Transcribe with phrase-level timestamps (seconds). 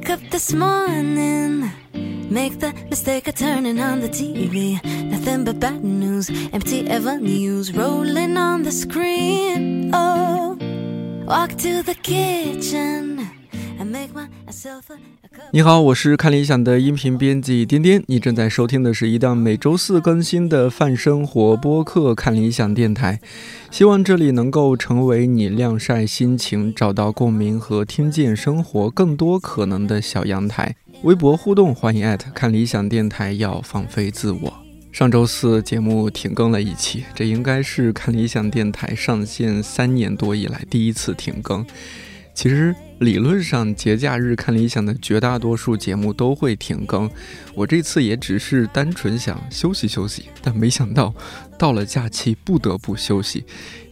[0.00, 1.70] Wake up this morning,
[2.30, 4.82] make the mistake of turning on the TV.
[5.10, 9.90] Nothing but bad news, empty avenues rolling on the screen.
[9.92, 10.56] Oh,
[11.26, 13.09] walk to the kitchen
[15.52, 18.02] 你好，我是看理想的音频编辑颠颠。
[18.08, 23.20] 你正在收听的是一档每周四更新的泛生活播客——看理想电台。
[23.70, 30.76] 希望这里能够成为你晾晒心情、找到共鸣和听见生活更多可能的小阳台。
[31.04, 33.32] 微博互动，欢迎艾特看理想电台。
[33.32, 34.52] 要放飞自我。
[34.92, 41.64] 上周四节目停更了一期，这应该是看理想电台上线三年多以来第一次停更。
[42.34, 47.10] 其实理论上节假日看理想的绝大多数节目都会停更，
[47.54, 51.14] 我这次也只是单纯想休息休息，但没想到
[51.58, 53.42] 到了假期不得不休息，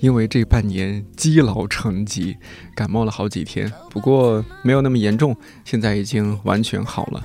[0.01, 2.37] 因为这半年积劳成疾，
[2.75, 7.25] 感冒了好几天，不过没有那么严重，现在已经完全好了。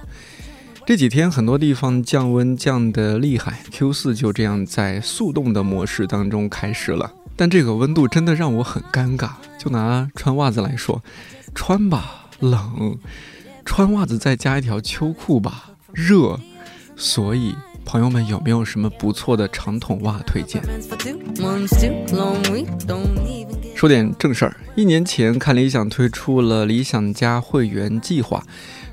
[0.85, 7.11] 这几天很多地方降温降得厉害，Q 四就这样在速冻的模式当中开始了。
[7.35, 9.31] 但这个温度真的让我很尴尬。
[9.57, 11.01] 就拿穿袜子来说，
[11.55, 12.97] 穿吧冷，
[13.65, 16.39] 穿袜子再加一条秋裤吧热。
[16.95, 20.61] 所以，朋友们有没有什么不错的长筒袜推荐？
[23.75, 28.43] 说点正事儿，一年前看理想推出了理想家会员计划。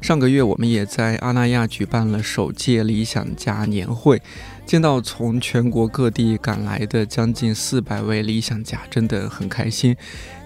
[0.01, 4.23] 上个月我们也在阿那亚举办了首届理想家年会，
[4.65, 9.95] 见到从全国各地赶来的将近四百位理想家，真的很开心。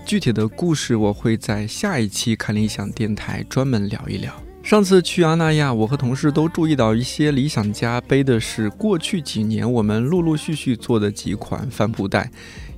[0.04, 4.32] 具体的故事我会在下一期看理想电台专门聊一聊。
[4.62, 12.30] 上次去阿那亚，我和同事都注意到一些理想家背的是过去几年我们陆陆续续做的几款帆布袋，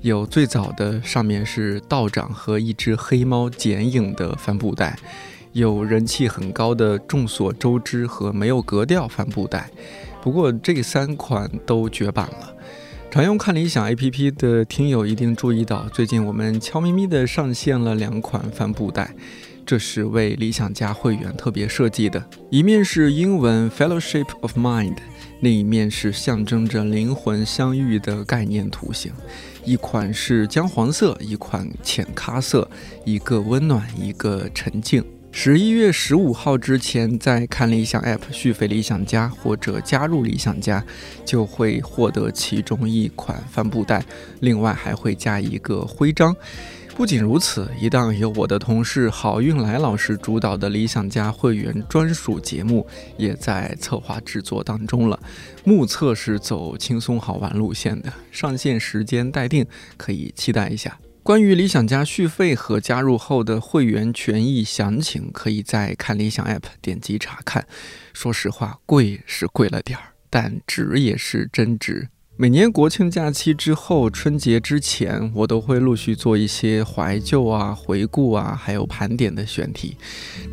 [0.03, 4.97] 有最早的上面是道长和一只黑猫剪影的帆布袋。
[5.53, 9.71] 有人气很高的众所周知和没有格调帆布袋，
[10.23, 12.56] 不过这三款都绝版了。
[13.11, 19.15] 常用看理想 APP 的听友一定注意到，最近我们悄咪咪的上线了两款帆布袋，
[19.65, 22.23] 这是为理想家会员特别设计的。
[22.51, 24.97] 一面是英文 Fellowship of Mind，
[25.41, 29.11] 另一面是象征着灵魂相遇的概念图形。
[29.65, 32.69] 一款是姜黄色，一款浅咖色，
[33.07, 35.03] 一个温暖，一个沉静。
[35.39, 40.83] 十一月十五号之前，在看理想 App 续费理想家或者加入理想家，
[41.27, 44.03] 就会获得其中一款帆布袋，
[44.41, 46.35] 另外还会加一个徽章。
[46.97, 52.87] 不仅如此，一档由我的同事郝运来老师主导的理想家会员专属节目，
[53.19, 55.21] 也在策划制作当中了。
[55.65, 59.67] 目测是走轻松好玩路线的，上线时间待定，
[59.99, 60.99] 可以期待一下。
[61.27, 67.67] 关于理想家续费和加入后的会员权益详情，可以在看理想 App 点击查看。
[68.13, 72.11] 说实话，贵是贵了点儿，但值也是真值。
[72.37, 79.97] 每年国庆假期之后，春节之前，我都会陆续做一些怀旧啊、回顾啊，还有盘点的选题。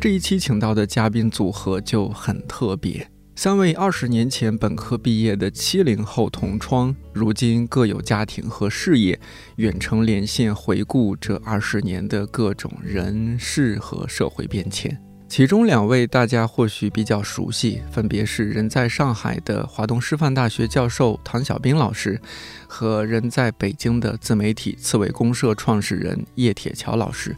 [0.00, 3.08] 这一期请到的嘉宾组合就很特别。
[3.36, 9.18] 三位二十年前本科毕业的七零后同窗，如今各有家庭和事业，
[9.56, 14.96] 远程连线回顾这二十年的各种人事和社会变迁。
[15.28, 22.20] 其中两位大家或许比较熟悉，分别是人在上海的华东师范大学教授唐小兵老师，
[22.68, 27.36] 和人在北京的自媒体刺猬公社创始人叶铁桥老师。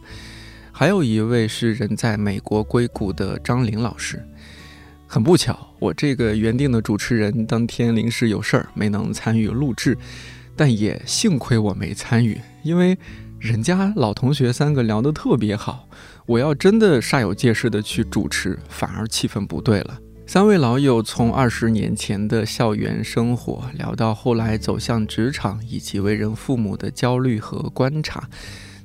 [0.71, 4.23] 还有一位是人在美国硅谷的张玲老师。
[5.07, 9.97] 很不巧，我这个原定的主持人当天临时有事儿，没能参与录制。
[10.55, 12.97] 但也幸亏我没参与，因为
[13.39, 15.87] 人家老同学三个聊得特别好，
[16.25, 19.99] 我要真的煞有介事的去主持，反而气氛不对了。
[20.25, 28.27] 三位老友从二十年前的校园生活聊到后来走向职场，以及为人父母的焦虑和观察。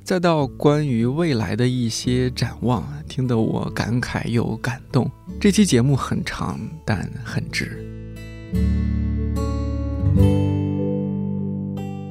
[0.03, 5.09] 再到关于未来的一些展望，听得我感慨又感动。
[5.39, 7.71] 这期节目很长，但很值。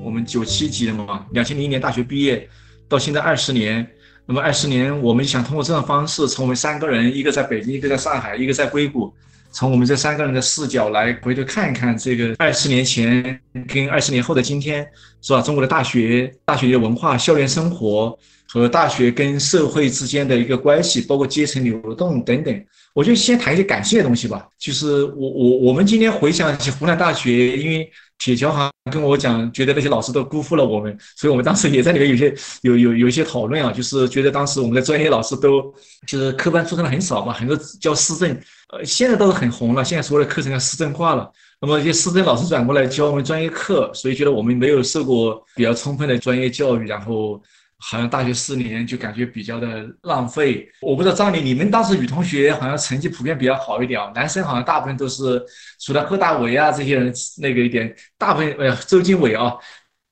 [0.03, 2.49] 我们九七级的嘛，两千零一年大学毕业，
[2.89, 3.87] 到现在二十年。
[4.25, 9.13] 那么二十年，我们想通过这种方式，从我们三个人，一个在北京，一个在上海，一个在硅谷。
[9.53, 13.39] 从我们这三个人的视角来回头看一看这个二十年前
[13.69, 14.87] 跟二十年后的今天，
[15.21, 15.43] 是吧？
[15.43, 18.19] 中国的大学、大学的文化、校园生活
[18.49, 22.65] 和大学跟社会之间的一个关系，包括阶层流动等等。
[22.95, 24.47] 我就先谈一些感性的东西吧。
[24.59, 35.73] 就是我我我们今天回想起湖南大学，因为铁桥好像跟我讲，觉得那些老师都辜负了我们，所以我们当时也在里面有些有有有一些讨论啊，就是觉得当时我们的专业老师都
[36.07, 38.39] 就是科班出身的很少嘛，很多教思政，
[38.73, 41.31] 呃，现在倒是很红了，现在所有的课程要市政化了。
[41.61, 47.39] 那么一些师政老师转过来教我们专业课，所以觉得我们没有受过比较充分的专业教育，然后
[47.77, 50.67] 好像大学四年就感觉比较的浪费。
[50.81, 55.45] 我不知道张林，你们当时女同学好像成绩普遍比较好一点啊，男生好像大部分都是
[55.79, 59.53] 除了贺大为啊这些人那个一点，大部分呃周经纬啊。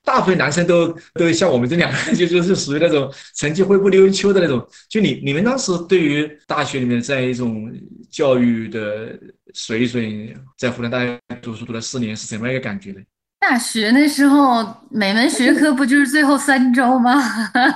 [0.02, 4.66] 大部分男生都都像我们这两个，就就是属于那种成绩灰不溜秋的那种。
[4.88, 7.70] 就你你们当时对于大学里面这样一种
[8.10, 9.18] 教育的
[9.54, 13.00] 水准，在湖南大学读书读了四年是什么样一个感觉呢？
[13.38, 17.14] 大学那时候每门学科不就是最后三周吗？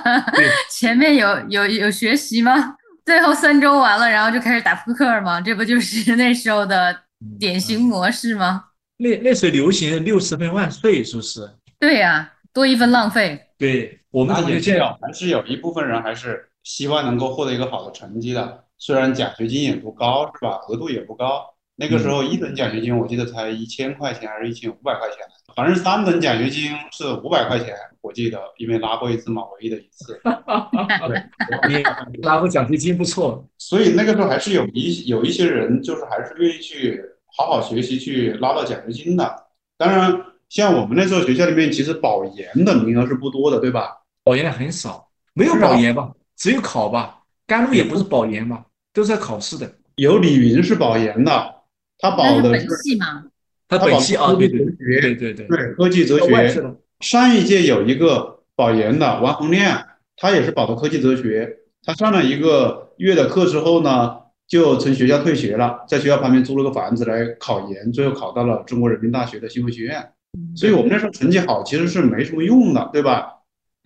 [0.69, 2.75] 前面有有有学习吗？
[3.05, 5.41] 最后三周完了，然后就开始打扑克吗？
[5.41, 6.95] 这不就是那时候的
[7.39, 8.65] 典型模式吗？
[8.97, 11.49] 那那时候流行六十分万岁，是不是？
[11.79, 13.41] 对呀，多一分浪费。
[13.57, 18.64] 对我们同学这样，还是有一部分人还是希望能够获得一个好的成绩的。
[18.77, 20.59] 虽然奖学金也不高，是吧？
[20.67, 21.45] 额度也不高。
[21.77, 25.17] 那个时候一等奖学金我记得才一千块钱还是一千五百块钱，
[25.55, 30.19] 反正三等奖学金是五百块钱，我记得，因为拿过一次嘛，唯一的一次。
[32.11, 37.03] 你拿过奖学金不错， 所以那个时候还是有一有一些人就是还是愿意去
[37.37, 39.45] 好好学习去拿到奖学金的。
[39.77, 40.21] 当然。
[40.47, 43.97] 像我们那时候学校里面，其实保研的名额是不多的，对吧？
[44.23, 46.11] 保研的很少，没有保研吧？
[46.37, 47.23] 只有考吧？
[47.47, 48.65] 甘露也不是保研嘛？
[48.93, 49.71] 都是要考试的。
[49.95, 51.55] 有李云是保研的，
[51.99, 53.23] 他保的是本系吗？
[53.67, 56.75] 他本系啊，对对对对对对对，科技哲学。
[56.99, 59.85] 上一届有一个保研的王洪亮，
[60.17, 61.57] 他也是保的科技哲学。
[61.83, 70.11] 他上了一个月的课之后呢，就从学校退学了，在学校旁边租了个房子来考研，最后考到了中国人民大学的新闻学院。
[70.55, 73.33] 所以我们那时候成绩好其实是没什么用的，对吧？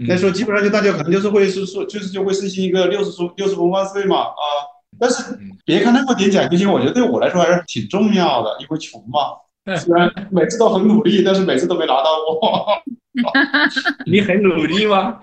[0.08, 4.42] 那时候基本上就大家可能就是会是说，就是就会实行一个六十出六十分万岁嘛啊！
[5.00, 9.78] 但是别看那么点奖学金，我觉得对我来说还是挺重要的，因为穷嘛。
[9.78, 12.06] 虽然每次都很努力，但是每次都没拿到
[12.40, 12.68] 过。
[14.06, 15.20] 你很努力吗？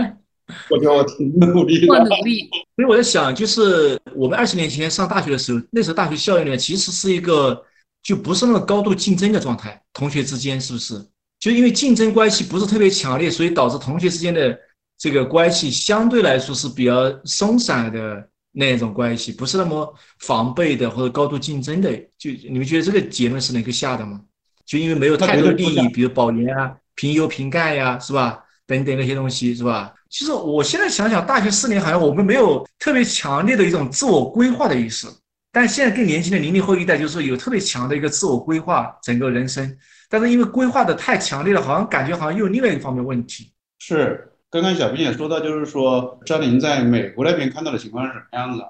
[0.70, 1.92] 我觉得我挺努力的。
[1.92, 2.48] 我努力。
[2.76, 7.64] 所以我在想，就是我们二十年前上大学的时候，那时候大学校园里面其实是一个。
[8.02, 10.94] 就不是那么高度竞争的状态，同学之间是不是？
[11.40, 14.56] 就因为竞争关系不是特别强烈，所以导致同学之间的
[14.98, 21.90] 这个关系相对来说是比较松散的那种关系，不是那么防备的或者高度竞争的。
[22.18, 24.20] 就你们觉得这个结论是能够下的吗？
[24.66, 28.38] 就因为没有太多的利益，比如保研啊、评优评干呀，是吧？
[28.66, 29.92] 等等那些东西，是吧？
[30.10, 35.08] 其实我现在想想，大学四年好像我们没有特别强烈的一种自我规划的意识。
[35.50, 39.76] 但现在更年轻的零零后一代，就是有特别强的一个自我规划，整个人生。
[40.10, 43.52] 但是因为规划的太强烈了，好像感觉好像又有另外一方面问题。
[43.78, 48.68] 是，刚刚小平也说到，就是说张林在美国那边看到的情况是什么样子啊？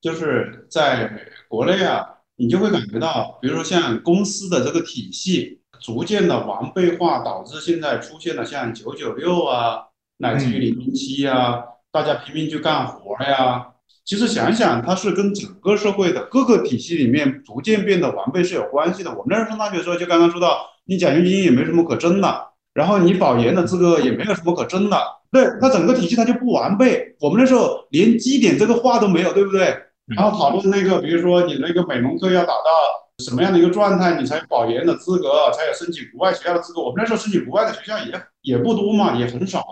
[0.00, 1.08] 就是在
[1.48, 9.84] 国内啊，你就会感觉到，比如说像公司的这个体系逐渐的完备化，导致现在出现了像九九六啊，
[10.16, 11.62] 乃至于零零七啊，
[11.92, 13.68] 大家拼命去干活呀。
[14.04, 19.10] 其实想想，它是跟整个社会的各个体系里面逐渐变得完备是有关系的。
[19.10, 24.98] 我们那时候上大学的时候，就刚刚说到，你奖学金也没什么可争的，然后你保研的资格也没有什么可争的。
[25.30, 27.14] 对，它整个体系它就不完备。
[27.20, 29.72] 我们那时候连基点这个话都没有，对不对？
[30.16, 36.80] 然后讨论那个，比如说你那个美农课要达到什么样的一个状态，你才有保研的资格，才有申请国外学校的资格。
[36.80, 39.64] 我们那时候申请国外的学校也也不多嘛，也很少，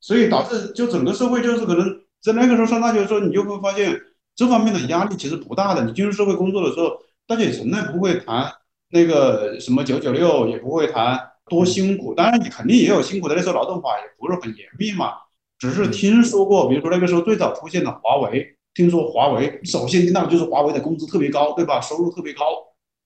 [0.00, 1.84] 所以导致就整个社会就是可能。
[2.24, 4.00] 在那个时候上大学的时候，你就会发现
[4.34, 5.84] 这方面的压力其实不大的。
[5.84, 8.50] 你进入社会工作的时候，大家也从来不会谈
[8.88, 12.14] 那个什么九九六，也不会谈多辛苦。
[12.14, 13.34] 当然，你肯定也有辛苦的。
[13.34, 15.12] 那时候劳动法也不是很严密嘛，
[15.58, 16.66] 只是听说过。
[16.66, 21.78] 比如说那个时候最早出现的华为，听说华为首先听到就是华为的工资特别高，对吧？
[21.78, 22.46] 收入特别高。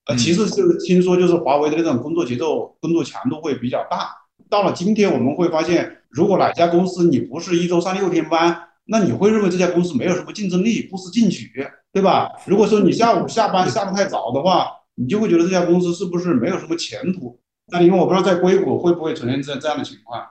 [0.07, 4.11] 呃，其次就是听说就是华为的那种工作节奏、工作强度会比较大。
[4.49, 11.53] 到了今天，我们会发现，如果哪家公司你不是一周上六天班，那你会认为这家公司没有什么竞争力，不思进取，
[11.93, 12.31] 对吧？
[12.47, 17.39] 如果说你下午下班下得太早的话，你就会觉得这家公司是不是没有什么前途？
[17.71, 20.27] 那因为我不知道在硅谷会不会出现这这样的情况。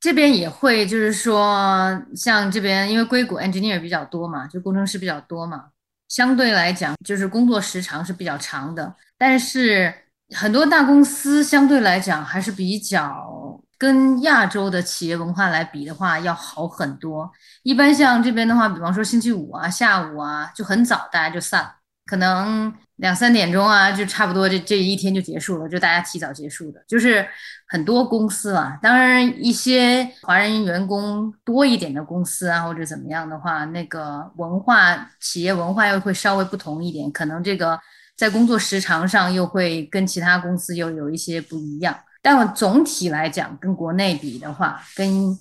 [0.00, 5.66] 这边也会，就是说，像这边因为硅谷 engineer 比较多嘛，就工程师比较多嘛，
[6.08, 8.94] 相对来讲就是工作时长是比较长的。
[9.18, 9.92] 但是
[10.34, 17.32] 很多大公司相对来讲还是比较跟亚洲的企业文化来比的话，要好很多。
[17.62, 26.84] 一般像这边的话，比方说星期五啊、下午啊，就很早大家就散了，可能两三点钟啊，就差不多这这一天就结束了，就大家提早结束的。
[26.86, 27.26] 就是
[27.68, 37.80] 很多公司啊，当然一些华人员工多一点的公司啊，或者怎么样的话，那个文化企业文化又会稍微不同一点，可能这个
[38.14, 41.96] 在工作时长上又会跟其他公司又有一些不一样。
[42.22, 45.36] 但我总体来讲，跟国内比的话，跟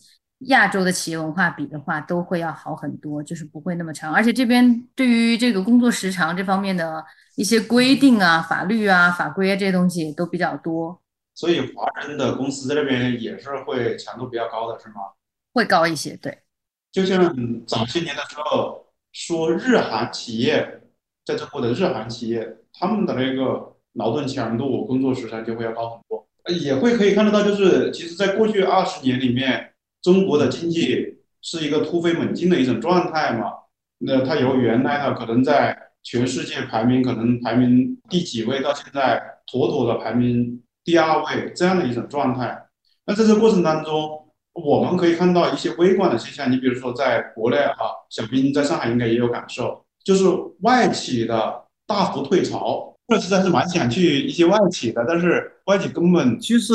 [0.47, 4.13] 亚洲的企业文化比的话，都会要好很多，就是不会那么长。
[4.13, 7.03] 而且这边对于这个工作时长这方面的
[7.35, 11.01] 一些规定啊、法律啊、法规啊这些东西都比较多。
[11.35, 14.95] 所以华人的公司在这边也是会强度比较高的，是吗？
[15.53, 16.37] 会高一些，对。
[16.91, 17.35] 就像
[17.67, 20.81] 早些年的时候说，日韩企业
[21.25, 26.28] 在中国的日韩企业，他们的那个劳动强度、工作时长就会要高很多。
[26.49, 33.53] 也会可以看得到，就是其实，在过去二十年里面，中国的经济是一个突飞猛进的一种状态嘛。
[33.99, 42.65] 那它由原来的可能在全世界排名可能排名第几位，到现在妥妥的排名第二位这样的一种状态。
[43.05, 46.51] 那在这过程当中，我们可以看到一些微观的现象。
[46.51, 47.75] 你比如说，在国内啊，
[48.09, 50.25] 小兵在上海应该也有感受，就是
[50.61, 52.95] 外企的大幅退潮。
[53.07, 56.73] 我实在是蛮想去一些外企的，但是外企根本其实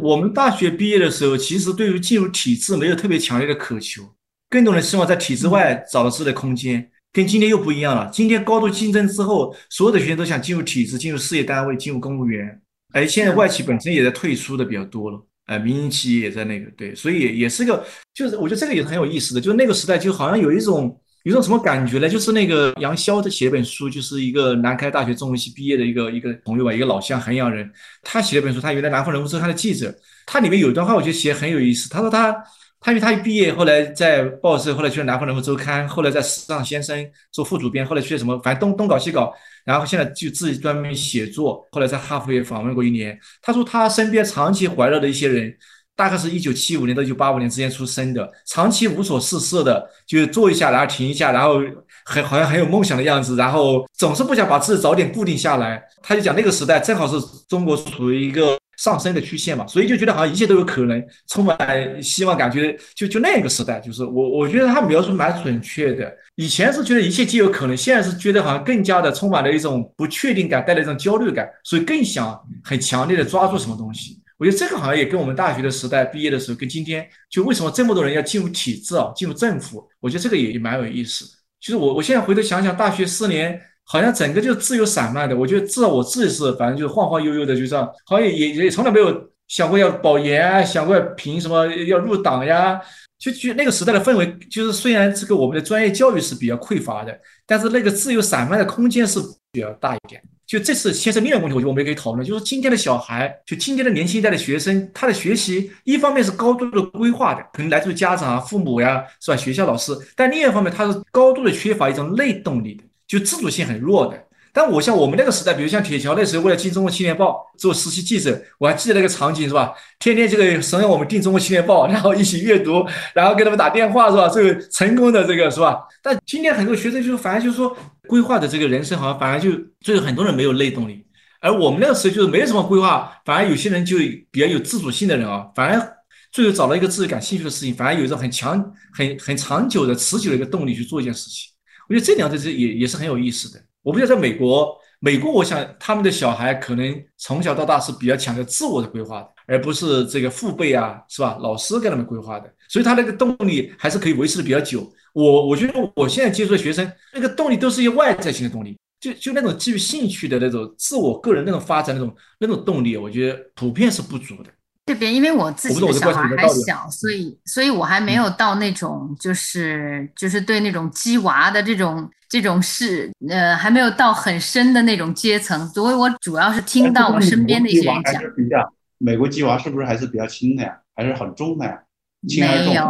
[0.00, 4.02] 我们大学毕业的时候，其实对于进入体制没有特别强烈的渴求，
[4.48, 6.88] 更多人希望在体制外找到自己的空间。
[7.12, 12.60] 跟今天又不一样了，今天高度竞争之后，所有的学生都想进入体制、进入事业单位、进入公务员。
[12.92, 17.84] 哎，现在外企本身也在退出的比较多了，哎，民营企业也在那个对，所以也是个，
[18.14, 20.96] 就是我觉得这个也是很有意思的，就是那个时代就好像有一种。
[21.26, 22.08] 有种什么感觉呢？
[22.08, 27.68] 就是那个杨潇的写一本书，就是一个南开大学中文系毕业的一个一个朋友吧，一个老乡衡阳人，
[28.04, 28.60] 他写了一本书。
[28.60, 29.92] 他原来南方人物周刊的记者，
[30.24, 31.90] 他里面有一段话，我觉得写很有意思。
[31.90, 32.32] 他说他
[32.78, 41.66] 他因为他一毕业，后来在报社，后来去了南方人物周刊，后来在时尚先生做副主编，后来去了什么，反正东东搞西搞，然后现在就自己专门写作。
[41.72, 43.18] 后来在哈佛也访问过一年。
[43.42, 45.52] 他说他身边长期怀了的一些人。
[45.96, 51.60] 大概是一九七五年到一九八五年之间出生的，长期无所事事的，就坐一下，然后停一下，然后
[52.04, 55.82] 很好像很有梦想的样子，然后总是不想把自己早点固定下来。
[56.02, 57.16] 他就讲那个时代正好是
[57.48, 66.14] 中国处于一个上升的曲线嘛，所以就觉得好像一切都有可能，充满希望，感觉就就那个时代，就是我我觉得他描述蛮准确的。
[66.34, 74.20] 以前是觉得一切皆有可能，现在是觉得好像更加的充满了一种不确定感，带来一种焦虑感，所以更想很强烈的抓住什么东西。
[74.38, 81.30] 我觉得这个好像也跟我们大学的时代毕业的时候，跟今天就为什么这么多人要进入体制啊，进入政府，我觉得这个也也蛮有意思的。
[81.60, 85.36] 其实我我现在回头想想，大学四年好像整个就自由散漫的。
[85.36, 92.80] 我觉得至少我自己是，反正就是晃晃悠悠的，就这样，好像也也从来没有想过要保研啊，想过凭什么要入党呀。
[93.18, 99.18] 就就那个时代的氛围，就是虽然这个我们的专业教育是比较匮乏的，但是那个自由散漫的空间是
[99.50, 100.22] 比较大一点。
[100.46, 109.36] 就这次牵涉另一个问题，我觉得我们也可以讨论，就是今天的小孩，就今天的年轻一代的学生，他的学习一方面是高度的规划的，可能来自于家长啊、父母呀，是吧？
[109.36, 114.22] 学校老师，但另一方面，他是高度的缺乏一种内动力的，就自主性很弱的。
[114.52, 119.74] 但我像我们那个时代，比如像铁桥那时候，为了进《中国青年报》做实习记者，我还记得那个场景是吧？
[119.98, 124.30] 天天这个怂恿我们订《中国青年报》，然后一起阅读，然后给他们打电话是吧？
[124.30, 125.80] 这个成功的这个是吧？
[126.02, 127.76] 但今天很多学生就是反而就是说，
[128.08, 131.06] 规划的这个人生好像反而就就是很多人没有内动力，
[131.40, 133.96] 而我们那个时候就是没有什么规划，反而有些人就
[134.30, 135.96] 比较有自主性的人啊，反而
[136.32, 138.58] 最后找到一个自己感兴趣的事情，反而有一种很强、
[138.92, 141.50] 很很长久的、持久的一个动力去做一件事情。
[141.88, 143.62] 我觉得这两者是也也是很有意思的。
[143.82, 151.38] 我不知道在美国，美国我想他们的小孩可能从小到大是比较强调自我的规划的，而不是这个父辈啊，是吧？
[151.40, 154.92] 老师给他们规划的，所以他那个动力还是可以维持的比较久。
[155.16, 164.50] 我我觉得我现在接触的学生，那个动力都是一些外在性的动力，就就那种基于兴趣的那种自我个人那种发展那种那种动力，我觉得普遍是不足的。
[164.84, 178.02] 这边因为我自己的小孩还小，所以所以我还没有到那种就是就是对那种鸡娃的这种这种事，呃，还没有到很深的那种阶层，所以我主要是听到我身边的一些人
[178.50, 178.62] 讲。
[178.98, 180.78] 美国鸡娃是不是还是比较轻的呀？
[180.94, 181.78] 还是很重的呀？
[182.22, 182.88] 没有，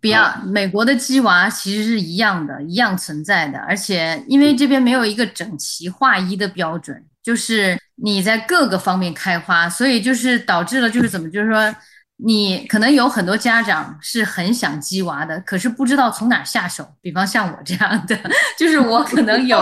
[0.00, 7.04] 比较美国的鸡娃其实是一样的，一样存在的，而且因为这边没有一个整齐划一的标准。
[7.22, 11.76] 就是你在各个方面开花，所以就是导致了就是怎么就是说，
[12.22, 16.86] 你可能有很多家长是很想鸡娃的，可是不知道从哪下手。
[17.00, 18.18] 比方像我这样的，
[18.58, 19.58] 就是我可能有，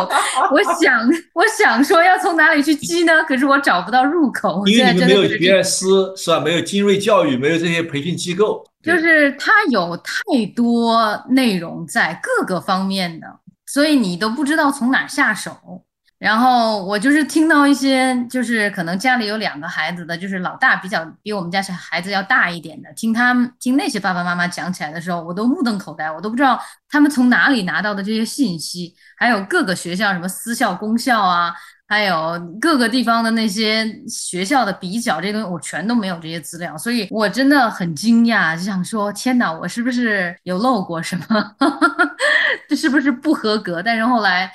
[0.50, 3.22] 我想我想说要从哪里去鸡呢？
[3.24, 4.66] 可是我找不到入口。
[4.66, 6.40] 因为你们没有学而思是吧？
[6.40, 10.12] 没有精锐教育，没有这些培训机构，就是它有太
[10.56, 13.26] 多内容在各个方面的，
[13.66, 15.77] 所以你都不知道从哪下手。
[16.18, 31.54] 然后我就是听到一些，就是可能家里有两个孩子的，就是老大比较比我们家小孩子要大一点的，听他们听那些爸爸妈妈讲起来的时候，我都目瞪口呆，我都不知道他们从哪里拿到的这些信息，还有各个学校什么私校、公校啊，
[31.87, 41.54] 还有各个地方的那些学校的比较，这些东西我全都没有这些资料，所以我真的很惊讶，就想说天哪，我是不是有漏过什么？
[42.68, 43.80] 这是不是不合格？
[43.80, 44.50] 但是后来。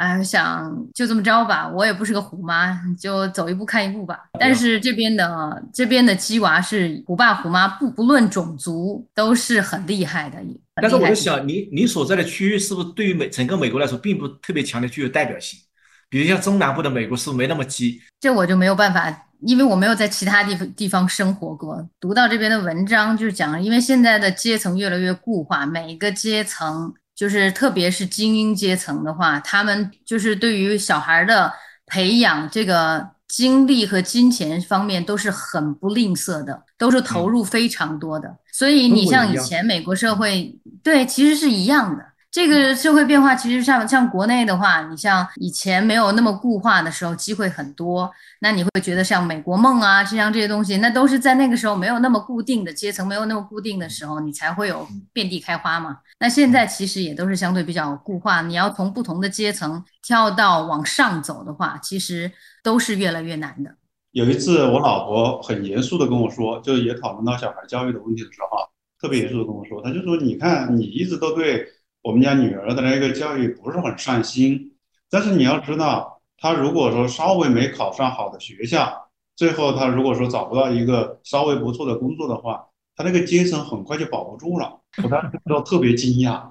[0.00, 4.18] 哎，想就这么着吧，我也不是个虎妈，就走一步看一步吧。
[4.38, 10.38] 但是这边的这边的鸡娃是虎爸虎妈，不不论种族都是很厉害的。
[10.74, 15.60] 但是我就想，你你所在的区域是不是对于美整个美国来说，并不特别强的具有代表性？
[16.08, 18.00] 比如像中南部的美国，是不是没那么鸡？
[18.20, 21.86] 这我就没有办法，因为我没有在其他地方地方生活过。
[22.00, 26.94] 读到这边的文章就是讲，因为现在的阶层越来越固化，每个阶层。
[27.20, 31.52] 就是特别是精英阶层的话，他们就是对于小孩的
[31.84, 38.34] 培养，这个精力和金钱方面都是很不吝啬的，都是投入非常多的。
[38.50, 42.02] 所以你像以前美国社会，对，其实是一样的。
[42.30, 48.08] 这个社会变化其实像像国内的话，你像以前没有那么固化的时候，机会很多。
[48.40, 55.98] 那你会觉得像美国梦啊，像这些东西，那都是在那个时候没有那么固定的阶层，没有那么固定的时候，你才会有遍地开花嘛。
[56.20, 62.30] 那现在其实也都是相对比较固化，你要从不同的阶层跳到往上走的话，其实
[62.62, 63.74] 都是越来越难的。
[64.12, 68.56] 有一次我老婆很严肃的跟我说，就也讨论到小孩教育的问题的时候，
[69.00, 71.66] 特别严肃的跟我说，他就说，你看你一直都对。
[72.02, 74.72] 我们家女儿的那个教育不是很上心，
[75.10, 82.66] 但是你要知道，她如果说稍微没考上好的学校，最后她如果说找不到一个稍微不错的工作的话，
[82.96, 84.80] 她那个阶层很快就保不住了。
[85.02, 86.42] 我当时都特别惊讶，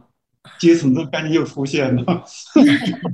[0.59, 2.23] 阶层的概念又出现了。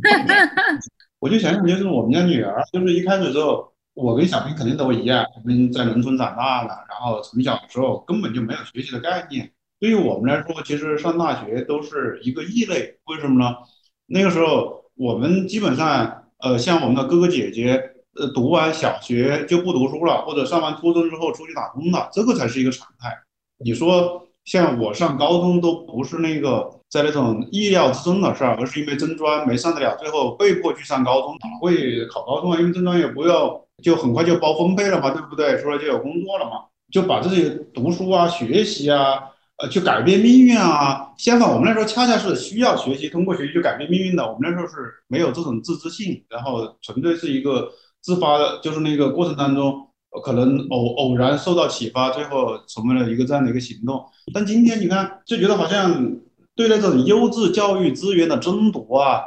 [1.20, 9.50] 我就想想，就是我们家女儿，就是一开始的时候，我跟小平肯定都一样，我们在农村长大的，然后从小的时候根本就没有学习的概念。
[9.80, 12.98] 对于我们来说，其实上大学都是一个异类。
[13.08, 13.56] 为什么呢？
[14.08, 23.12] 那个时候我们基本上，呃，像我们的哥哥姐姐，呃，读完小学就不读书了，或者上完初中之后出去打工了，这个才是一个常态。
[23.58, 32.60] 你说像我上高中都不是那个在那种意料之中的事儿，而是因为真专没上得了，最后被迫去上高中，哪会考高中啊？
[32.60, 35.58] 因为真专也不要，就很快就包分配了嘛，对不对？
[35.58, 39.32] 出来就有工作了嘛，就把自己读书啊、学习啊。
[39.58, 41.14] 呃，去改变命运啊！
[41.18, 44.22] 相反，我们那时候恰恰是需要学习，通过学习去改变命运的。
[44.22, 44.74] 我们那时候是
[45.08, 47.70] 没有这种自知性，然后纯粹是一个
[48.02, 49.88] 自发的，就是那个过程当中，
[50.22, 54.04] 可能偶偶然受到启发，最后成为了一个这样的一个行动。
[54.34, 56.06] 但今天你看，就觉得好像
[56.54, 59.22] 对那种优质教育资源的争夺啊，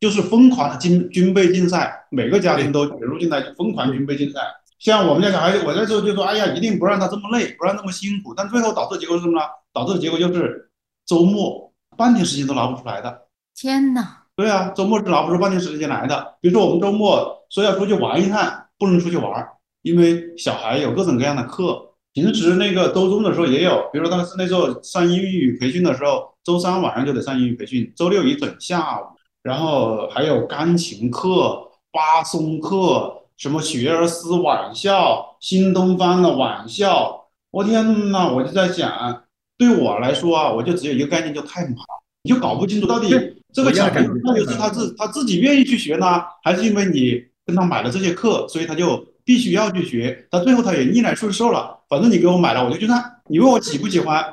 [0.00, 4.40] 就是疯狂的军军备竞赛，每个家庭都卷入进来，疯狂军备竞赛。
[4.78, 8.34] 像我们家小孩，我那时候就说，哎呀，一定不让他这么累，不让那么辛苦。
[8.36, 9.46] 但最后导致结果是什么呢？
[9.72, 10.70] 导致的结果就是
[11.06, 13.26] 周末半天时间都拿不出来的。
[13.54, 14.22] 天哪！
[14.34, 16.34] 对啊，周末是拿不出半天时间来的。
[16.40, 19.46] 比如说我们周末说要出去玩一趟，不能出去玩，
[19.82, 21.90] 因为小孩有各种各样的课。
[22.12, 29.04] 平时那个周中的时候也有，比如说当时那时候上英语培训的时候，周三晚上就得上英语培训，周六一整下午，
[29.42, 33.18] 然后还有钢琴课、巴松课。
[33.38, 39.24] 什么学而思晚校、新东方的晚校，我天呐，我就在想，
[39.62, 41.76] 对我来说啊，我就只有一个概念，就太忙，
[42.22, 43.08] 你就搞不清楚到底
[43.52, 51.78] 这个小孩到底是他自他自己愿意去学呢，还是因为你跟他买了这些课，所以他就必须要去学，他最后他也逆来顺受了。
[51.88, 53.02] 反正你给我买了，我就去上。
[53.28, 54.24] 你问我喜不喜欢，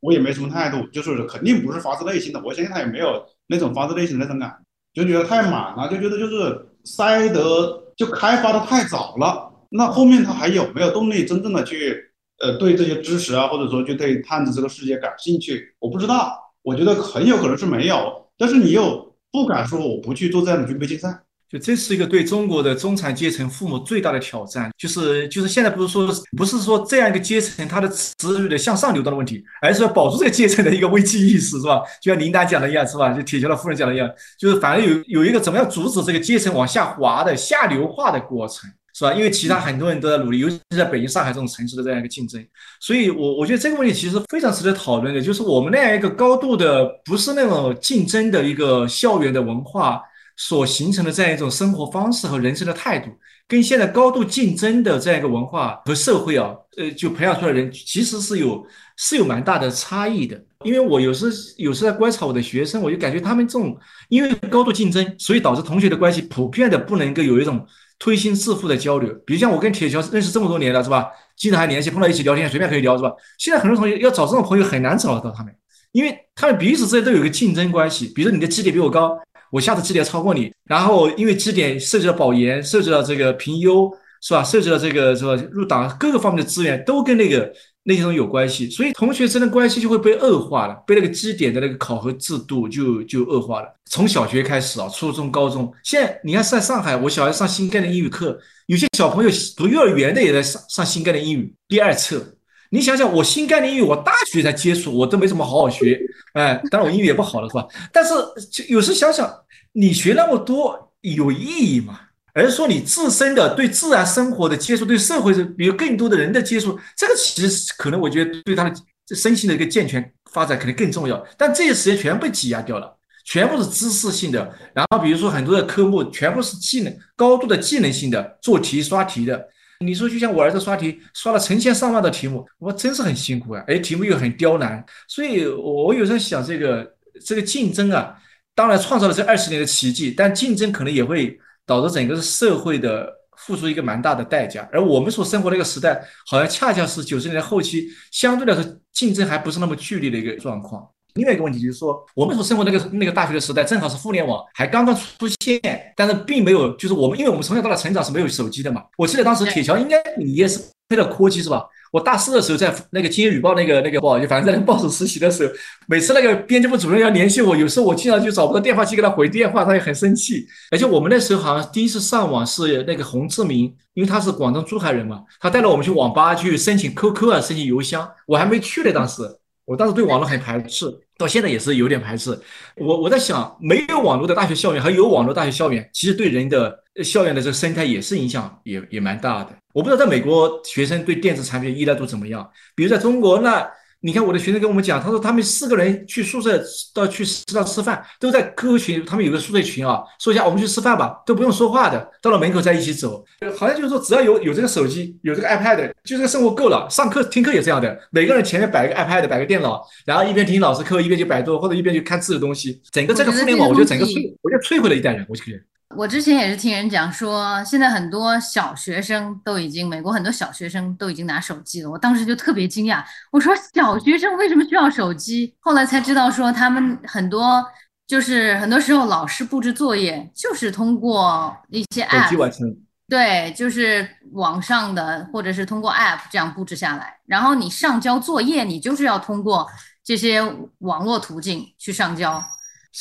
[0.00, 2.40] 我也没什么态度，就是肯定不是发自内心的。
[2.44, 4.56] 我相信他也没有那种发自内心的那种感，
[4.94, 7.84] 就觉得太满了，就觉得就是塞得。
[7.98, 12.00] 就开发的太早了，那后面他还有没有动力真正的去，
[12.40, 15.74] 呃，对这些知识啊，或者说就对探子这个世界感兴趣？
[15.78, 21.22] 我不知道，我觉得很有可能是没有，但是你又不敢说我不去做这样的军备竞赛。
[21.50, 31.80] 就这是一个对中国的中产阶层父母最大的挑战，就是就是现在不是说不是说这样一个阶层他的子女的向上流动的问题，而是要保住这个阶层的一个危机意识，是吧？
[32.02, 33.14] 就像林丹讲的一样，是吧？
[33.14, 34.06] 就铁桥的夫人讲的一样，
[34.38, 38.70] 就是反而有有一个怎么样阻止这个阶层往下滑的下流化的过程。
[38.98, 39.14] 是吧？
[39.14, 42.44] 因为其他很多人都在努力，尤其是在北京、上海这种城市的这样一个竞争，
[42.80, 50.02] 所以我我觉得这个问题其实非常值得讨论的，就是我们那样一个高度的不是那种竞争的一个校园的文化
[50.36, 53.08] 所形成的这样一种生活方式和人生的态度，
[53.46, 60.36] 跟现在高度竞争的这样一个文化和社会啊，呃，就培养出来的人其实是有是有蛮大的差异的。
[60.64, 67.64] 因为我有时有时在观察我的学生，我就感觉他们这种因为高度竞争，所以导致同学的关系普遍的不能够有一种。
[67.98, 71.08] 推心置腹的交流，比如像我跟铁桥认识这么多年了，是吧？
[71.36, 73.12] 经常还联系，碰到一起聊天，随便可以聊，是吧？
[73.38, 75.52] 现在很多同学要找这种朋友很难找得到他们，
[75.92, 78.12] 因为他们彼此之间都有个竞争关系。
[78.14, 79.18] 比如说你的绩点比我高，
[79.50, 83.90] 我下次绩点超过你，然后因为绩点涉及到保研，涉及到这个评优，
[84.22, 84.42] 是吧？
[84.44, 85.34] 涉及到这个是吧？
[85.50, 87.52] 入党各个方面的资源都跟那个。
[87.88, 93.74] 那些种有关系，所以同学之间的关系就会被恶化了，被那个基点的那个考核制度就就恶化了。
[93.86, 102.22] 从小学开始啊，初中、高中，现在你看在上海，我小孩上新概念英语课，有些小朋友读幼儿园的也在上上新概念英语第二册。
[102.68, 105.98] 你想想，我新概念英语我大学才接触，我都没怎么好好学，
[106.34, 107.66] 哎，当然我英语也不好了，是吧？
[107.90, 108.12] 但是
[108.52, 109.32] 就有时想想，
[109.72, 112.00] 你学那么多有意义吗？
[112.38, 118.72] 而是说你自身的对自然生活的接触，对社会的比如更多的人的接触，这个其实可能我觉得对他的
[119.16, 121.20] 身心的一个健全发展可能更重要。
[121.36, 124.48] 但这些时间全被挤压掉了，全部是知识性的。
[124.72, 129.48] 然后比如说很多的科目全部是技能高度的技能性的，做题刷题的。
[129.84, 133.64] 你说就像我儿子刷题，刷了成千上万的题目，我真是很辛苦啊！
[133.66, 136.88] 哎，题目又很刁难，所以我有时候想，这个
[137.24, 138.14] 这个竞争啊，
[138.54, 141.36] 当然创造了这二十年的奇迹，但竞争可能也会。
[141.68, 150.88] 导致整个社会的付出一个蛮大的代价，而我们所生活的一个时代，好像恰恰是九十年代后期相对来说竞争还不是那么剧烈的一个状况。
[151.14, 155.60] 另外一个问题就是说，我们所生活那个那个大学的时代，正好是互联网还刚刚出现，
[155.96, 158.82] 但是并没有，就是我们因为我们从小到大成长是没有手机的嘛。
[158.96, 161.64] 我记得当时铁桥应该你也是配了科技是吧？
[161.92, 165.52] 我大四的时候，在那个《经济日报》那个那个报，就反正在那报纸实习的时候，
[165.86, 170.46] 每次那个编辑部主任要联系我，有时候我经常就找不到电话去给他回电话，他也很生气。
[170.70, 179.22] 而且我们那时候好像第一次上网是那个洪志明，因为他是广东珠海人嘛，他带了我们去网吧去申请 QQ 啊，申请邮箱，我还没去呢，当时。
[179.64, 180.86] 我当时对网络很排斥，
[181.18, 182.30] 到现在也是有点排斥。
[182.76, 189.50] 我我在想，没有网络的大学校园和有网络大学校园，其实对人的校园的这个生态也是影响，也也蛮大的。
[189.74, 193.68] 我不知道在美国学生对电子产品依赖度怎么样，比如在中国那。
[194.00, 196.62] 你看我的学生跟我们讲，他说他们四个人去宿舍
[196.94, 203.24] 到去食堂吃饭，都在 QQ 群，他们有个宿舍群啊，说一下我们去吃饭吧，都不用说话的，到了门口再一起走，
[203.56, 206.86] 好像就是说只要有有这个手机，有这个 iPad，就这个生活够了。
[206.88, 212.80] 上课听课也这样的，每个人前面摆一个 iPad，摆个电脑，然后一边听老师课，一边就百度或者一边就看自己的东西。
[212.92, 215.58] 整个这个互联网，我觉得整个摧，我觉得摧毁了一代人，我就觉得。
[215.96, 221.90] 我之前也是听人讲说，现在很多小学生都已经，美国很多小学生都已经拿手机了。
[221.90, 225.54] 我当时就特别惊讶，我说小学生为什么需要手机？
[225.60, 227.64] 后来才知道说，他们很多
[228.06, 232.60] 就是很多时候老师布置作业就是通过一些 app，完成
[233.08, 237.16] 对，就是网上的或者是通过 app 这样布置下来。
[237.24, 239.66] 然后你上交作业，你就是要通过
[240.04, 240.42] 这些
[240.80, 242.42] 网络途径去上交。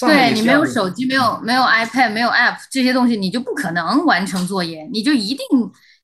[0.01, 4.87] 对你没有手机，没有没有 iPad，没有 App 这些东西，你就不可能完成作业。
[4.91, 5.45] 你就一定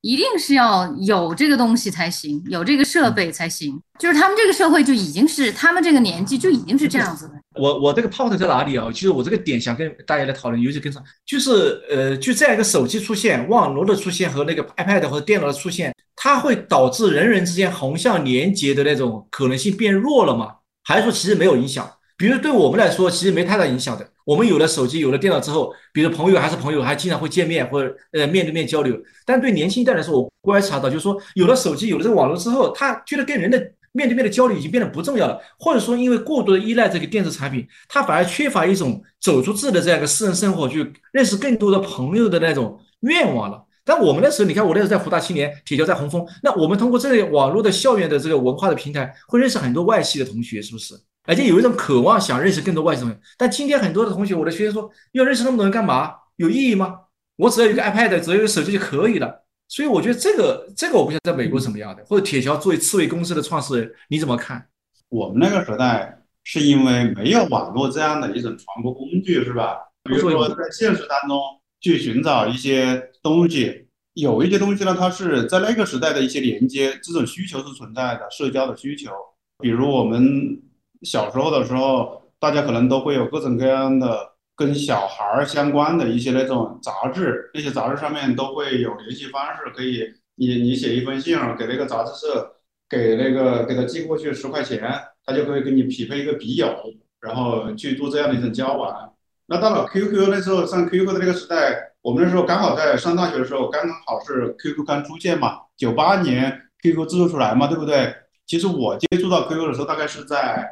[0.01, 3.79] 一定是要有这个东西才行，有这个设备才行。
[3.99, 7.33] 就是他们这个社会就已经是他们这个年纪就已经是这样子的。
[7.55, 8.89] 我我这个 point 在哪里啊？
[8.91, 20.47] 其实我这个点想跟大家来讨论，尤其跟上，就是呃，就这样一个手机出现，网络的出现和那个 iPad 或者电脑的出现，它会导致人人之间横向连接的那种可能性变弱了吗？
[20.83, 21.87] 还是说其实没有影响？
[22.17, 24.07] 比如对我们来说，其实没太大影响的。
[24.25, 28.97] 我们有了手机，有了电脑之后，比如朋友还是朋友，还经常会见面或者呃面对面交流。
[29.25, 33.57] 但对年轻一代来说，我观察到，就是说有了手机，有了这个网络之后，他觉得跟人的
[33.91, 43.61] 面对面的交流已经变得不重要了，或者说因为过度的依赖这个电子产品，他反而缺乏一种走出自己的这样一个私人生活，去认识更多的朋友的那种愿望了。
[43.83, 50.93] 但我们那时候，你看我那时候在湖大青年，铁桥在红枫，那我们通过这个网络的校园的这个文化的平台，会认识很多外系的同学，是不是？
[51.25, 56.13] 而且有一种渴望想认识更多外星人，但今天很多的同学，我的学生说要认识那么多人干嘛？
[56.35, 56.99] 有意义吗？
[57.37, 59.45] 我只要有一个 iPad，只要有个手机就可以了。
[59.69, 64.67] 所以我觉得这个这个我不知道在美国怎么样的，或者铁桥作为刺猬公司的创始人，你怎么看？
[65.09, 69.77] 我们那个时代是因为没有网络这样的一种传播工具，是吧？
[70.03, 71.39] 比如说在现实当中
[71.79, 79.11] 去寻找一些东西，有一些东西呢，它是在那个时代的一些连接，这种需求是存在的，社交的需求，
[79.59, 80.61] 比如我们。
[81.03, 90.03] 小时候的时候，大家可能都会有各种各样的跟小孩儿相关的一些那种杂志，那些杂志上面都会有联系方式，可以
[90.35, 92.55] 你你写一封信给那个杂志社，
[92.89, 94.81] 给那个给他寄过去十块钱，
[95.25, 96.73] 他就可以给你匹配一个笔友，
[97.19, 99.13] 然后去做这样的一种交往。
[99.47, 108.13] 那到了 QQ 那时候上 QQ 的那个时代，我们那时候刚好在上大学的时候，刚刚好是 QQ 刚出现嘛，九八年 QQ 制作出来嘛，对不对？
[108.45, 110.65] 其实我接触到 QQ 的时候，大概是在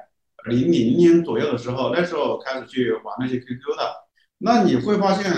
[0.45, 3.83] 零零年左右的时候，那时候开始去玩那些 QQ 的。
[4.39, 5.31] 那你会发现，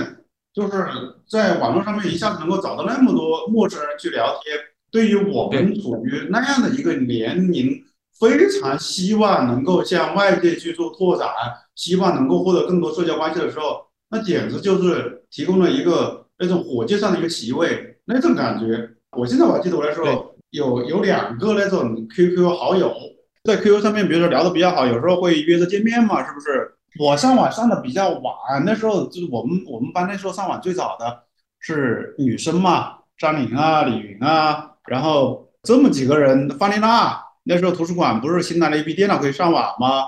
[0.53, 0.85] 就是
[1.29, 4.57] 在网络上面一下子能够找到那么多陌生人去聊天，
[4.91, 7.83] 对于我们处于那样的一个年龄，
[8.19, 11.27] 非常希望能够向外界去做拓展。
[11.75, 18.87] 希望能够获得更多社交关系的时候，那简直就是提供了一个那种火箭上的一个席位，那种感觉。
[19.17, 22.93] 我现在我还记得我那时候有有两个那种 QQ 好友，
[23.43, 26.75] 在 QQ 上面，比如说聊得比较好，有时候会约着见面嘛，是不是？
[26.99, 31.23] 我上网上的比较晚，那时候就是我们我们班那时候上网最早的
[31.59, 37.21] 是女生嘛，张玲啊、李云啊，然后这么几个人，范丽娜。
[37.45, 40.03] 那时候图书馆不是新来了一批电脑可以上网吗？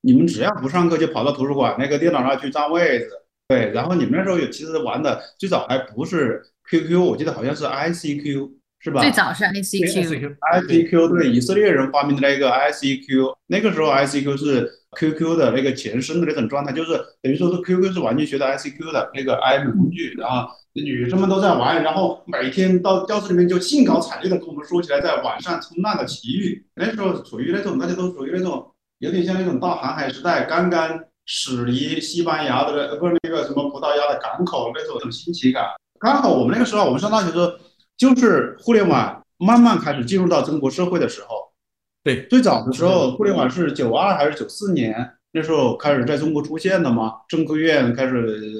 [0.00, 3.08] 你们只要不上课，就跑到图书馆那个电脑上去占位置。
[3.46, 9.00] 对，然后你们那时候也其实玩的最早还不是 QQ，我记得好像是 ICQ，是吧？
[9.00, 10.36] 最早是 ICQ。
[10.40, 26.66] ICQ 对，以色列人发明的那个 ICQ，那个时候 ICQ 是 QQ 的那个前身的那种状态，就是等于说是 QQ 是完全学的 ICQ 的那个 IM 工具，然后女生们都在玩，然后每天到教室里面就兴高采烈的跟我们说起来在网上冲浪的奇遇。
[26.74, 28.66] 那时候属于那种大家都属于那种。
[29.00, 35.64] 有点像那种大航海时代刚刚驶离西班牙的呃不是那个什么葡萄牙的港口那种新奇感。
[35.98, 37.50] 刚好我们那个时候，我们上大学的时候，
[38.00, 41.52] 就是互联网慢慢开始进入到中国社会的时候。
[42.02, 47.12] 对，最早的时候，互联网是九二还是九四年那时候开始在中国出现的嘛？
[47.28, 48.50] 中科院开始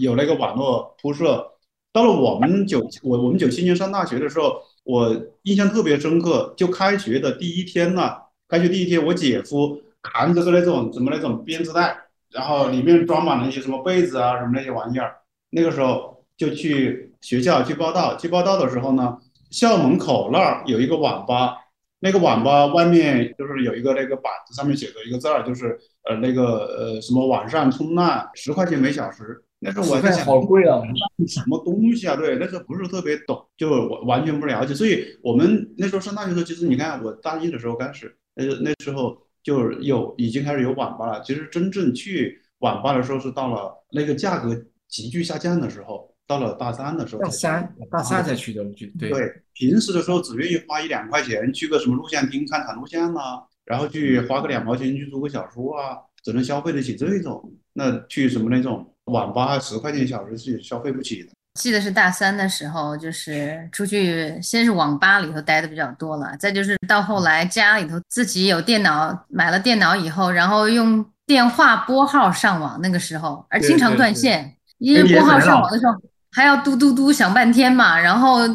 [0.00, 1.46] 有那个网络铺设。
[1.92, 8.12] 到了我们九我我们九七年上大学的时候，我印象特别深刻，就开学的第一天呢，
[8.48, 9.82] 开学第一天，我姐夫。
[10.02, 11.98] 扛着个那种什么那种编织袋，
[12.30, 15.16] 然后里面装满了一些什么被子啊什么那些玩意儿。
[15.50, 19.18] 那个时候就去学校去报道，去报道的时候呢，
[19.50, 21.56] 校门口那儿有一个网吧，
[22.00, 29.42] 那个网吧外面就是有一个那个板子，上面写着一个字儿，就是呃那个呃什么网上冲浪十块钱每小时。
[29.58, 30.80] 那时候我在想，好贵啊，
[31.26, 32.14] 什么东西啊？
[32.14, 34.74] 对，那时候不是特别懂，就完完全不了解。
[34.74, 39.18] 所以我们那时候上大学的时候，其实你看我大一的时候开始，那那时候。
[39.46, 41.22] 就有已经开始有网吧了。
[41.22, 44.52] 其实真正去网吧的时候是到了那个价格
[44.88, 47.22] 急剧下降的时候，到了大三的时候。
[47.22, 48.64] 大三，大三才去的，
[48.98, 49.10] 对。
[49.10, 57.52] 对，平时的时候只愿意花一两块钱去个什么录像厅看场录像啊，然后去花个两毛钱去租个小说啊，只能消费得起这种。
[57.72, 61.30] 那去什么那种网吧十块钱一小时是消费不起的。
[61.54, 75.94] 记得是大三的时候，就是出去，先是网吧里头待的比较多了，再就是到后来家里头自己有电脑，买了电脑以后，然后用电话拨号上网，那个时候而经常断线，因为拨号上网的时候
[76.36, 78.46] 还要嘟嘟嘟响半天嘛，然后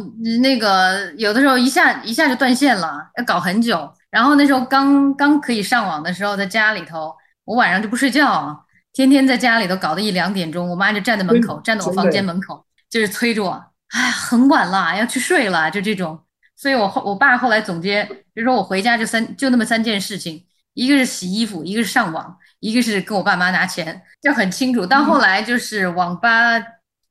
[0.44, 3.92] 那个有的时候一下一下就断线了，要搞很久。
[4.12, 7.12] 然后那时候刚刚可以上网的时候，在家里头，
[7.44, 12.64] 我晚上就不睡觉，天天在家里头搞到一两点钟，我妈就站在门口，站在我房间门口。
[12.88, 16.20] 就是催着我，哎，很晚了，要去睡了，就这种。
[16.56, 24.86] 所以，我后我爸后来总结，就说我回家就三就那么三件事情，一个是洗衣服，一个是上网，一个是跟我爸妈拿钱，就很清楚。
[24.86, 26.60] 到后来就是网吧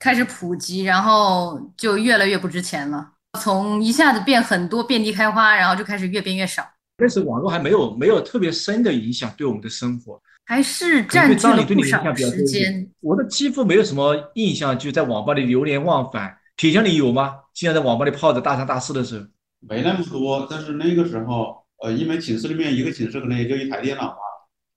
[0.00, 6.66] 开始普及，然后就越来越不值钱了，从一下子变很多，遍地开花，然后就开始越变越少。
[6.96, 10.20] 但是网络还没有没有特别深的影响对我们的生活。
[10.46, 12.90] 还是占据了不少时间。
[13.00, 16.36] 我的几乎没有什么印象，就在网吧里流连忘返。
[16.56, 17.36] 铁匠，你有吗？
[17.54, 19.26] 经常在网吧里泡着大三大四的时候？
[19.60, 24.16] 没那么多，但是那个时候，呃，因为寝室里面一个寝室可能也就一台电脑嘛，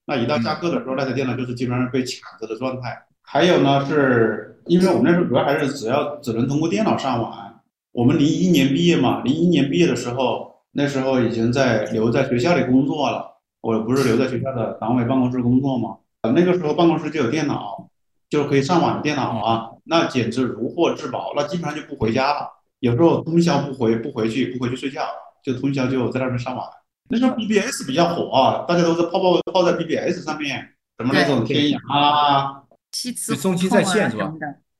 [0.05, 3.01] 那一到下课的时候，那台电脑就是基本上被抢着的状态。
[3.33, 7.61] 还有呢，是因为我们那时候主要还是只要只能通过电脑上网。
[7.91, 13.37] 我们零一年毕业嘛，零一年毕业的时候，那时候已经在留在学校里工作了。
[13.61, 15.97] 我不是留在学校的党委办公室工作嘛？
[16.21, 17.89] 那个时候办公室就有电脑，
[18.29, 21.33] 就可以上网的电脑啊，那简直如获至宝。
[21.35, 22.47] 那基本上就不回家了，
[22.81, 25.01] 有时候通宵不回不回去不回去睡觉，
[25.43, 26.63] 就通宵就在那边上网。
[27.09, 30.69] 那时候 BBS 比较火啊，大家都是泡泡泡在 BBS 上面，
[30.99, 32.62] 什么那种天涯啊，
[33.41, 34.32] 中期在线是吧？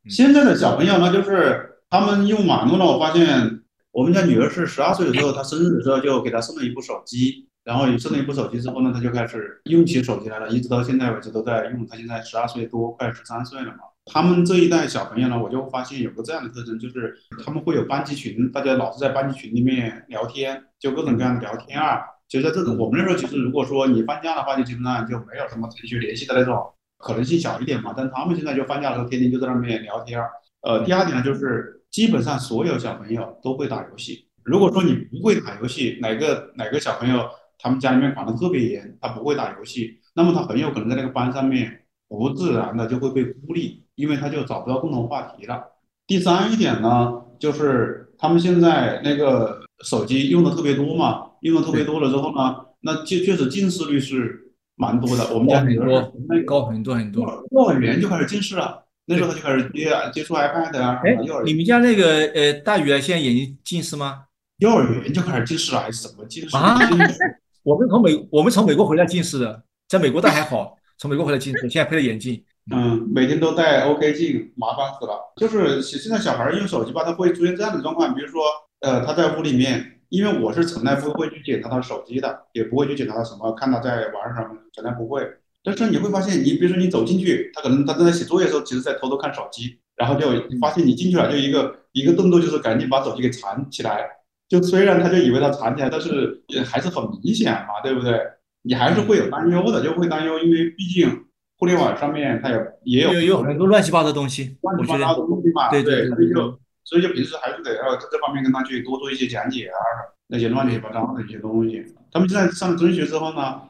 [0.10, 7.50] 现在的小朋友呢，就是他们用网络呢，我发现我们家女儿是十二岁的时候，她生日的时候就给她送了一部手机。
[7.64, 11.88] 然后有智能一部手机之后呢，她就开始用起手机来了，一直到现在为止都在用。
[11.88, 13.78] 她现在十二岁多，快十三岁了嘛。
[14.06, 22.02] 他们这一代小朋友呢，我就发现有个这样的特征，就是他们会有班级群，大家老是在班级群里面聊天，就各种各样的聊天啊。
[22.28, 26.62] 其实在这种我们那时候，其实如果说你放假的话，就基本上就没有什么同学联系的那种
[27.04, 27.94] 可能性小一点嘛。
[27.96, 30.20] 但他们现在就放假的时候，天天就在那边聊天。
[30.62, 34.28] 呃，第二点呢，就是基本上所有小朋友都会打游戏。
[34.44, 37.28] 如果说你不会打游戏，哪个哪个小朋友
[37.60, 45.64] 他们家里面管得特别严，他不会打游戏，那么他很有可能在那个班上面不自然的就会被孤立，因为他就找不到共同话题了。
[46.08, 55.34] 第三一点呢，就是他们现在那个手机用的特别多嘛，用的特别多了之后呢，那确确实近视率是蛮多的。
[55.34, 56.14] 我们家很多，
[56.46, 58.84] 高很多很多，幼儿园就开始近视了。
[59.06, 61.02] 那时候他就开始接接触 iPad 啊。
[61.04, 64.24] 哎，你们家那个呃大宇啊，现在眼睛近视吗？
[64.58, 66.78] 幼儿园就开始近视了，还是怎么近视啊？
[67.64, 72.44] 我们从美我们从美国回来近视的，在美国倒还好， 从美国回来近视，现在配了眼镜。
[72.72, 75.20] 嗯，每天都戴 OK 镜，麻烦死了。
[75.36, 78.42] 就是现在小孩用手机吧，他会出现这样的状况，比如说，
[78.80, 85.28] 呃，他在屋里面，因为我是从来不会去检查他手机的，也不会去检查他什么，看他在玩什么，从来不会。
[85.64, 90.28] 但是你会发现，你比如说你走进去，他可能他正在写作业的时候，其实在偷偷看手机，然后就
[90.62, 94.08] 发现你进去了，就一个一个动作就是赶紧把手机给藏起来。
[94.48, 98.22] 就虽然他就以为他藏起来，但是也还是很明显嘛，对不对？
[98.62, 101.10] 你还是会有担忧的，就会担忧，因为毕竟
[101.58, 106.08] 互联网上面它有也有有很多乱七八糟的东西，乱七八糟的东西嘛，对对，
[106.84, 109.78] 所以就平时还是得要在这方面跟他去多做一些讲解啊，
[110.28, 111.84] 那些乱七八糟的一些东西。
[112.12, 113.62] 他们现在上了中学之后呢，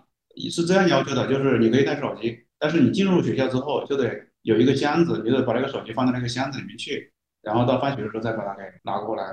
[0.51, 9.23] 是这样要求的，就是你可以带手机，但是你进入学校之后就得有一个箱子，你得把那个手机放到那个箱子里面去，然后到放学的时候再把它给拿过来。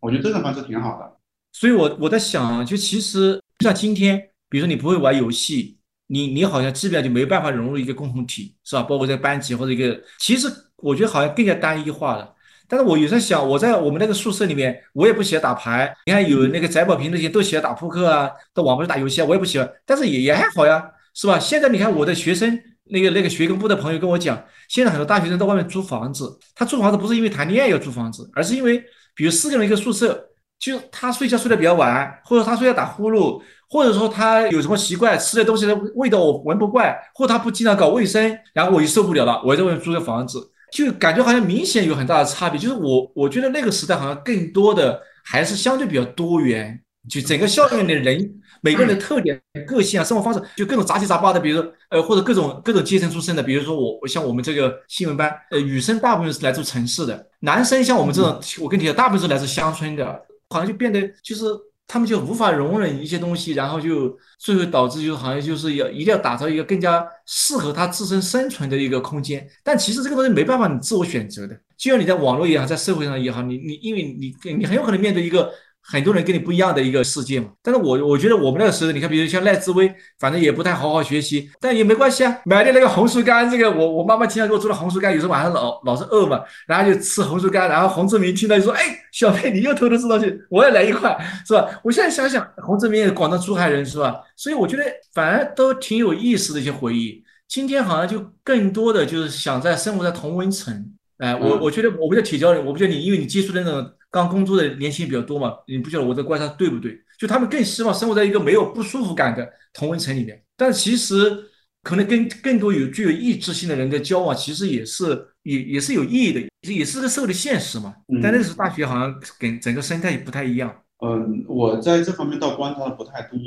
[0.00, 1.16] 我觉得这种方式挺好的，
[1.52, 8.82] 所以，我我在想，就其实像今天，比如说你不会玩游戏，你你好像基本上就没办法融入一个共同体，是吧？
[8.82, 12.34] 包括在班级或者一个，其实我觉得好像更加单一化了。
[12.68, 15.92] 但是我有时候想，我在我们那个宿舍里面，我也不喜欢打牌。
[16.06, 19.68] 你看有那个翟宝平那些都喜欢打扑克啊，到网吧去打游戏啊，我也不喜欢。
[19.86, 21.38] 但是也也还好呀，是吧？
[21.38, 28.82] 现在你看我的学生，那个那个学工部的朋友跟我讲，现在很多大学生在外面租房子，他租房子不是因为谈恋爱要租房子，而是因为。
[29.14, 30.28] 比如四个人一个宿舍，
[30.60, 42.58] 就他睡觉睡得比较晚，或者他睡觉打呼噜，或者说他有什么习惯，吃的东西的味道我闻不惯，或他不经常搞卫生，然后我就受不了了，我在外面租个房子，就感觉好像明显有很大的差别。
[42.58, 48.34] 就是我我觉得那个时代好像更多的还是相对比较多元，就整个校园的人。
[48.60, 60.04] 每个人的特点、个性啊，生活方式就各种杂七杂八的，比如说呃，或者各种各种阶层出身的，比如说我，像我们这个新闻班，呃，女生大部分是来自城市的，男生像我们这种，我跟你讲，大部分是来自乡村的，
[60.48, 61.44] 好像就变得就是
[61.88, 75.50] 他们就无法容忍一些东西，然后就最后导致就好像就是要一定要打造一个更加适合他自身生存的一个空间，但其实这个东西没办法你自我选择的，就像你在网络也好，在社会上也好，你你因为你你很有可能面对一个。
[75.90, 91.66] 很多人跟你不一样的一个世界嘛，但是我我觉得我们那个时候，你看，比如像赖志威，反正也不太好好学习，但也没关系啊，买的那个红薯干，这个我我妈妈经常给我做的红薯干，有时候晚上老老是饿嘛，然后就吃红薯干，然后洪志明听到就说，哎，小妹你又偷偷吃东西，我也来一块，是吧？
[91.82, 94.14] 我现在想想，洪志明也是广东珠海人是吧？
[94.36, 97.24] 所以我觉得反而都挺有意思的一些回忆。
[97.48, 103.90] 今天好像就更多的就是想在生活在同温层，哎，我我觉得我不叫铁教人，我不叫你，因为你接触的那种。
[104.10, 106.98] 刚工作的年轻人比较多嘛，你不晓得我的观察对不对？
[107.18, 111.44] 就他们更希望生活在一个没有不舒服感的同温层里面，但其实
[111.82, 117.92] 可能跟更多有具有意志性的人的交往，其实也是也也是有意义的，也是个社会的现实嘛。
[118.22, 120.74] 但那时候大学好像跟整个生态也不太一样。
[121.04, 123.38] 嗯，我在这方面倒观察的不太多。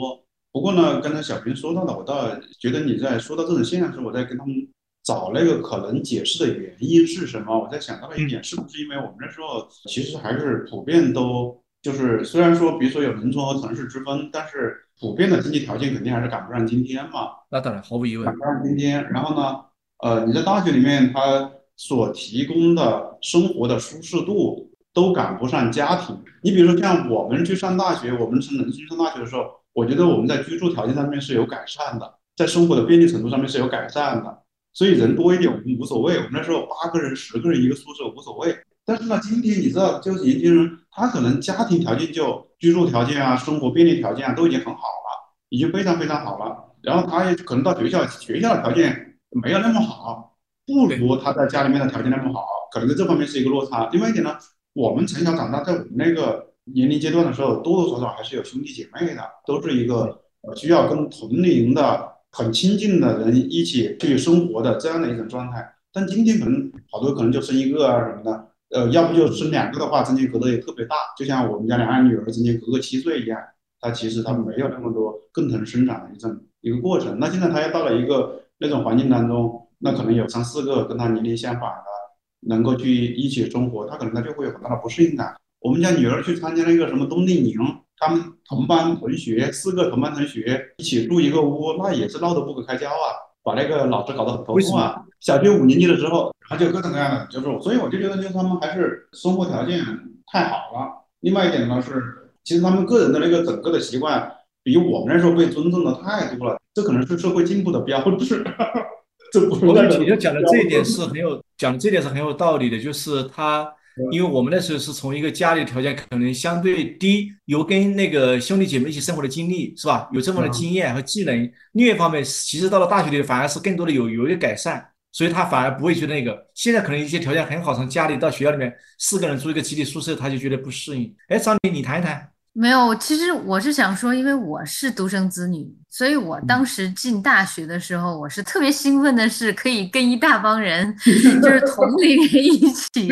[0.52, 4.56] 不过呢，刚才小平说到的，我倒觉得你在说到这种现象时候，我在跟他们。
[5.04, 7.58] 找那个可能解释的原因是什么？
[7.58, 17.32] 我在想到了一点，是不是因为我们那时候其实还是普遍都就是，虽然说比如说有农村和城市之分，但是普遍的经济条件肯定还是赶不上今天嘛。
[17.50, 19.10] 那当然，毫无疑问赶不上今天。
[19.10, 19.60] 然后呢，
[20.04, 26.16] 呃，你在大学里面，它所提供的生活的舒适度都赶不上家庭。
[26.44, 34.41] 你比如说像我们去上大学，我们是农村上大学的时候，我觉得我们在居住条件上面是有改善的，在生活的便利程度上面是有改善的。
[34.74, 38.56] 所以人多一点我们无所谓，我们那时候八个人、十个人一个宿舍无所谓。
[38.86, 46.76] 但是呢，今天你知道，就是年轻人他可能家庭条件就居住条件啊、生活便利条件啊都已经很好了，已经非常非常好了。
[46.82, 50.36] 然后他也可能到学校，学校的条件没有那么好，
[50.66, 52.42] 不如他在家里面的条件那么好，
[52.74, 53.88] 可能在这方面是一个落差。
[53.92, 54.36] 另外一点呢，
[54.74, 60.20] 我们从小长大，在我们那个年龄阶段的时候，多多少少还是有兄弟姐妹的，都是一个
[60.56, 65.74] 需要跟同龄的很亲近的人一起去生活的这样的一种状态。
[65.94, 73.40] 但今天可能好多可能就生一个啊什么的，呃，要不就生两个的话，中间隔得也特别大，就像我们家两个女儿中间隔个七岁一样。
[73.80, 77.18] 她其实她没有那么多共同生长的一种一个过程。
[77.20, 85.36] 那现在他要到了一个那种环境当中，那可能有三四个跟他年龄相仿的，能够去一起生活，他可能他就会有很大的不适应感。
[85.60, 87.60] 我们家女儿去参加了一个什么冬令营，
[88.02, 95.02] 他们同班同学四个同班同学一起住一个屋，那也是闹得不可开交啊，把那个老师搞得很头痛啊。
[95.22, 99.80] 小学五年级的时候，然后就各种各样的，就是所以我就觉得，就是他们还是生活条件
[100.26, 101.06] 太好了。
[101.22, 102.18] 另外一点呢是。
[102.44, 104.30] 其实他们个人的那个整个的习惯，
[104.64, 108.44] 比我们那时候被尊重的太多了，这可能是社会进步的标志。
[109.32, 109.64] 这不是。
[109.68, 113.72] 我感觉讲的这一点是很有讲的这点是很有道理的，就是他，
[114.12, 120.10] 因为我们那时候是从一个家里条件可能相对低，有跟那个兄弟姐妹一起生活的经历，是吧？
[120.14, 121.52] 有这么的经验和技能。
[121.74, 126.48] 另一方面，其实到了大学里反而是更多的有有一个改善，所以他反而不会觉得那个。
[126.56, 131.14] 现在可能一些条件很好，从家里到学校里面四个人住一个集体宿舍，他就觉得不适应。
[131.28, 132.31] 哎，张林，你谈一谈。
[132.54, 140.94] 没有，其实我是想说，因为我是独生子女，所以我当时进大学的时候，我是特别兴奋的，是可以跟一大帮人，
[141.42, 143.08] 就是同龄人一起，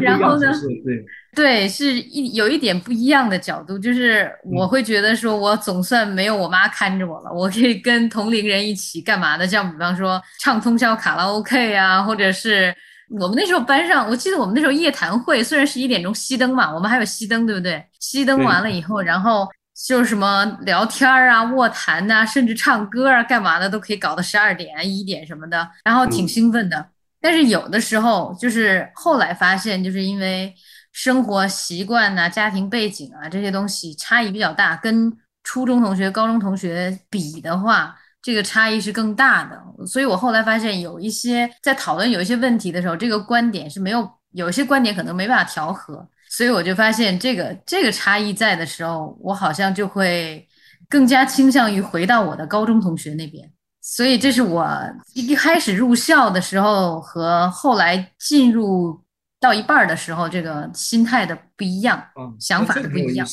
[0.00, 0.52] 然后呢，
[0.84, 1.04] 对。
[1.34, 12.72] 对，是一有一点不一样的角度，就是我会觉得说，我总算没有我妈看着我了，我可以跟同龄人一起干嘛的，像比方说唱通宵卡拉 OK 啊，或者是。
[13.10, 17.82] 我们那时候班上，我记得我们那时候夜谈会，虽然十一点钟熄灯嘛，我们还有熄灯，对不对？
[18.00, 19.48] 熄灯完了以后，然后
[19.86, 26.90] 就是什么聊天啊、卧谈呐，甚至唱歌啊、干嘛的都可以搞到十二点、一点什么的，然后挺兴奋的。
[27.20, 30.54] 但是有的时候，就是后来发现，就是因为
[30.92, 37.96] 生活习惯呐、家庭背景啊这些东西差异比较大，跟初中同学、高中同学比的话。
[38.20, 50.46] 这个差异是更大的，所以我后来发现有一些在讨论有一些问题的时候，这个观点是没有有些观点可能没办法调和，所以我就发现这个这个差异在的时候，我好像就会
[50.88, 53.48] 更加倾向于回到我的高中同学那边，
[53.80, 54.68] 所以这是我
[55.14, 59.00] 一开始入校的时候和后来进入
[59.40, 62.04] 到一半的时候这个心态的不一样，
[62.40, 63.24] 想法的不一样。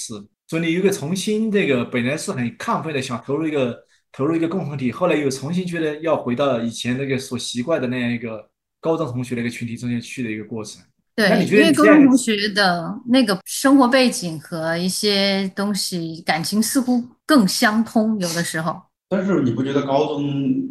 [0.48, 3.84] 所以你有个重新这个本来是很亢奋的想投入一个。
[4.16, 8.50] 投入一个共同体，后来又重新觉得要回到以前那个所习惯的那样一个
[8.80, 10.82] 高中同学的一个群体中间去的一个过程。
[11.14, 18.82] 对，因为高中同学的那个生活背景和一些东西感情似乎更相通，有的时候。
[19.10, 20.24] 但是你不觉得高中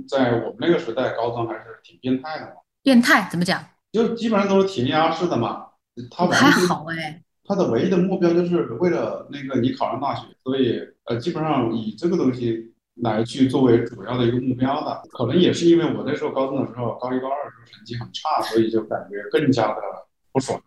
[0.08, 2.52] 在我们那个时代，高中还是挺变态的吗？
[2.82, 3.62] 变态怎么讲？
[3.92, 5.66] 就基本上都是填鸭式的嘛。
[6.10, 7.20] 他还好哎。
[7.44, 12.70] 他的唯一的目标就是为了那个你考上大学，所以呃，基本上以这个东西。
[13.02, 19.74] 来去作为主要的一个目标的，可能也是因为我那时候高中的时候，高一高二的时候成绩很差，所以就感觉更加的
[20.32, 20.60] 不爽，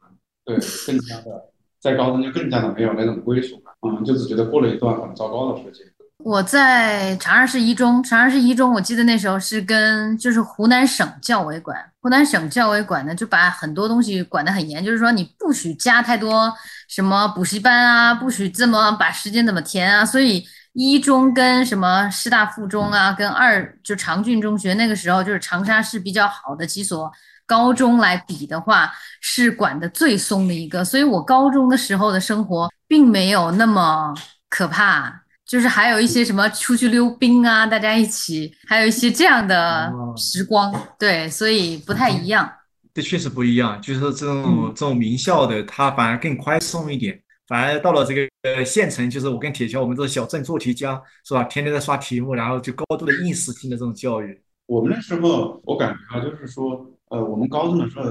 [0.44, 1.46] 对，更加的
[1.80, 5.86] 在高中就更加的没有那种归属感，嗯，就只觉得过了一段很糟糕的时间。
[6.18, 16.52] 我在长沙市一中，长沙市一中，我记得那时候是跟就是湖南省教委管，湖南省教委管呢就把很多东西管得很严，就是说你不许加太多
[16.90, 20.44] 什么补习班啊，不许这么把时间怎么填啊，所以。
[20.80, 27.12] 一中跟什么师大附中啊，跟二就长郡中学，那个时候就是长沙市比较好的几所
[27.48, 30.86] 高中来比的话，是管的最松的一个。
[30.86, 34.14] 所以我高中的时候的生活并没有那么
[34.50, 35.12] 可怕，
[35.48, 40.72] 就是还有一些什么出去溜冰啊，大家一起，还有一些这样的时光。
[41.00, 42.48] 对，所以不太一样。
[42.94, 47.20] 这确实不一样，就是这种这种名校的，它反而更宽松一点。
[47.48, 51.44] 反而到了这个呃县城，就是我跟铁桥，我们这个小镇做题家是吧？
[51.46, 54.42] 天天在刷题目，然后就高度的应试性的这种教育。
[54.66, 58.06] 我们那时候，我感觉啊，就是说，呃，我们高中的时候，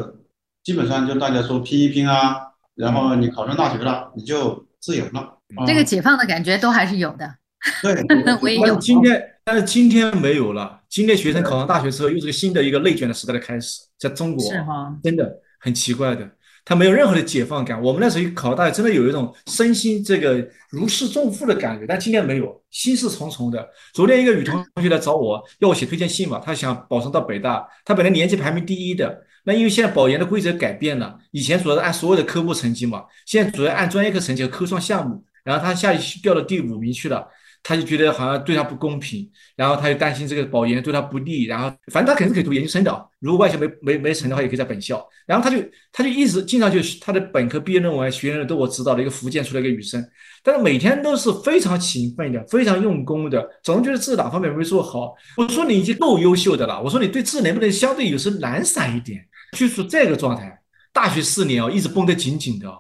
[0.65, 2.37] 基本上就大家说拼一拼啊，
[2.75, 5.39] 然后你考上大学了，你就自由了。
[5.67, 7.37] 这个解放的感觉都还是有的。
[7.83, 7.95] 对，
[8.41, 8.77] 我也有。
[8.77, 10.81] 今天，但是今天没有了。
[10.89, 16.31] 今天学生考上大学之后，又是个新的一个内卷的时代的开始，在中国是哈，真的很奇怪的。
[16.67, 17.81] 他没有任何的解放感。
[17.81, 23.67] 我们那时候考大学，真的有一种身心这个如释重负的感觉，但今天没有，心事重重的。
[23.95, 37.29] 昨天一个女同学来找我，要我写推荐信嘛，她想保送到北大，她本来年级排名第一的，那因为现在保研的规则改变了，以前主要是按所有的科目成绩嘛，现在主要按专业课成绩和科创项目，然后她下去掉到第五名去了。
[37.69, 45.05] 他就觉得好像对他不公平，然后他就担心这个保研对他不利，然后反正他肯定可以读研究生的，如果外校没没没成的话，也可以在本校。
[45.27, 45.61] 然后他就
[45.91, 50.01] 他就一直经常就他的本科毕业论文、学院都我指导的一个福建出来一个女生，
[50.45, 55.17] 但是每天都是非常勤奋的、非常用功的，总觉得自己哪方面没做好。
[55.37, 59.27] 我说你已经够优秀的了，我说你对字能不能相对有时懒散一点？
[59.59, 60.57] 就是这个状态，
[60.93, 62.73] 大学四年哦，一直绷得紧紧的，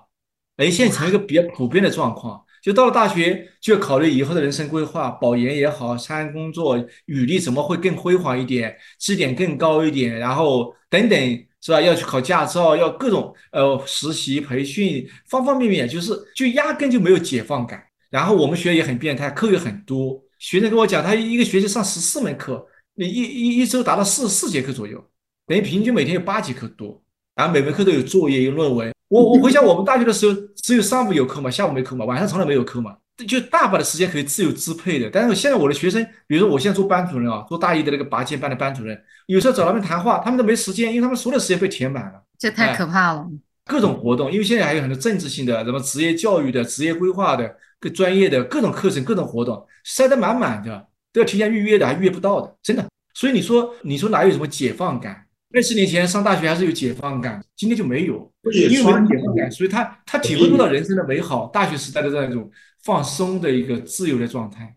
[0.58, 2.40] 哎，现在成为一个比较普遍的状况。
[2.66, 11.16] 就到了大学，就要考虑以后的人生规划，保研也好，参工作，履历怎么会更辉煌一点，绩点更高一点，然后等等，
[11.60, 11.80] 是吧？
[11.80, 17.80] 要去考驾照，要各种呃实习培训，方方面面，就是就压根就没有解放感。
[18.10, 25.08] 然后我们学校也很变态，课又很多，学生跟我讲，他一个学期上十四门课，一一一周达到四四节课左右，
[25.46, 27.00] 等于平均每天有八节课多，
[27.36, 28.90] 然后每门课都有作业，有论文。
[29.08, 32.96] 我我回想我们大学的时候，只有上午有课嘛，下午没课嘛，晚上从来没有课嘛，
[33.28, 35.10] 就大把的时间可以自由支配的。
[35.10, 42.22] 但是现在我的学生，比如说我现在做班主任啊，做大一的那个拔尖班的班主任，有时候找他们谈话，他们都没时间，因为他们所有的时间被填满了。
[42.38, 43.28] 这太可怕了。
[43.66, 52.84] 各种活动，因为现在还有很多政治性的、什么职业教育的、职业规划的、各专业的各种课程、各种活动，塞得满满的，都要提前预约的，还预约不到的，真的。
[53.14, 55.25] 所以你说，你说哪有什么解放感？
[55.56, 62.50] 二十年前上大学还是有解放感，今天就没有，因为没有解放感，所以他他体会不到人生的美好，大学时代的这样一种
[62.84, 64.76] 放松的一个自由的状态。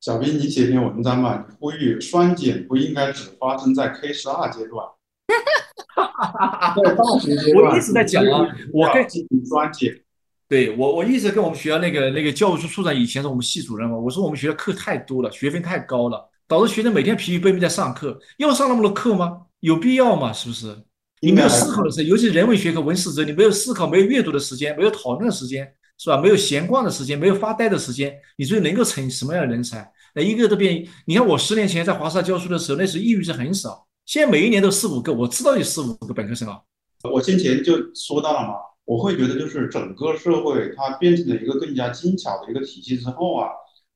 [0.00, 4.86] 小兵，你写篇文章嘛，呼吁双减不应该只发生在 K 十二阶段。
[6.76, 10.00] 在大学阶段，我一直在讲啊，我跟进行双减。
[10.48, 19.40] 对我，我一直跟我们学校那个那个教务处处长，以前是我们系主任嘛，我说我们学校课太多了，学分太高了，导致学生每天疲于奔命在上课，要上那么多课吗？
[19.64, 20.30] 有必要吗？
[20.30, 20.76] 是不是？
[21.22, 26.18] 你没有思考的时候，尤其是人文学科、文史哲，你没有思考、没有阅读的时间，没有讨论的时间，是吧？
[26.20, 29.90] 没有闲逛的时间，没有发呆的时间，你最能够成什么样的人才？
[30.14, 30.86] 那一个都变。
[31.06, 36.60] 你看我十年前在华沙教书的时候，那时候抑郁症很少，现在每一年都四五个，我知道有四五个本科生啊。
[37.10, 43.48] 我先前就说到了嘛，我会觉得就是整个社会它变成了一个更加精巧的一个体系之后啊，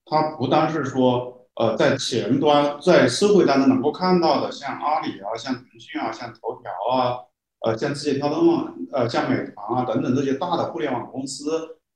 [0.06, 1.34] 它不单是说。
[1.58, 7.18] 呃，在前端，在社会当中能够看到的，像阿里啊，像腾讯啊，像头条啊，
[7.66, 11.50] 呃，像字节跳动啊，呃，像美团啊等等这些大的互联网公司，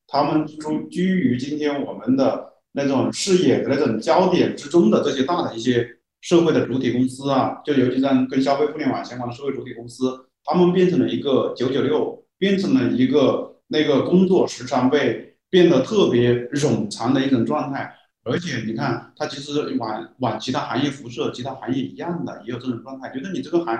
[0.08, 0.56] 他们居
[0.90, 5.88] 居于今天我们的那种视野的那种焦点之中的这些大的一些
[6.20, 17.94] 社会的主体公司啊，就尤其在跟消费互联网相关的社会主体公司，他们变成了一个九九六，变成了一个那个工作时长被变得特别冗长的一种状态。
[18.24, 23.10] 而且你看，它其实往往其他行业辐射，其他行业一样的也有这种状态。
[23.12, 23.76] 觉得你这个行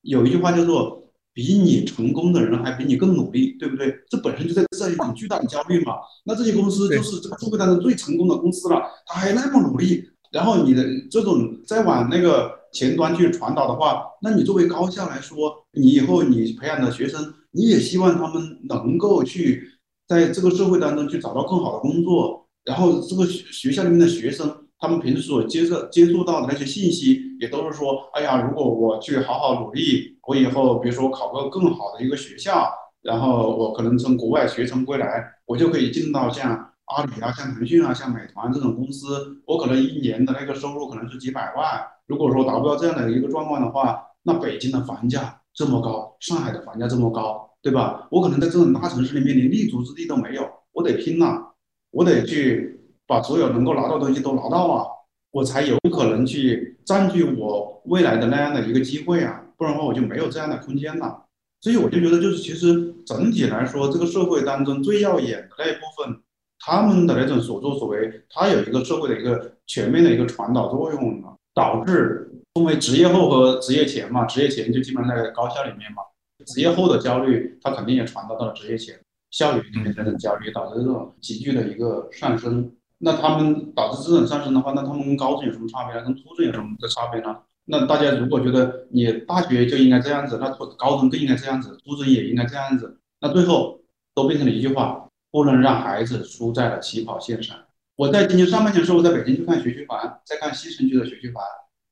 [0.00, 1.02] 有一句话叫做
[1.34, 3.94] “比你成功的人还比你更努力”，对不对？
[4.08, 5.92] 这本身就在这一种巨大的焦虑嘛。
[6.24, 10.08] 那这些公司就是这个社会当中最成功的公司了，他还那么努力。
[10.30, 19.68] 然后你的这种再往那个前端去传导的话，那你作为高校来说，你以后你培养的学生，你也希望他们能够去
[20.08, 22.41] 在这个社会当中去找到更好的工作。
[22.64, 41.80] 然后这个学校里面的学生，他们平时所接受接触到的那些信息，也都是说，哎呀，如果我去好好努力，我以后比如说考个更好的一个学校，然后我可能从国外学成归来，我就可以进到像阿里啊、像腾讯啊、像美团这种公司，我可能一年的那个收入可能是几百万。
[42.06, 48.06] 如果说达不到这样的一个状况的话，那北京的房价这么高，上海的房价这么高，对吧？
[48.10, 51.51] 我可能在这种大城市里面连立足之地都没有，我得拼了。
[51.92, 54.84] 我得去把所有能够拿到的东西都拿到啊，
[55.30, 61.24] 我才有可能去占据我未来的那样的一个机会啊，不然的话我就没有这样的空间了。
[61.60, 66.20] 所以我就觉得，就是其实整体来说，这个社会当中最耀眼的那一部分，
[66.58, 71.22] 他们的那种所作所为，它有一个社会的一个全面的一个传导作用
[71.54, 76.02] 导致分为职业后和职业前嘛，职业前就基本上在高校里面嘛，
[76.46, 78.98] 职业后的焦虑，它肯定也传导到了职业前。
[79.32, 86.04] 校园里面这种焦虑导致这种急剧的一个上升，那他们导致这种上升的话，那他们跟高中有什么差别呢？
[86.04, 87.36] 跟初中有什么的差别呢？
[87.64, 93.80] 那大家如果觉得你大学就应该这样子，那高中更应该这样子，初中也应该这样子，那最后
[94.14, 97.56] 都变成了一句话：不能让孩子输在了起跑线上。
[97.96, 101.42] 我在今年上半年的时候在北京去看学区房，在看西城区的学区房，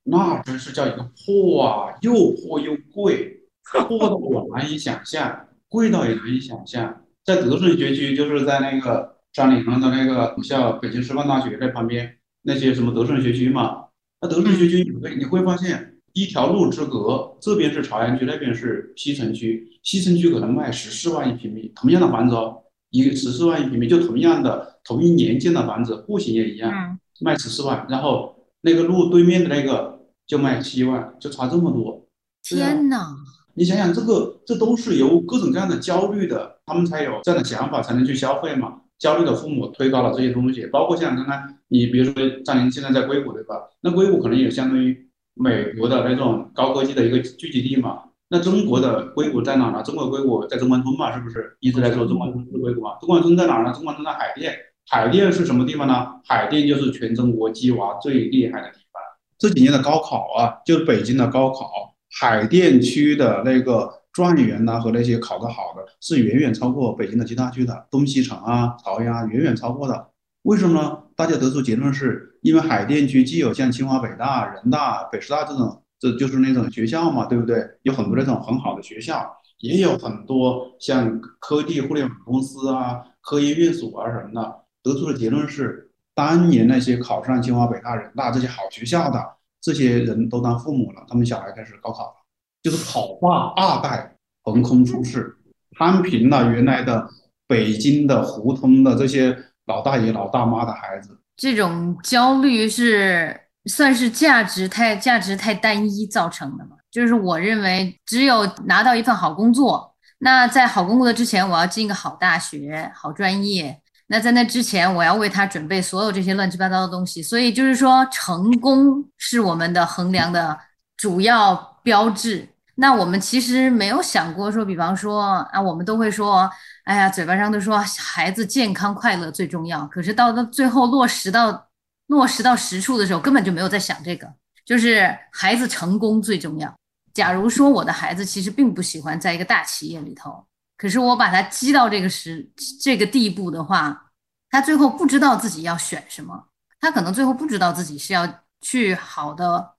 [0.03, 3.41] 那真是叫一个破啊，又破又贵，
[3.88, 7.03] 破到我难以想象，贵到也难以想象。
[7.30, 13.84] 在德顺学区，就是在那个山里旁的那个母校北京师范大学在旁边，那些什么德胜学区嘛。
[14.20, 19.68] 那德胜学区你会你会发现一条路之隔，这边是朝阳区，那边是西城区。
[19.84, 26.98] 西城区可能卖十四万一平米，同样的房子哦，一十四万一平米，就同样的同一年建的房子，户型也一样。
[27.20, 32.04] 卖十四万，然后那个路对面的那个就卖七万，就差这么多。
[32.42, 33.14] 天哪！
[33.61, 38.80] 你想想，这个这都是由各种各样的焦虑的，他们才有这样的想法，才能去消费嘛。
[38.98, 43.56] 焦虑的父母推高了这些东西，包括像刚刚你比如说张琳现在在硅谷对吧？
[43.82, 44.96] 那硅谷可能也相当于
[45.34, 47.98] 美国的那种高科技的一个聚集地嘛。
[48.30, 49.82] 那中国的硅谷在哪呢？
[49.82, 51.54] 中国硅谷在中关村嘛，是不是？
[51.61, 52.96] 一直在说中关村是硅谷嘛？
[52.98, 53.74] 中关村在哪呢？
[53.74, 54.56] 中关村在海淀。
[54.88, 56.14] 海淀是什么地方呢？
[56.24, 59.02] 海淀就是全中国鸡娃最厉害的地方。
[59.38, 63.98] 这几年的高考啊，就是北京的高考，海淀区的那个。
[64.12, 70.08] 状元呐和那些考得好的是远远超过北京的其他区的东西城啊、朝阳啊远远超过的。
[70.42, 70.98] 为什么呢？
[71.14, 77.64] 大家得出结论是因为海淀区既有像清华、北大、人大、北师大这种，这就是那种学校嘛，对不对？
[77.82, 84.56] 有很多那种很好的学校，也有很多像科技互联网公司啊、科研院所啊什么的。
[84.82, 89.24] 得出的结论是，当年那些考上清华、北大、人大这些好学校的
[89.61, 92.14] 这些人都当父母了，他们小孩开始高考了。
[92.62, 95.34] 就是考化二代横空出世，
[95.78, 97.08] 摊平了原来的
[97.46, 99.36] 北京的胡同的这些
[99.66, 101.18] 老大爷老大妈的孩子。
[101.36, 106.76] 这种焦虑是算是价值太价值太单一造成的吗？
[106.90, 113.80] 就是我认为，只有拿到一份好工作，那在好工作的之前，我要进一个好大学、好专业。
[114.12, 117.22] 那在那之前，我要为他准备所有这些乱七八糟的东西。
[117.22, 120.58] 所以就是说，成功是我们的衡量的
[120.96, 121.54] 主要
[121.84, 122.48] 标志。
[122.74, 126.50] 那我们其实没有想过说，比方说啊，我们都会说，
[126.82, 131.68] 哎呀，嘴巴上都说孩子健康快乐最重要，可是到到最后落实到
[132.08, 134.26] 落实到实处的时候，根本就没有在想这个，
[134.66, 136.74] 就是孩子成功最重要。
[137.14, 140.44] 假如说我的孩子其实并不喜欢在一个大企业里头，
[140.80, 142.50] 可是我把他激到这个时
[142.80, 144.12] 这个地步的话，
[144.48, 146.46] 他最后不知道自己要选什么，
[146.80, 148.26] 他可能最后不知道自己是要
[148.62, 149.74] 去好的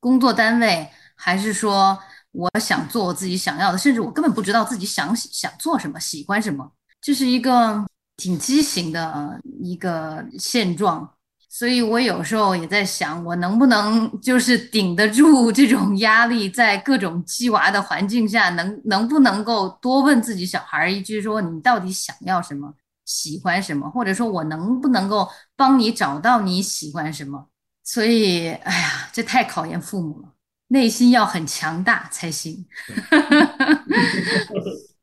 [0.00, 1.98] 工作单位，还是说。
[2.32, 6.70] 我想做我自己想要的，甚至我根本不知道自己想想做什么，喜欢什么，
[7.00, 7.84] 这是一个
[8.18, 11.14] 挺畸形的一个现状。
[11.48, 22.74] 所以我有时候也在想，我能不能就是顶得住这种压力，在各种鸡娃的环境下，能能不能够多问自己小孩一句，说你到底想要什么，
[23.04, 27.46] 喜欢什么，或者说我能不能够帮你找到你喜欢什么？
[27.82, 30.28] 所以，哎呀，这太考验父母了。
[30.70, 32.66] 内心要很强大才行，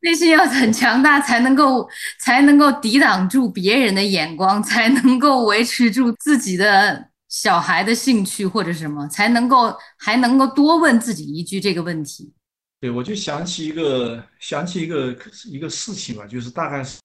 [0.05, 1.89] 内心要很强大才能够
[2.19, 12.31] 才能够抵挡住别人的眼光，才能够维持住自己的小孩的兴趣或者什么，才能够还能够多问自己一句这个问题。
[12.79, 16.99] 对，我就想起一个想起一个一个事情吧，就是大概是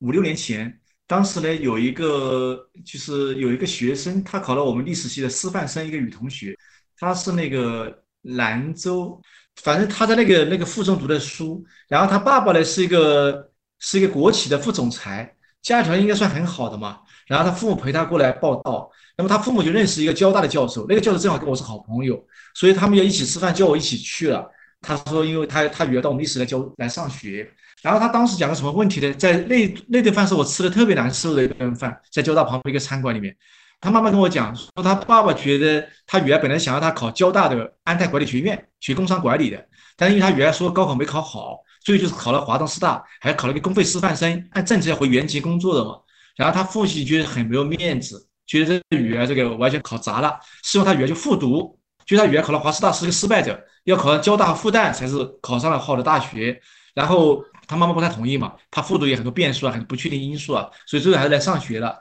[0.00, 6.54] 五六年前，当时呢有一个就是有一个学生，他考了我们历史系的师范生，一个女同学。
[6.98, 9.18] 她是那个兰州，
[9.62, 17.00] 反正他在那个那个附中读的书，然后他爸爸呢是一个是一个国企的副总裁，家庭条件应该算很好的嘛。
[17.26, 22.20] 然后他父母陪他过来报道，那么他父母就认识一个交大的教授，那个教授正好跟我是好朋友，
[22.54, 24.50] 所以他们要一起吃饭，叫我一起去了。
[24.80, 27.48] 他说，因为他他女儿到我们历史来教来上学，
[27.82, 29.12] 然后他当时讲个什么问题呢？
[29.14, 33.36] 在那那顿饭是我吃的特别难受的一顿饭，在交大旁边一个餐馆里面。
[33.80, 39.66] 他妈妈跟我讲说，他爸爸觉得他女儿本来想让他考交大的安泰管理学院学工商管理的，
[39.96, 45.98] 但是因为他女儿说高考没考好，所以就是考了华东师大，还考了个公费师范生，按政策要回原籍工作的嘛。
[46.36, 56.60] 然后他父亲觉得很没有面子，觉得这女儿这个完全考砸了，希望他女儿去复读，觉得他女儿考了华师大是个失败者，要考上交大复旦才是考上了好的大学。
[56.92, 61.98] 然后他妈妈不太同意嘛，他复读也很多变数啊，很多不确定因素啊，所以最后还是来上学了。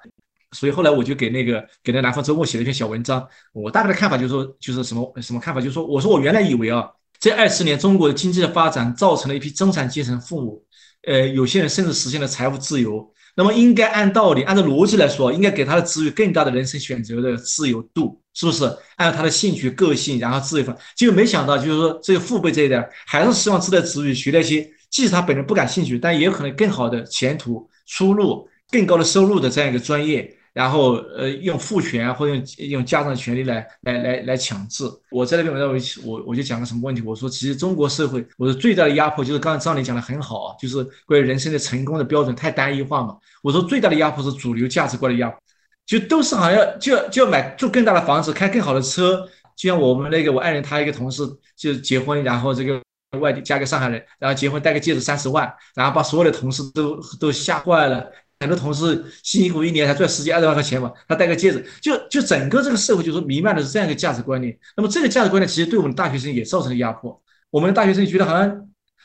[0.51, 6.89] 所以后来我就给那个给那南方周末写了一篇小文章，我大概的看法就是说，就是什么什么看法，就是说，我说我原来以为啊，
[7.19, 10.63] 这二十年中国的经济的发展造成了一批中产阶层父母，
[11.07, 18.65] 呃，有些人甚至实现了财务自由，那么应该按道理，按照逻辑来说，应该给他的子女更大的人生选择的自由度，是不是？
[18.95, 30.35] 按照他的兴趣、个性，然后自由分，结果没想到，就是说这个父辈这一代还是希望自己的子女学那些，即使他本人不感兴趣，但也有可能更好的前途、出路、更高的收入的这样一个专业。
[30.59, 34.83] 然后，呃，用父权或者用用家长的权利来来来来强制。
[35.09, 37.01] 我在那边，我认为我我就讲个什么问题？
[37.01, 43.15] 我说，其实中国社会，我说最大的压迫就是刚才张林讲的很好啊，就是关于人生的成功的标准太单一化嘛。
[43.41, 45.39] 我说最大的压迫是主流价值观的压迫，
[45.85, 49.25] 就都是好像就就要买住更大的房子，开更好的车。
[49.55, 51.23] 就像我们那个我爱人他一个同事
[51.55, 52.81] 就结婚，然后这个
[53.21, 58.11] 外地嫁给上海人，然后结婚戴个戒指三十万，然后把所有的同事都都吓坏了。
[58.39, 64.57] 很多同事辛辛苦苦一年才赚十几二十万块钱嘛，他戴个戒指，就就整个这个社会就说弥漫的是这样一个价值观念。
[64.77, 67.21] 那么这个价值观念其实对我们大学生也造成了压迫。
[67.49, 68.49] 我们的大学生觉得好像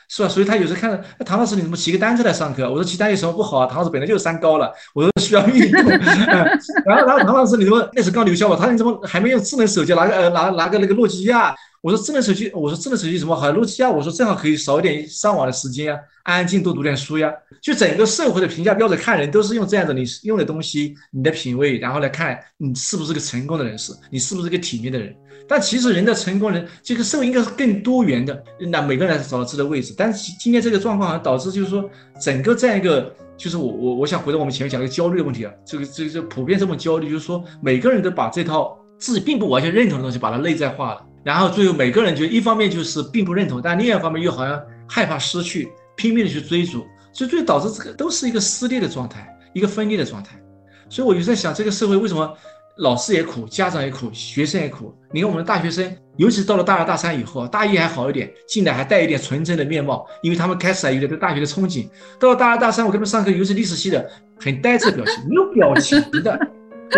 [0.07, 2.63] 是吧，所以他有时候看到唐老师你怎么骑个单车来上课？
[2.69, 3.67] 我说骑单车有什么不好啊？
[3.67, 5.83] 唐老师本来就是三高了，我说需要运动。
[6.85, 8.55] 然后然后唐老师你怎么那时刚留校嘛？
[8.55, 9.93] 他说你怎么还没用智能手机？
[9.93, 11.53] 拿个呃拿拿个那个诺基亚？
[11.85, 13.51] 我说智能手机，我说智能手机什么好？
[13.51, 17.31] 诺基亚，我说正好可以少一点上网的时间啊，安安静多读点书呀。
[17.61, 25.15] 就整个社会的评价标准看人都是用这样的，你用的东西，你的品味，然后来看你是不是个成功的人士，你是不是个体面的人。
[25.47, 29.93] 但其实人的成功人，这个社会应该是更多元的，那每个人找到自己的位置。
[29.95, 31.87] 但是今天这个状况好像导致就是说，
[32.19, 41.05] 整个这样一个，就是我我我想回到我们前面讲的焦虑的问题啊，这个这个普遍这么焦虑，就是说每个人都把这套自己并不完全认同的东西把它内在化了。
[41.25, 50.39] 然后最后每个人就一方面就是并不认同，但另一方面又好像害怕失去，拼命的去追逐，所以最导致这个都是一个撕裂的状态，一个分裂的状态。
[50.87, 52.31] 所以我就在想，这个社会为什么
[52.77, 54.93] 老师也苦，家长也苦，学生也苦？
[55.11, 61.87] 你看我们的大学生，尤其到了大二大三以后啊，大一还好一点，进来还带一点纯真的面貌，因为他们开始还有点对大学的憧憬。
[62.19, 64.07] 到了大二大三，我跟他们上课，尤其历史系的，
[64.39, 66.39] 很呆滞表情，没有表情的。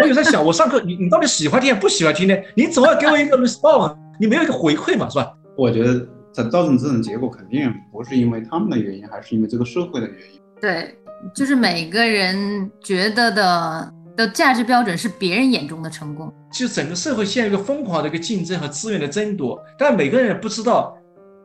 [0.02, 2.36] 我有在想，我上课你你到底喜欢听不喜欢听呢？
[2.56, 3.96] 你总要给我一个 response。
[4.20, 5.32] 你没有一个回馈嘛，是吧？
[5.56, 10.40] 我觉得它造成这种结果，肯定不是因为他们的原因，还是因为这个社会的原因。
[10.62, 10.96] 对，
[11.36, 16.32] 就是每个人觉得的的价值标准是别人眼中的成功。
[16.52, 20.98] 就整个社会陷入一个疯狂的一个竞争和资源的争夺，但每个人不知道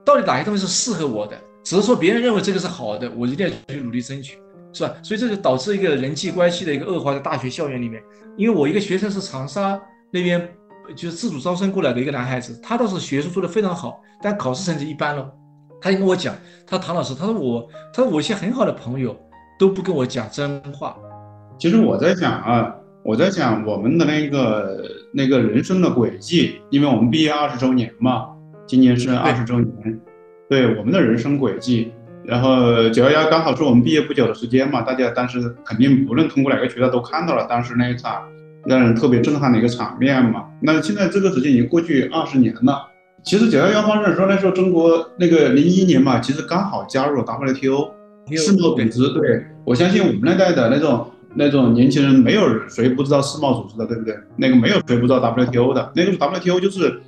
[0.04, 4.38] 到底哪些东西是适合我的，只是说别人认为这个是好的，我一定要去努力争取，
[4.72, 4.94] 是吧？
[5.02, 8.02] 所以这就导致一个人际关系的一个恶化，在大学校园里面。
[8.36, 10.48] 因为我一个学生是长沙那边。
[10.94, 15.30] 就是自主招生过来的一个男孩子，他倒是学术做得非常好，但考试成绩一般了。
[15.80, 16.34] 他就跟我讲，
[16.66, 19.16] 他说唐老师，他说我，他说我一些很好的朋友
[19.58, 20.96] 都不跟我讲真话。
[21.58, 22.72] 其实我在想啊，
[23.04, 24.80] 我在想我们的那个
[25.12, 28.28] 那个人生的轨迹，因为我们毕业二十周年嘛，
[28.66, 30.00] 今年是二十周年，
[30.48, 31.92] 对我们的人生轨迹。
[32.24, 38.22] 然后九幺幺刚好是我们毕业不久的时间嘛，大家当时肯定无论通过哪个渠道都看到了当时那一场。
[38.66, 40.44] 让人特别震撼的一个场面嘛。
[40.60, 42.88] 那现在这个时间已经过去二十年了。
[43.24, 47.90] 其实九幺幺发生的时候，那时候中国那个零一年嘛，其实刚好加入了 WTO
[48.36, 49.12] 世贸组织。
[49.14, 54.16] 对我相信我们那代的那种那种年轻人，没有谁不知道世贸组织的，对不对？
[54.36, 55.92] 那个没有谁不知道 WTO 的。
[55.94, 57.00] 那个 WTO 就是，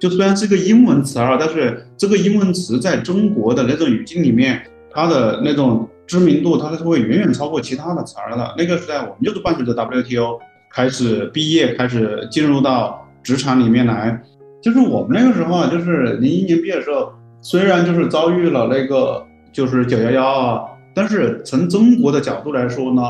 [0.00, 8.54] 就虽然是个英文词啊，但是这个英文词在中国的那种语境里面，它的那种知名度，它是会远远超过其他的词儿的。
[8.58, 10.40] 那个时代，我们就是伴随着 WTO。
[10.72, 14.22] 开始毕业，开始进入到职场里面来，
[14.62, 17.12] 就是我们那个时候啊，就是零一年毕业的时候，
[17.42, 20.62] 虽然就是遭遇了那个就是九幺幺啊，
[20.94, 23.02] 但是从中国的角度来说呢，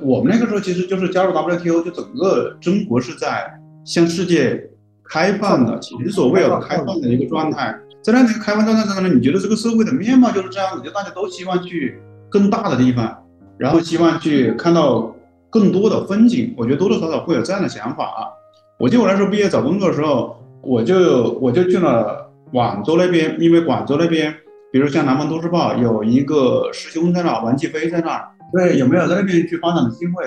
[0.00, 3.52] 我们那个时候其实就是加入 WTO，就整个中国是在
[3.84, 4.70] 向世界
[5.04, 7.74] 开放的，前所未有的开放的一个状态。
[8.00, 11.98] 在那个开放状态中呢，你觉得这个社会的面貌就是这样子，就大家都希望去
[12.30, 13.24] 更大的地方，
[13.58, 15.12] 然后希望去看到。
[15.50, 18.12] 更多的风景，我觉得多多少少会有这样的想法。
[18.78, 24.34] 我记得我那时候毕业找工作的时候，我就我就去了广州那边，因为广州那边，
[24.72, 30.24] 比如像南方都市报有一个师兄在那，王继飞在那儿，对，有没有在那边去发展的机会？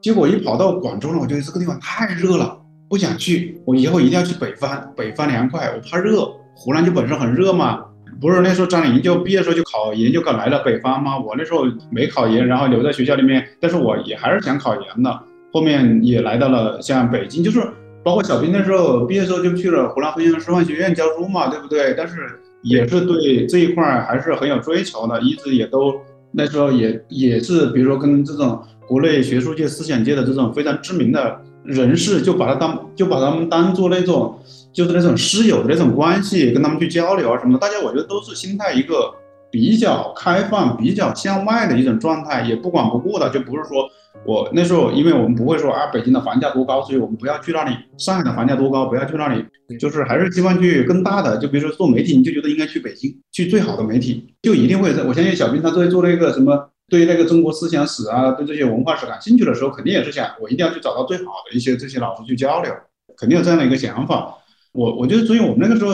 [0.00, 2.56] 结果一跑到广州了，我觉得这个地方太热了，
[2.88, 3.60] 不想去。
[3.64, 6.28] 我以后一定要去北方，北方凉快，我怕热。
[6.54, 7.84] 湖南就本身很热嘛。
[8.20, 11.16] 不是那时候张颖就毕业时候就考研就考来了北方吗？
[11.16, 15.20] 我那时候没考研，然后留在学校里面，但是我也还是想考研的。
[15.52, 17.62] 后面也来到了像北京，就是
[18.02, 21.94] 包括小兵那时候毕业时候就去了湖南衡阳师范学院教书嘛，对不对？
[21.96, 22.16] 但是
[22.62, 25.94] 也是对这一块还是很有追求的，一直也都
[26.32, 34.36] 那时候也也是，比如说跟这种国内学术界、思想界的这种非常知名的人士，就把他当就把他们当做那种。
[34.78, 39.12] 就是那种师友的那种关系，跟他们去交流啊什么的，大家我觉得都是心态一个
[39.50, 43.90] 比较开放、比较向外的一种状态，也不管不顾的，就不是说
[44.24, 49.44] 我那时候，因为我们不会说啊，北京的房价多高，所以我们不要去那里；上海的房价多高，不要去那里，
[49.80, 51.36] 就是还是希望去更大的。
[51.38, 55.02] 就比如说做媒体，你就觉得应该去北京，去最好的媒体，就一定会在。
[55.02, 62.72] 我相信小兵他作为做那个什么，对于那个中国思想史啊，对这些文化史感兴趣的时候，肯定也是想我一定要去找到最好的一些这些老师去交流，
[63.16, 64.36] 肯定有这样的一个想法。
[64.78, 65.92] 我我觉得，所以我们那个时候，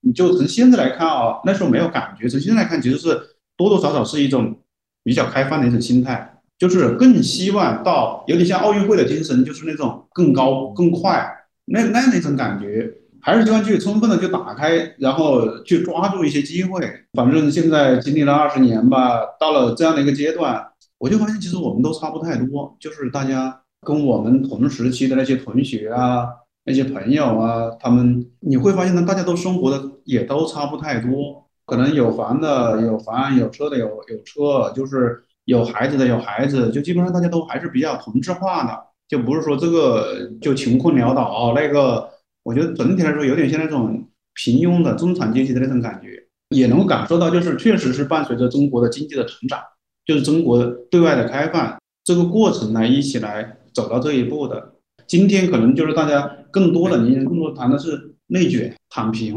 [0.00, 2.28] 你就从现在来看啊，那时候没有感觉。
[2.28, 3.08] 从现在来看，其实是
[3.56, 4.56] 多多少少是一种
[5.04, 11.24] 比较开放的一种心态，就是更希望到有点像奥运会的精神，就是那种更高更快
[11.66, 16.80] 那那那种感觉，还是希望去充分的去打开，然后去抓住一些机会。
[17.12, 20.60] 反正现在经历了二十年吧，到了这样的一个阶段，
[20.98, 26.26] 我就发现其实我们都差不太多，就是大家跟我们同时期的那些同学啊、
[26.64, 42.08] 那些朋友啊，他们你会发现呢，大家都生活的也都差不太多，可能有房的有房，有车的有有车，就是有孩子的有孩子，就基本上大家都还是比较同质化的，就不是说这个就穷困潦倒，那个
[42.42, 46.22] 我觉得整体来说有点像那种平庸的中产阶级的那种感觉，
[46.56, 49.60] 也能够感受到，就是确实是伴随着中国的经济的成长。
[50.06, 54.73] 就是中国对外的开放这个过程来一起来走到这一步的。
[55.06, 59.36] 今天可能就是大家更多的年轻人更多谈的是内卷、躺平，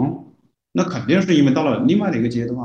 [0.71, 2.57] 那肯定是因为到了另外的一个阶段。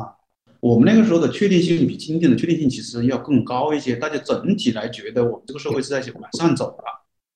[0.61, 6.85] 我们那个时候的确定性比今天的确定性其实要更高一些，大家整体来觉得我们这个社会是在往上走的。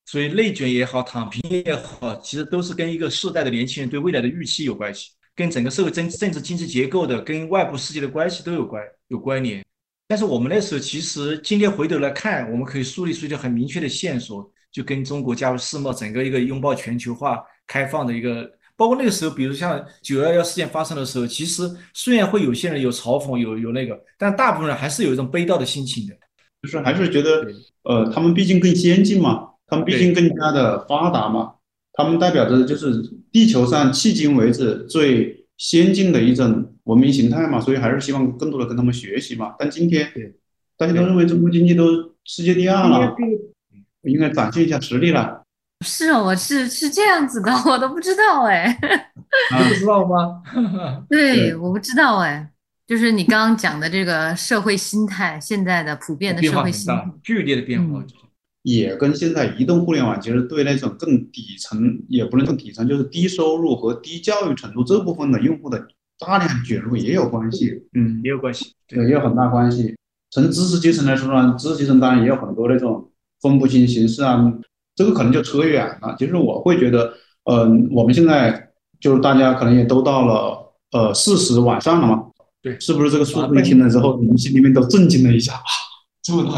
[0.05, 9.65] 所以内卷也好，躺平也好，其实都是跟一个世代的年轻人对未来的预期有关系，跟整个社会政政治经济结构的、跟外部世界的关系都有关有关联。
[10.07, 18.47] 但是我们那时候其实今天回头来看，我们可以梳理出一条很明确的线索，就跟中国加入世贸整个一个拥抱全球化、开放的一个，
[18.77, 21.63] 包括那个时候，比如像九幺幺事件发生的时候，其实
[21.95, 26.15] 虽然会有些人有嘲讽，有有那个，但大部分人还是有一种悲悼的心情的，
[26.61, 27.47] 就是还是觉得，
[27.85, 31.55] 呃，他们毕竟更先进嘛，他们毕竟更加的发达嘛，
[31.95, 33.03] 他们代表着就是
[33.33, 35.47] 地球上迄今为止最。
[35.59, 39.55] 先进的一种文明形态嘛，所以还是希望更多的跟他们学习嘛。
[39.59, 40.07] 但今天
[40.77, 43.17] 大家都认为中国经济都世界第二了，
[44.07, 45.43] 应该展现一下实力了。
[45.85, 48.79] 是哦，我是是这样子的， 我都不知道哎。
[49.59, 50.43] 你不知道吗？
[51.11, 52.51] 对，我不知道哎。
[52.87, 58.03] 就是你刚刚讲的这个社会心态，现在的普遍的社会心态，剧烈的变化。
[58.63, 65.87] 也跟现在移动互联网其实对那种更底层，也不能更底层，就是低收入和低教育程度这部分的用户的
[66.19, 67.87] 大量卷入也有关系。
[67.95, 69.95] 嗯，也有关系，对，也有很大关系。
[70.31, 73.09] 从知识阶层来说呢，知识阶层当然也有很多那种
[73.49, 74.53] 分不清形势啊，
[74.95, 76.15] 这个可能就扯远了。
[76.19, 77.13] 其实我会觉得，
[77.51, 78.71] 嗯，我们现在
[79.01, 82.25] 就是大家可能也都到了呃四十晚上了嘛，
[82.63, 85.71] 对，是不是这个数字一听了之后，你们心里面都震惊了一下啊？
[86.23, 86.53] 这么大？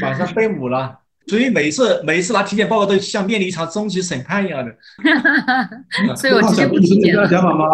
[0.02, 4.72] 晚上被捕了，所以每一次每一次拿体检报告都像面临一场终极审判一样的。
[6.16, 7.14] 所以我直接不体检。
[7.14, 7.64] 这样想法吗？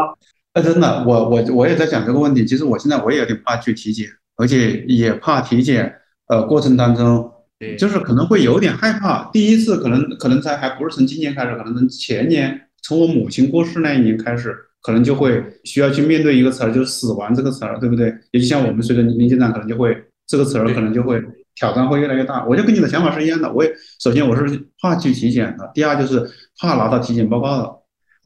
[0.53, 2.45] 哎，真的，我我我也在想这个问题。
[2.45, 4.07] 其实我现在我也有点怕去体检，
[4.37, 5.95] 而且也怕体检。
[6.29, 7.31] 呃，过程当中，
[7.79, 9.31] 就是可能会有点害怕。
[9.33, 18.15] 第一次可能可能才还不是从今年开始，可能从前年，从我母亲过世那一年开始，可能就会需要去面对一个词儿，就是死亡这个词儿，对不对？
[18.33, 19.97] 也就像我们随着年龄增长，可能就会
[20.27, 21.23] 这个词儿可能就会。
[21.59, 23.51] 挑战会越来越大，我就跟你的想法是一样的。
[23.51, 26.23] 我也首先我是怕去体检的，第二就是
[26.61, 27.76] 怕拿到体检报告的。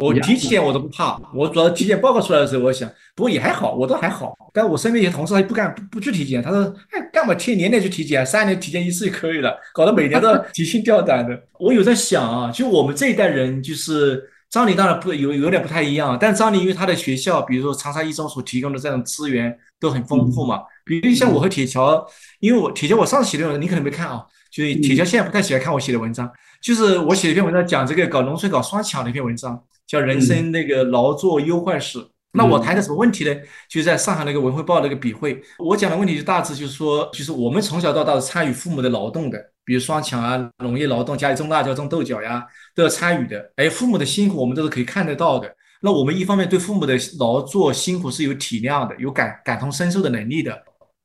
[0.01, 4.35] 我体检我都不怕，我主要体检报告出来的时候，我想，不过也还好，我都还好。
[4.53, 11.41] 但我身边一些同事他不干不不去体检，他说，哎，干嘛天年年去体检，三年体检一次就可以了，搞得每年都 提心吊胆的。
[11.59, 20.61] 我有在想啊，就我们这一代人，就是张林当然不有有点不太一样，但张林因为他的学校，比如说长沙一中所提供的这种资源都很丰富嘛。
[20.85, 22.05] 比如像我和铁桥，
[22.41, 26.29] 因为我铁桥我上次写的文章你可能没看啊，就是铁桥现在不太喜欢看我写的文章，
[26.61, 31.99] 就是我写了一篇文章讲这个搞农村搞双抢的一篇文章，叫人生那个劳作忧患史。
[32.33, 33.35] 那我谈的什么问题呢？
[33.69, 43.51] 就在上海那个文汇报那个笔会，我讲的问题就大致就是说，就是我们从小到大是参与父母的劳动的，比如双抢啊，农业劳动，家里种辣椒、种豆角呀，都要参与的。
[43.57, 45.53] 哎，父母的辛苦我们都是可以看得到的。
[45.83, 50.57] 那我们一方面对父母的劳作辛苦是有体谅的，有感感同身受的能力的。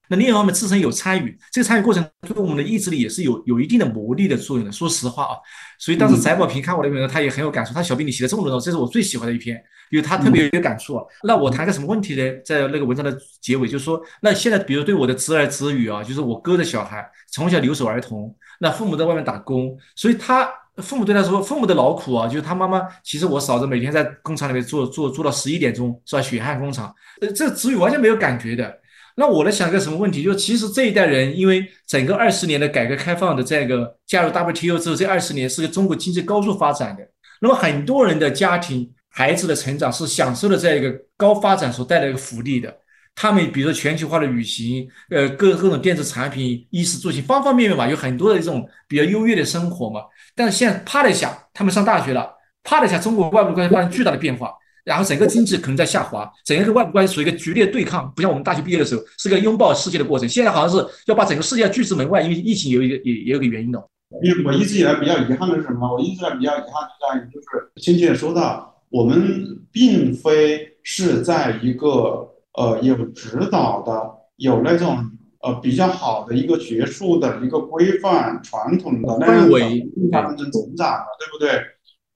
[0.09, 4.71] 那另一方面，自身有参与，这个参与过程对我们的意志力也是有有一定的磨砺的作用的。
[4.71, 5.35] 说实话啊，
[5.79, 7.73] 所以当时翟宝平看我的文章，他也很有感触。
[7.73, 9.55] 他小兵，你写的这么多，这是我最喜欢的一篇，
[9.91, 11.03] 因为他特别有感触啊。
[11.23, 12.21] 那我谈个什么问题呢？
[12.45, 20.47] 在那个文章的结尾，就是说，那现在比如对我的侄儿侄女啊，就是我哥的小孩，从小留守儿童，那父母在外面打工，所以他
[20.77, 26.21] 父母对他说，父母的劳苦啊，就是他妈妈，其实我嫂子每天在工厂里面做做做到十一点钟，是吧？
[26.21, 28.79] 血汗工厂，呃，这个子女完全没有感觉的。
[29.15, 30.21] 那我在想一个什么问题？
[30.21, 37.07] 就其实这一代人，因为整个二十年的改革开放的这个加入 WTO 之后，这二十年是个中国经济高速发展的。
[37.39, 42.75] 那么很多人的家庭孩子的成长是享受了这样一个高发展所带来的福利的。
[43.15, 50.01] 他们比如说全球化的旅行，呃，各各种电子产品、衣食住行方方面面嘛，有很多的这种比较优越的生活嘛。
[50.35, 52.29] 但是现在啪的一下，他们上大学了，
[52.63, 54.53] 啪的一下，中国外部关系发生巨大的变化。
[54.85, 60.29] 然后整个经济可能在下滑，整个外部关系处于一个剧烈对抗，不像我们大学毕业的时候是个拥抱世界的过程。
[60.29, 63.83] 现在好像是要把整个世界拒之门外，因为疫情有一个也也有个原因的。
[64.23, 65.91] 因为我一直以来比较遗憾的是什么？
[65.91, 67.47] 我一直以来比较遗憾就在于，就是
[67.81, 75.03] 亲姐说到，我们并非是在一个呃有指导的、有那种
[75.41, 81.59] 呃比较好的一个学术的一个规范传统的那氛样的围当中成长的，对不对？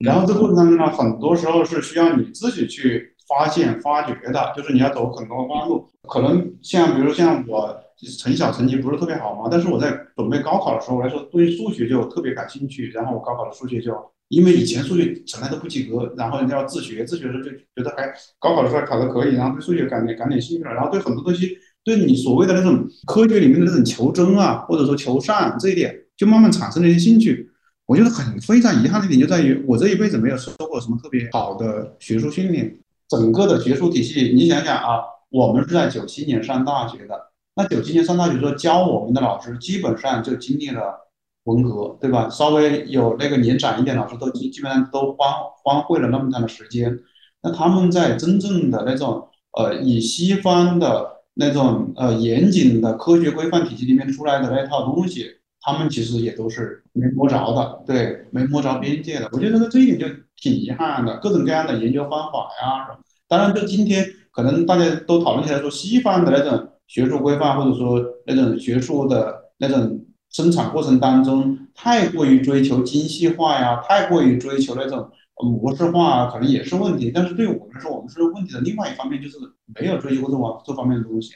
[0.04, 5.88] 然后这过程当中呢，很多时候是需要你自己去发现、发掘的，就是你要走很多弯路。
[6.08, 7.78] 可能像比如像我
[8.18, 12.90] 从小成绩不是特别好嘛，但是我在准备高考的时候来说，对数学就特别感兴趣。
[12.92, 13.94] 然后我高考的数学就，
[14.28, 27.49] 因为以前数学从来都不及格，然后人家要自学，自学的时候就觉得还高考的时候考得可以，然后对数学感感点兴趣了，然后对很多东西，对你所谓的那种科学里面的那种求真啊，或者说求善这一点，就慢慢产生了一些兴趣。
[27.90, 32.78] 我觉得很非常遗憾的一点就在于，我这一辈子没有受过什么特别好的学术训练。
[33.08, 41.10] 整个的学术体系，你想想啊，我们是在九七年上大学的，那九七年上大学时候教我们的老师，基本上就经历了
[41.42, 42.30] 文革，对吧？
[42.30, 45.34] 稍微有那个年长一点老师，都基基本上都荒
[45.64, 46.96] 荒废了那么长的时间。
[47.42, 49.26] 那他们在真正的那种
[49.58, 55.38] 呃，以西方的那种呃严谨的科学规范体系里面出来的那套东西。
[55.62, 59.28] 他们其实也都是没摸着的，对，没摸着边界的。
[59.32, 61.18] 我觉得这一点就挺遗憾的。
[61.18, 77.12] 各种各样的研究方法呀，当然，就今天可能大家都讨论起来说，西方的那种学术规范，或者说那种学术的那种生产过程当中，太过于追求精细化呀，太过于追求那种模式化，可能也是问题。
[77.14, 79.36] 但是对我们来说，我们是问题的另外一方面，就是
[79.78, 81.34] 没有追求过这方这方面的东西。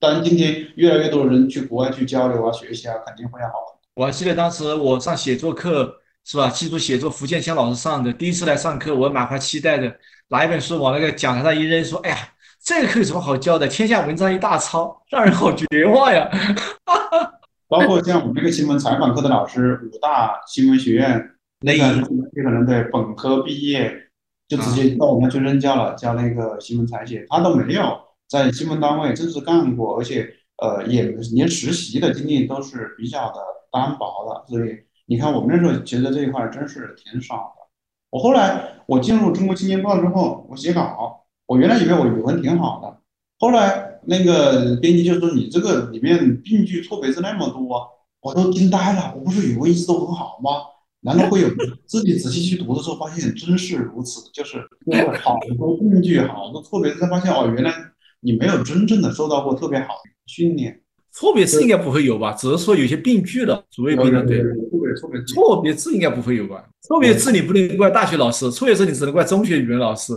[0.00, 3.54] 当然，今天越来越多的人去国外去交流啊、学习啊，肯定会要好。
[3.96, 5.90] 我还记得当时我上写作课，
[6.22, 6.50] 是吧？
[6.50, 9.90] 记住写作，福建强老师上的，第一次来上课，我满怀期待的
[10.28, 12.18] 拿一本书往那个讲台上一扔，说：“哎呀，
[12.62, 13.66] 这个课有什么好教的？
[13.66, 16.28] 天下文章一大抄，让人好绝望呀！”
[17.68, 21.30] 包括像我们这个新闻采访课的老师，武大新闻学院
[21.60, 23.90] 那个可能对本科毕业
[24.46, 27.98] 就直接到我们去任教了，教那个新闻采写，他都没有。
[28.28, 30.28] 在新闻单位正式干过，而且
[30.58, 33.40] 呃也连实习的经历都是比较的
[33.76, 37.66] 单薄的，所以你看我们那时候觉得这一块真是挺少的。
[38.10, 43.00] 我后来我进入中国青年报之后，我写稿，我原来以为我语文挺好的，
[43.38, 47.86] 后来那个编辑就说你这个里面病句错别字那么多，
[48.22, 49.12] 我都惊呆了。
[49.14, 50.50] 我不是语文一直都很好吗？
[51.00, 51.48] 难道会有
[51.86, 54.30] 自己仔细去读的时候发现真是如此？
[54.32, 54.66] 就是
[55.22, 57.72] 好多病句，好多错别字，才发现哦原来。
[58.20, 60.80] 你没有真正的受到过特别好的训练，
[61.18, 62.32] 错别字应该不会有吧？
[62.34, 64.42] 只是说有些病句了，主谓宾的对。
[65.00, 66.62] 错别错别字应该不会有吧？
[66.82, 70.12] 错别字你不能怪大学老师，错别字你只能怪中学语文老师。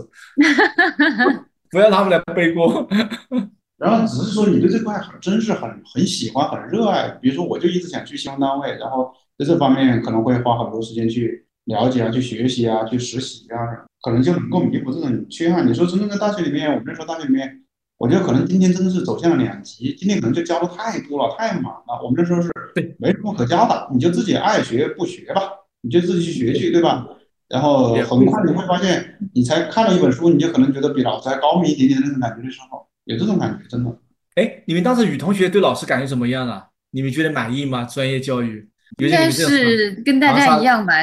[1.72, 2.86] 不要他们来背锅。
[3.78, 13.56] 然后只是说你对这块很真是很很喜欢很热爱，比如说我就一直想去新闻单位，然后在这方面可能会花很多时间去了解啊，去学习啊，去实习啊，
[14.02, 15.66] 可能就能够弥补这种缺憾。
[15.66, 17.62] 你说真正在大学里面，我们那时候大学里面。
[18.00, 22.00] 我觉得可能今天真的是走向了两极，今天可能就教的太多了，太满了。
[22.02, 22.50] 我们那时候是
[22.98, 25.42] 没什么可教的，你就自己爱学不学吧，
[25.82, 27.06] 你就自己去学去，对吧？
[27.46, 33.94] 然后很快你会发现，你才看了一本书，你就可能觉得比老师还高明一点点的那种感觉的时候，有这种感觉，真的。
[34.36, 36.68] 哎，你们当时女同学对老师感觉怎么样啊？
[36.92, 37.84] 你们觉得满意吗？
[37.84, 40.94] 专业教育应该是跟大家一样吧，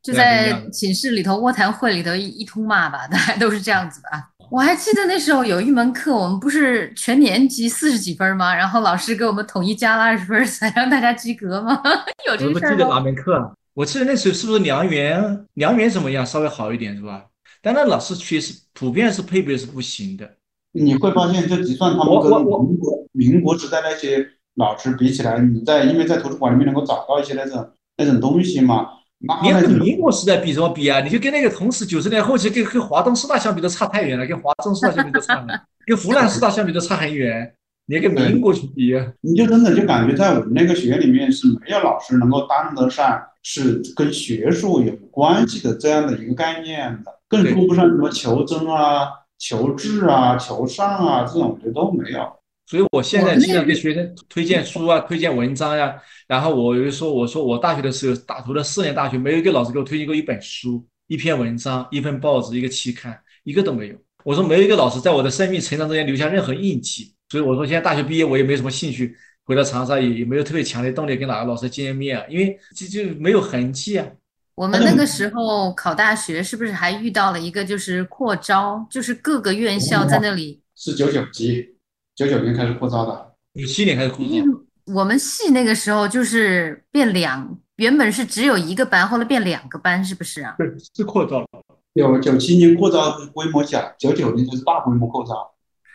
[0.00, 4.08] 就在寝室里头、卧谈会里头一一通骂吧，大家都是这样子的。
[4.50, 8.54] 我还记得那时候有一门课，我们不是全年级四十几分吗？
[8.54, 11.82] 然后老师给我们统一加了二十分， 才让大家及格吗？
[12.28, 12.76] 有这事儿吗？
[12.76, 13.52] 记得哪门课？
[13.74, 15.46] 我记得那时候是不是良缘？
[15.54, 16.24] 良缘怎么样？
[16.24, 17.24] 稍微好一点是吧？
[17.60, 20.30] 但那老师确实普遍是配备是不行的。
[20.72, 28.88] 你会发现，就就算他们跟民国民国时代那些老师比起来，你在因为在图书馆里面能够找到一些那种那种东西嘛。
[29.18, 31.00] 你跟民国时代比什么比啊？
[31.00, 37.52] 你就跟那个同时九十年后期跟跟华东师大相比都差太远了，跟华中师大相比都差了， 跟湖南师大相比都差很远。
[37.88, 49.08] 你跟民国去比，你就真的就感觉在我们那个学院里面是没有老师能够当得上是跟学术有关系的这样的一个概念的，更说不上什么求真啊、
[49.38, 52.28] 求智啊、求善啊这种，我觉得都没有。
[52.66, 55.94] 所以我现在经常给学生推荐书啊，推荐文章呀。
[56.26, 63.94] 然后我就说，我说我大学的时候打读了四年大学，没有一个老师给我推荐过一本书、一篇文章、一份报纸、一个期刊，一个都没有。
[64.24, 67.14] 我说没有一个老师在我的生命成长中间留下任何印记。
[67.28, 74.04] 所以我说现在大学毕业，我也没什么兴趣回到长沙，也也没有特别强烈动力跟哪个老师见面，因为就就没有痕迹啊。
[74.56, 81.75] 我们那个时候考大学是不是还遇到了一个就是扩招，就是各个院校在那里是九九级。
[82.16, 84.32] 九九年开始扩招的，九七年开始扩招。
[84.86, 90.54] 我们系那个时候就是变两，原本是只有一个班，后来变两个班，是不是啊？
[90.56, 91.46] 对，是扩招了。
[91.92, 95.34] 有九七年扩招规模小，九九年就是大规模扩招。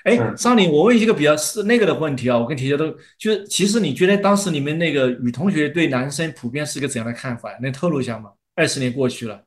[0.04, 7.50] 哎，是张林，我问一个比较是那个的问题啊，我跟铁铁都就是，其实你觉得当时你们那个女同学对男生普遍是个怎样的看法？
[7.64, 8.30] 能透露一下吗？
[8.56, 9.42] 二十年过去了，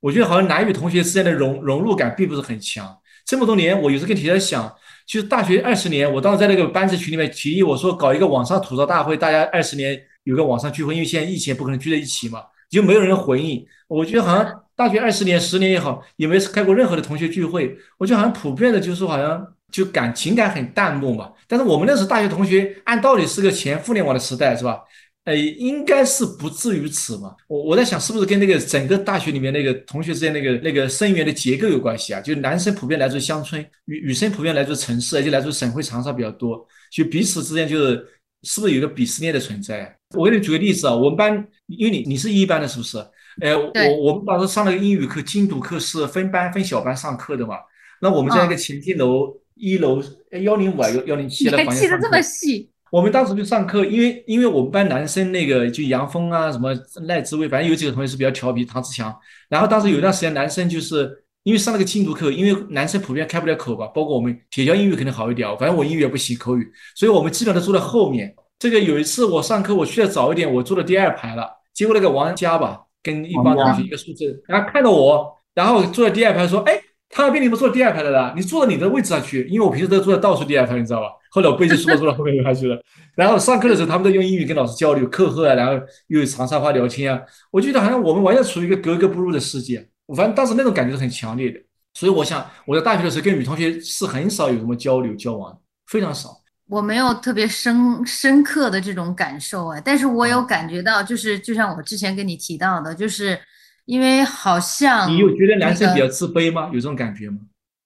[0.00, 2.98] 我觉得好像男女同学之间的融融入感并不是很强。
[3.24, 4.72] 这么多年，我有时跟铁铁想，
[5.06, 13.64] 就是大学二十年，我当时在那个班子群里面提议，我说搞一个网上吐槽大会，大家二十年有个网上聚会，因为现在疫情不可能聚在一起嘛，就没有人回应。
[13.86, 21.30] 我觉得好像大学二十年、十年也好，也没开过任何的同学聚会，我觉得好像普遍的就是好像就感情感很淡漠嘛。
[21.46, 24.80] 但是我们那时候大学同学，按道理是个前互联网的时代，是吧？
[25.26, 27.34] 呃，应该是不至于此嘛。
[27.48, 32.20] 我我在想，是不是跟那个整个大学里面那个同学之间那个那个生源的结构有关系啊？
[32.20, 38.06] 就男生普遍来自乡村，女女生普遍来自城市，而且来自省会长沙比较多，就彼此之间就是
[38.44, 39.98] 是不是有个鄙视链的存在？
[40.16, 42.96] 我给你举个例子啊，我们班因为你你是一班的，是不是？
[43.40, 47.56] 呃，对我我们当时上那个英语课精读课是分班分小班上课的嘛。
[48.00, 50.00] 那我们在那个前进楼一楼
[50.42, 52.70] 幺零五啊幺幺零七你的还记得这房间上课么细？
[52.90, 56.72] 我们当时就上课，因为因为我们班男生那个就杨峰啊，什么
[57.06, 59.14] 赖志伟，反正有几个同学是比较调皮，唐志强。
[59.48, 68.34] 然后当时有一段时间，男生就是因为上那个精读课，因为男生普遍开不了口吧，包括我们铁教英语肯定好一点，反正我英语也不行口语，所以我们基本上都坐在后面。
[68.58, 76.80] 这个有一次我上课我去的早一点，我坐的第二排了，结果那个王佳吧，跟一帮同学一个宿舍，然后看到我，然后坐在第二排说，哎。
[77.08, 81.08] 他那边你们坐第二排的啦，你坐到你的位置上去，因为我平时都坐在倒数第二排，你知道吧？
[81.30, 82.80] 后来我背着书包坐到后面排去了。
[83.14, 85.72] 然后上课的时候，他们都用英语跟老师交流，课后啊，然后
[86.08, 87.20] 又有长沙话聊天啊。
[87.50, 89.86] 我觉得好像我们完全处于一个格格不入的世界。
[90.06, 91.60] 我反正当时那种感觉是很强烈的。
[91.94, 96.30] 所以我想，我在大学的时候跟女同学是很少有什么交流交往，非常少。
[96.68, 103.38] 我没有特别深深刻的这种感受哎，但是我有感觉到，就是就像我之前跟你提到的，就是
[103.86, 106.66] 因为好像你有觉得男生比较自卑吗？
[106.66, 107.38] 有这种感觉吗？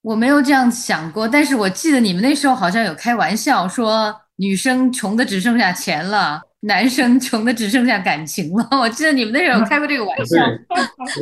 [0.03, 8.67] 我没有这样想过，但是我记得你们那时候好像有开玩笑说女生穷的只剩下钱了，男生穷的只剩下感情了。
[8.81, 10.37] 我记得你们那时候有开过这个玩笑，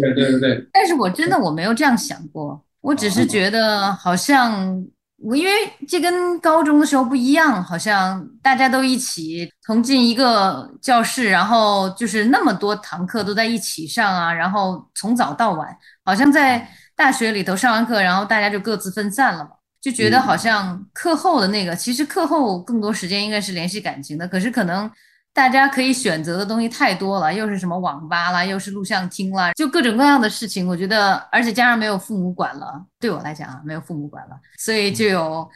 [0.00, 4.80] 对 对对对，但是我真的我没有这样想过，我只是觉得好像
[5.28, 5.52] 我因为
[5.86, 15.68] 这跟高中的时候不一样，好像大家都一起同进一个教室，然后就是那么多堂课都在一起上啊，然后从早到晚，
[16.02, 16.66] 好像在
[16.96, 19.50] 大学里头上完课，然后大家就各自分散了嘛，
[19.82, 24.90] 就觉得好像课后的那个，其实课后更多时间应该是联系感情的，可是可能。
[25.38, 30.66] 大家可以选择的东西太多了，又是什么网吧啦，又是录像厅啦，就各种各样的事情。
[30.66, 35.48] 我觉得，而且加上没有父母管了，对我来讲啊，没有父母管了，所以就有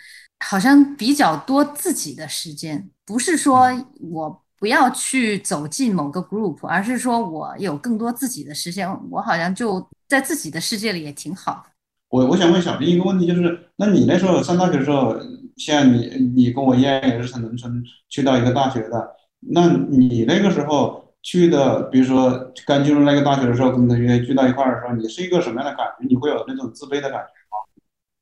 [0.44, 2.88] 好像比较多自己的时间。
[3.04, 3.72] 不是说
[4.12, 11.70] 我不要去走进某个 group，而是说我有更多自己的时间，我好像就在自己的世界里也挺好的。
[12.08, 15.16] 我我想问小兵一个问题，就是那你那时候上大学的时候，
[15.56, 16.06] 像你
[16.36, 26.06] 你跟我一样也是从农村去到一个大学的，那你那个时候去的，比如说刚进入那个大学的时候，跟同学聚到一块儿的时候，你是一个什么样的感觉？
[26.08, 27.58] 你会有那种自卑的感觉吗？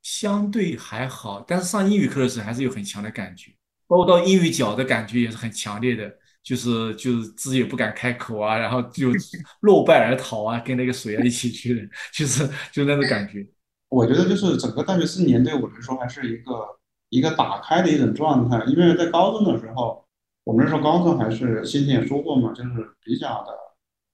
[0.03, 3.53] 相对还好，但是上英语课的时候还是有很强的感觉，
[3.87, 6.11] 包括到英语角的感觉也是很强烈的，
[6.43, 9.11] 就是就是自己也不敢开口啊，然后就
[9.61, 13.47] 落败而逃啊，跟那个谁啊一起去的，就是就那种感觉。
[13.91, 16.67] 我觉得就是整个大学四年对我来说还是一个
[17.11, 20.05] 一个打开的一种状态，因为在高中的时候，
[20.45, 22.71] 我们那时候高中还是先前也说过嘛，就是
[23.05, 23.53] 比较的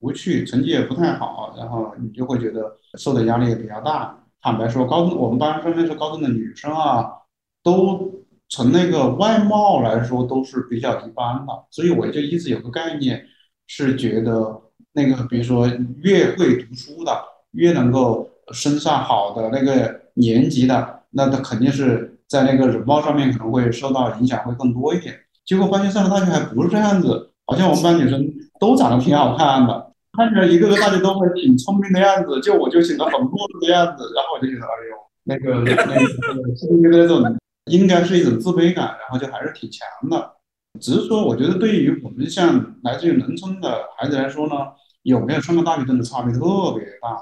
[0.00, 4.22] 无趣，成绩也不太好，然后你就会觉得受的压力也比较大。
[4.42, 7.10] 坦白说，高中我们班上那时候高中的女生啊，
[7.62, 13.24] 都从那个外貌来说都是比较一般的，所以我就一直有个概念，
[13.66, 14.60] 是觉得
[14.92, 15.66] 那个比如说
[16.02, 17.12] 越会读书的，
[17.52, 25.18] 越能够升上好的那个年级的，那他肯定是在那个人貌上面可能会受到影响会更多一点。
[25.46, 28.28] 结果发现上了大学还不是这样子，好像我们班女生
[28.60, 29.92] 都长得挺好看的。
[30.12, 33.30] 看起来一个个大家都会挺聪明的样子，就我就显得很弱
[33.60, 36.06] 的样子，然后我就觉得，哎呦，那个那个
[36.56, 37.36] 是不是那种
[37.66, 40.32] 应该是一种自卑感，然后就还是挺强的。
[40.80, 44.54] 只是说，我觉得对于我们像来自于农村的孩子来说呢，
[45.02, 46.40] 有没有上过大学真的差别特
[46.74, 47.16] 别大。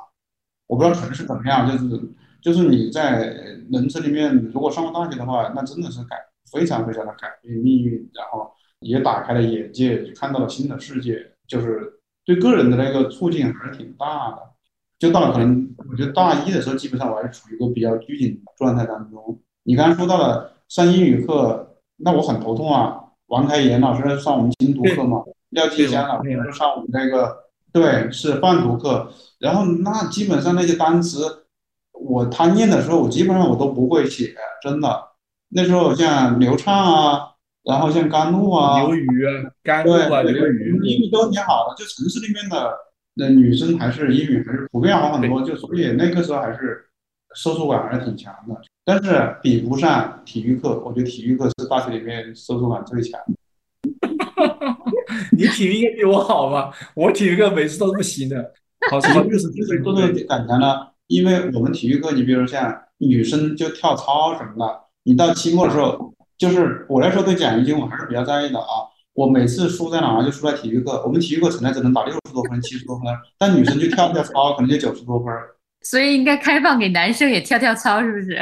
[0.67, 2.01] 我不知道城市怎么样，就是
[2.41, 3.35] 就是你在
[3.71, 6.17] 农村里面，如果上过大学的话，那真的是改
[6.55, 8.51] 非常非常的改变命运，然后
[8.81, 12.01] 也打开了眼界，也看到了新的世界，就是。
[12.27, 14.39] 对个人的那个促进还是挺大的，
[14.99, 19.39] 就到了可能我觉得大一的时候，基本上我还是处于一个比较拘谨的状态当中。
[19.65, 22.99] 你刚刚说到了上英语课，那我很头痛啊。
[23.27, 31.45] 王开言老师上我们精读课嘛，廖继祥老师上我们那个对是泛读课，然后那基本上那些单词，
[31.93, 34.89] 我他念的时候，我基本上我都不会写，真的。
[35.55, 37.31] 那时候像刘畅啊，
[37.63, 39.31] 然后像甘露啊，刘瑜啊，
[39.63, 42.75] 甘露啊，对，刘瑜，英语都挺好的，就城市里面的
[43.15, 46.85] 那女生还是英语还是普遍好很多，就所以那个时候还是
[47.37, 53.35] 搜索感还是挺强的，但是比不上体育课，我觉得体育课是大学里面搜索感最强的。
[55.31, 56.75] 你体育应该比我好吧？
[56.95, 58.53] 我体育课每次都 是不行的，
[58.91, 60.89] 好什么六十几分多多感觉呢？
[61.07, 68.67] 因为我们体育课，你比如像女生就跳操什么的，你到期末的时候，就是我来说对奖学金我还是比较在意的啊。
[69.13, 73.07] 我每次输在哪儿就输在体育课，我们体育课成来只能打六十多分、七十多分，
[73.39, 75.33] 但女生就跳跳操可能就九十多分。
[75.83, 78.39] 所以应该开放给男生也跳跳操，是不是？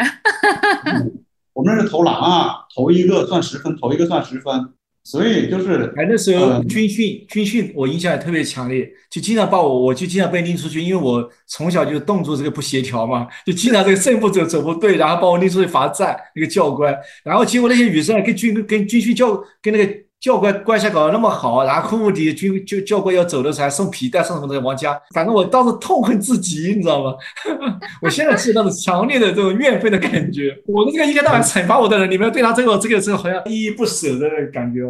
[1.53, 4.73] 我们那是投篮啊，投一个算十分，投一个算十分。
[5.05, 19.93] 所以就是，哎，那时候军训，军训我印象也特别强烈，就经常把我，我就经常被拎出去，因为我从小就动作这个不协调嘛，就经常这个正步走走不对，然后把我拎出去罚站，那个教官，然后结果那些女生跟军跟军训教跟那个。
[20.23, 27.13] 教官关系搞得那么好，然后目的军就教官要走的时候还送皮带送什么的往家，反正我当时痛恨至极，你知道吗？
[28.01, 30.57] 我现在记得那种强烈的这种怨愤的感觉。
[30.65, 34.83] 我的这个一天到晚惩罚我的人，你们对他这个这个这个好像依依不舍的感觉。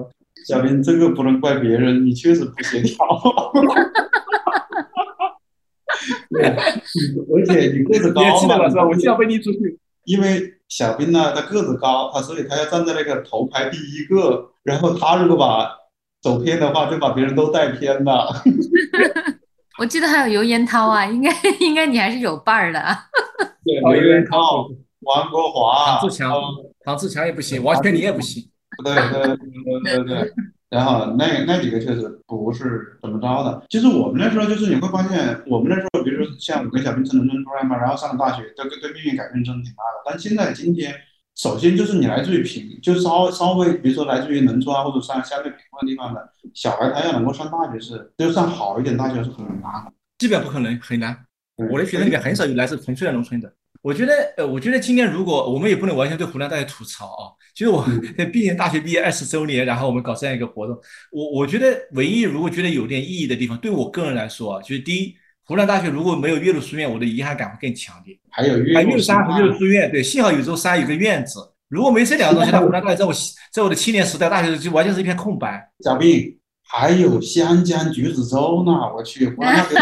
[0.47, 2.99] 小林，这个不能怪别人，你确实不协调。
[6.29, 8.57] 对，而且你个子高嘛？
[8.85, 14.53] 我经常被你出去，因为小兵呢，他个子高，他所以他要站在那个头排第一个。
[14.65, 15.71] 然后他如果把
[16.23, 18.33] 走偏的话，就把别人都带偏了。
[19.79, 21.31] 我记得还有尤烟涛啊，应该
[21.61, 22.81] 应该你还是有伴儿的。
[23.63, 24.67] 对，尤烟涛、
[25.01, 26.41] 王国华、唐志强、
[26.83, 28.43] 唐志强也不行，王全林也不行。
[28.83, 29.37] 对对
[29.85, 30.33] 对对对。
[30.73, 33.63] 然后那那几个确实不是怎么着的。
[33.69, 40.03] 其实我们那时候就是你会发现，我们那时候比如说像我跟小兵从农村出来嘛，然后上了大学，对对命运改变真的挺大的。
[40.11, 40.95] 但现在今天。
[41.35, 51.17] 首先就是你来自于贫，就稍稍微，比如说来自于农村啊，或者上相对贫困的地方的小孩，他要能够上大学是，就上好一点大学是很难，基本不可能，很难。
[51.71, 53.51] 我的学生里面很少有来自纯粹的农村的。
[53.81, 57.87] 我觉得，呃，我觉得今天如果我们也不能完全对湖南大学吐槽啊，其实我
[58.33, 60.77] 毕业大学毕业二十周年，然后我们搞这样一个活动，
[61.11, 65.15] 我我觉得唯一如果觉得有点意义的地方，对我个人来说啊，就是第一。
[65.45, 68.17] 湖南大学如果没有岳麓书院，我的遗憾感会更强烈。
[68.31, 71.41] 还有岳麓山和岳麓书院，对，幸好有座山，有个院子。
[71.69, 73.13] 如果没这两个东西，那湖南大学在我
[73.53, 75.69] 在我的青年时代，大学就完全是一片空白。
[75.81, 76.39] 小兵，
[76.69, 79.77] 还有湘江橘子洲呢，我去，湖南大学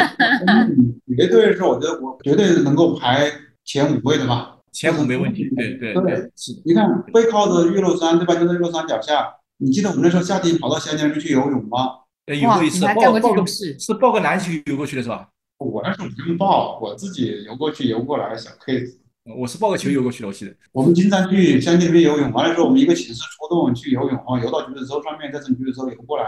[1.17, 3.31] 绝对是，我觉得我绝对能够排
[3.65, 4.57] 前五位的吧。
[4.73, 6.31] 前五没问题，对对对。
[6.37, 8.35] 是，你看背靠着岳麓山，对吧？
[8.35, 9.35] 就在岳麓山脚下。
[9.59, 12.01] 你记得我们那时候夏天跑到湘江去游泳吗？
[12.27, 15.29] 游过一次，报报个是报个篮球游过去的是吧？
[15.59, 18.97] 我那时候不用报，我自己游过去游过来，小 case。
[19.37, 20.55] 我是抱个球游过去的，我记得。
[20.73, 26.25] 我们经常去乡里面游泳，完了之后我们一个寝室出动去游泳啊，游到橘子洲上面，再从橘子洲游过来。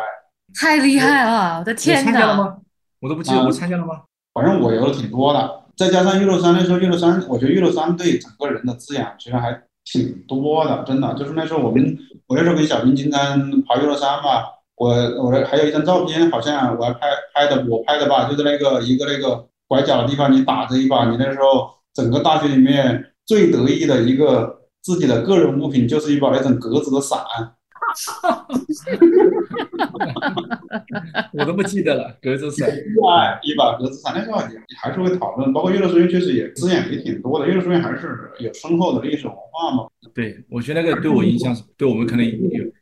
[0.55, 2.10] 太厉害了，我的天哪！
[2.10, 2.59] 参加了吗？
[3.01, 4.02] 我都不记得我参加了吗？
[4.35, 11.15] 反正我游的挺多的，再加上岳麓山那时候，岳麓山，我觉得岳麓山对整个人的滋养其实还挺多的，真的。
[11.15, 14.44] 就是那时候我们，我那时候跟小兵经常爬岳麓山嘛，
[14.77, 14.89] 我
[15.23, 17.01] 我还有一张照片，好像我还拍
[17.35, 21.70] 拍的，我拍的吧，就是那个一个那个拐角的地方，你打着一把，你那时候。
[21.94, 27.20] 整个大学里面最得意的一个自己的个人物品，就是一把那种格子的伞。
[31.32, 32.69] 我都不记得了，格子伞。
[33.02, 39.86] 哇，一把格子伞，那时候也还是会讨论，包括岳麓书院确实也资源也挺多的，岳麓书院还是有深厚的历史文化嘛。
[40.14, 42.32] 对，我觉得那个对我影响，对我们可能有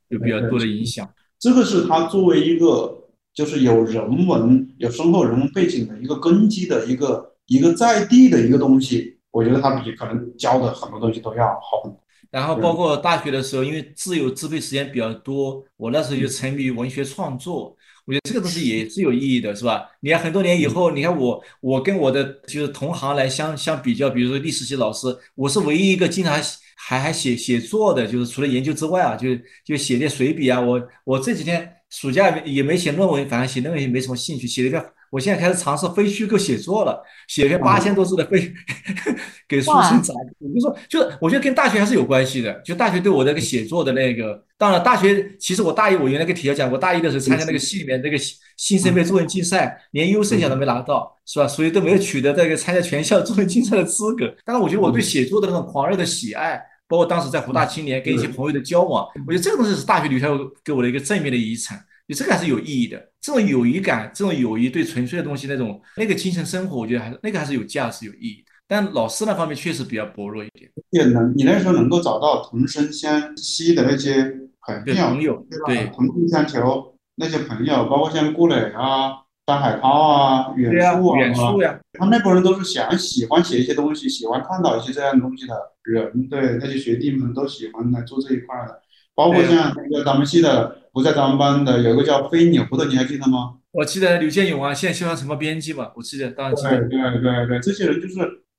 [0.08, 1.08] 有比较多的影响。
[1.38, 7.28] 这个是他作为一个就是有人文、有深厚人文背景的一个根基的一个。
[7.50, 11.99] 一个在地的一个东西，我觉得他比可能教的很多东西都要好很多。
[12.30, 17.76] 然后包括大学的时候，因为自由支配时间比较多，我那时候就沉迷于文学创作。
[18.06, 19.84] 我觉得这个东西也是有意义的，是吧？
[20.00, 26.40] 你看很多年以后，你看我，我跟我的就是同行来相相比较，比如说历史系老师，我是唯一一个经常
[26.76, 29.28] 还还写写作的，就是除了研究之外啊，就
[29.64, 30.60] 就写点随笔啊。
[30.60, 34.84] 我我这几天暑假也没写论文，反正写论文也没什么兴趣，写了一篇。
[35.10, 38.52] 我现在开始尝试非虚构写作了，写篇八千多字的非
[39.48, 40.48] 给书生杂志。
[40.54, 42.52] 就说，就是我觉得跟大学还是有关系的。
[42.64, 48.16] 就大学对我这个写作的那个，当然大学其实我大一我原来跟体校讲，我大一的时候参加那个系里面那个
[48.56, 51.48] 新生杯作文竞赛，连优胜奖都没拿到，是吧？
[51.48, 54.32] 所以都没有取得这个参加全校作文竞赛的资格。
[54.44, 60.28] 但是我觉得我对写作的那种狂热的喜爱，包括当时在湖大青年跟一些朋友的交往，我觉得这个东西是大学留下
[60.64, 61.84] 给我的一个正面的遗产。
[62.10, 68.44] 你这个还是有意义的，这种友谊感，这种友谊对纯粹的东西那种那个精神生活，我觉得还是那个还是有价值、有意义。
[68.66, 70.68] 但老师那方面确实比较薄弱一点。
[70.90, 74.24] 也能，你那时候能够找到同声相吸的那些
[74.60, 79.12] 朋友，朋友对同病相求那些朋友，包括像顾磊啊、
[79.46, 85.54] 张海涛啊、远树啊，远树呀，他们那波人都是想喜欢写一些东西，喜欢探讨一些这样的东西的
[85.84, 86.28] 人。
[86.28, 88.80] 对，那些学弟们都喜欢来做这一块的，
[89.14, 93.54] 包括像那个咱们系的不在咱们班的有一个叫飞牛的，你还记得吗？
[93.72, 95.90] 我记得刘建勇啊，现在修什么编辑嘛？
[95.94, 96.70] 我记得当然记得。
[96.70, 98.16] 对对对对，这些人就是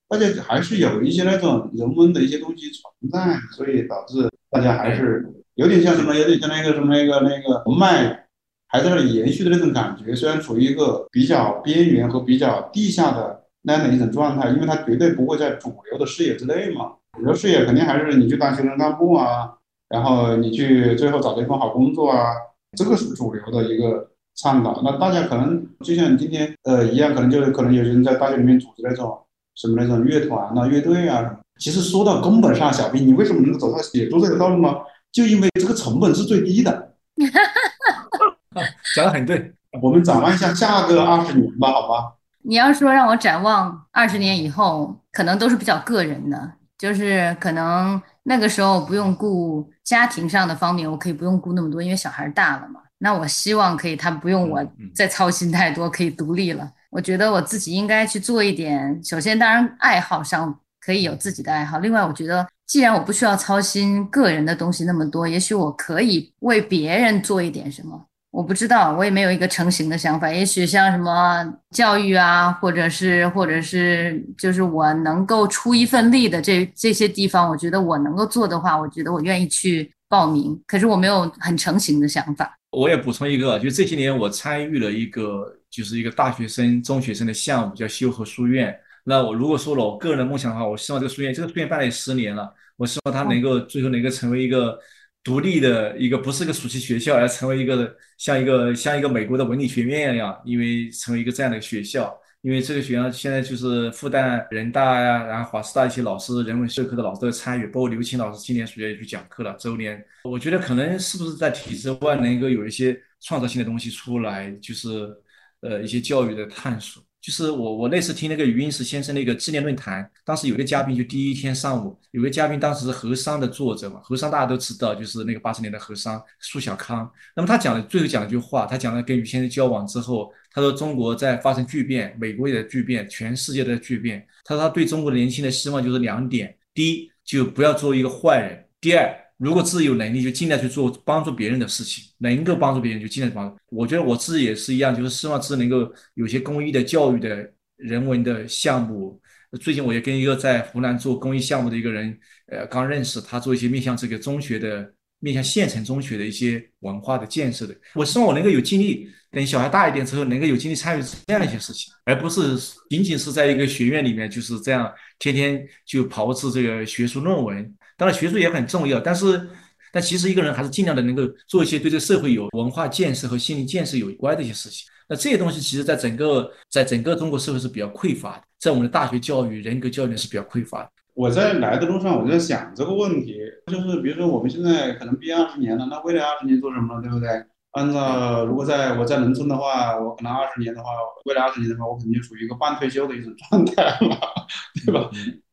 [0.07, 5.25] 大家还是有一些那种人文的一些东西存在，所以导致大家还是
[5.55, 8.25] 有点像什么，有点像那个什么那个那个文脉
[8.67, 10.15] 还在那里延续的那种感觉。
[10.15, 16.93] 虽然处于一个比较边缘和比较地下的那样的一种状态，因为它绝对不会在主流的视野之内嘛。
[17.17, 19.51] 主流视野肯定还是你去当行政干部啊，
[19.91, 22.33] 然后你去最后找到一份好工作啊，
[22.77, 24.07] 这个是主流的一个。
[24.33, 29.15] 倡导那大家可能就像今天呃一样，可能就是可能有些人在大学里面组织那种
[29.55, 31.37] 什么那种乐团呐、乐队啊什么。
[31.59, 34.77] 其实说到根本上，小兵，你为什么能够走上写作这个道路吗？
[35.11, 36.93] 就因为这个成本是最低的。
[38.95, 39.53] 讲的很对。
[39.81, 42.13] 我们展望一下下个二十年吧，好吧？
[42.43, 52.81] 你要说让我展望二十年以后，可能都是比较个人的，就是可能那个时候不用顾家庭上的方面，我可以不用顾那么多，因为小孩大了嘛。
[52.99, 56.71] 那我希望可以，他不用我再操心太多，可以独立了。
[56.91, 59.03] 我觉得我自己应该去做一点。
[59.03, 61.79] 首先，当然爱好上可以有自己的爱好。
[61.79, 68.05] 另外，我觉得既然我不需要操心个人的东西那么多，也许我可以为别人做一点什么。
[68.31, 70.31] 我不知道，我也没有一个成型的想法。
[70.31, 80.57] 也许像什么教育啊，或者是或者是就是我能够出一份力的这这些地方，我觉得我能够做的话，我觉得我愿意去报名。
[80.65, 82.57] 可是我没有很成型的想法。
[82.71, 88.73] 我也补充一个，就这些年我参与了一个，就是一个大学生、中学生的项目，叫修和书院。
[89.03, 94.79] 那我如果说了我个人的梦想的话，我希望这个书院，这个书院办了有十年了，我希望它能够最后能够成为一个
[95.23, 102.17] 独立的一个，不是个暑期学校，而成为一个像一个像一个美国的文理学院一样，因为成为一个这样的学校。
[102.41, 109.55] 因为这个学校现在就是复旦、人大呀，然后华师大一些老师、人文社科的老师都参与，包括刘青老师今年暑假也去讲课了。
[109.59, 115.15] 周年，我觉得可能是不是在体制外能够有一些创造性的东西出来，就是
[115.61, 117.03] 呃一些教育的探索。
[117.21, 127.09] 就是我我那次听那个余英时先生那个纪念论坛，当时有个嘉宾就第一天上午有个嘉宾，当时是和商的作者嘛，和商大家都知道，就是那个八十年的和商苏小康。
[127.35, 134.25] 那么他讲的最后讲了一句话，他讲了跟余先生交往之后，他说中国在发生巨变，美国也在巨变，全世界都在巨变。
[134.43, 139.15] 他说他对中国的年轻人希望就是两点：第一，就不要做一个坏人；第二。
[139.41, 143.57] 如果自己有能力，就尽量去做帮助别人的事情，能够帮助别人就尽量帮助。
[143.71, 149.19] 我觉得我自己也是一样，就是希望自己能够有些公益的、教育的、人文的项目。
[149.59, 152.15] 最近我也跟一个在湖南做公益项目的一个人，
[152.51, 157.75] 呃，刚认识，他做一些面向这个中学的、面向县城中学的一些文化的建设的。
[157.95, 162.55] 我希望我能够有精力，等小孩大一点之后，能够有精力参与这样一些事情，而不是
[162.91, 167.75] 仅仅是在一个学院里面就是这样天天就炮制这个学术论文。
[168.01, 169.47] 当然，学术也很重要，但是，
[169.93, 174.89] 但其实一个人还是尽量的能够做一些对这个社会有文化建设和心理建设有关的一些事情。
[175.07, 180.89] 那这些东西，其实在整个在整个中国社会是比较匮乏的，在我们的大学教育、人格教育是比较匮乏的。
[181.13, 183.37] 我在来的路上，我在想这个问题，
[183.67, 187.29] 就是比如说我们现在可能毕业二十年了，那未来二十年做什么呢，对不对？
[187.73, 190.89] 按照如果在我在农村的话，我可能二十年的话，
[191.25, 194.17] 未来二十年的话，我肯定处于一个半退休的一种状态了，
[194.87, 195.07] 对吧？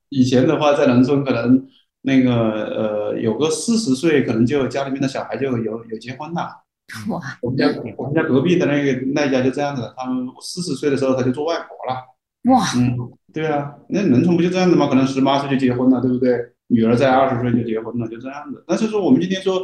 [0.08, 1.62] 以前的话，在农村可能。
[2.02, 6.48] 那个呃，有个四十岁，可能就家里面的小孩就有有结婚了。
[7.10, 7.20] 哇！
[7.42, 7.66] 我们家
[7.98, 12.02] 我们家隔壁的那个那家就这样子，他们四十岁的时候他就做外婆了。
[12.50, 12.64] 哇！
[12.76, 12.96] 嗯，
[13.34, 14.86] 对啊，那农村不就这样子吗？
[14.86, 16.38] 可能十八岁就结婚了，对不对？
[16.68, 18.64] 女儿在二十岁就结婚了，就这样子。
[18.66, 19.60] 但是说我们今天说，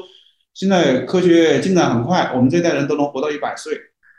[0.52, 3.73] 现在科学进展很快，我们这代人都能活到一百岁。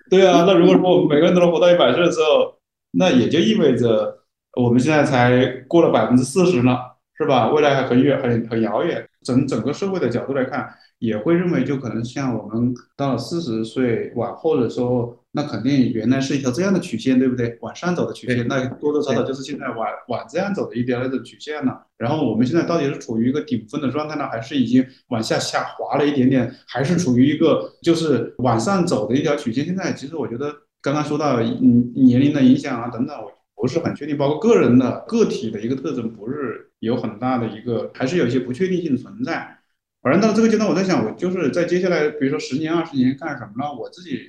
[0.10, 2.58] 对啊，那如果说我们每个人都能活到一百岁的时候，
[2.92, 4.20] 那也就意味着
[4.54, 6.76] 我们现在才过了百分之四十呢。
[7.18, 7.50] 是吧？
[7.50, 9.08] 未来还很远，很很遥远。
[9.24, 10.70] 整整个社会的角度来看，
[11.00, 17.58] 也会认为，就可能像我们到了四十岁往后的时候，那肯定原来是一条这样的曲线，对不对？
[17.62, 21.88] 往上走的曲线，那多多少少就是现在往往这样走的一条那种曲线了。
[21.98, 29.66] 然后我们现在到底是处于一个顶峰的状态呢，还是已经往下下滑了一点点，还是处于一个就是往上走的一条曲线？
[29.66, 36.72] 现在其实我觉得，刚刚说到嗯年龄的影响啊等等，我不是很确定，包括个人的个体的一个特征，不是。
[36.80, 39.58] 有很大的一个，还是有一些不确定性存在。
[40.04, 43.74] 反正到这个阶段，我在想，我就是在接下来，比如说十年、二十年干什么呢？
[43.74, 44.20] 我自己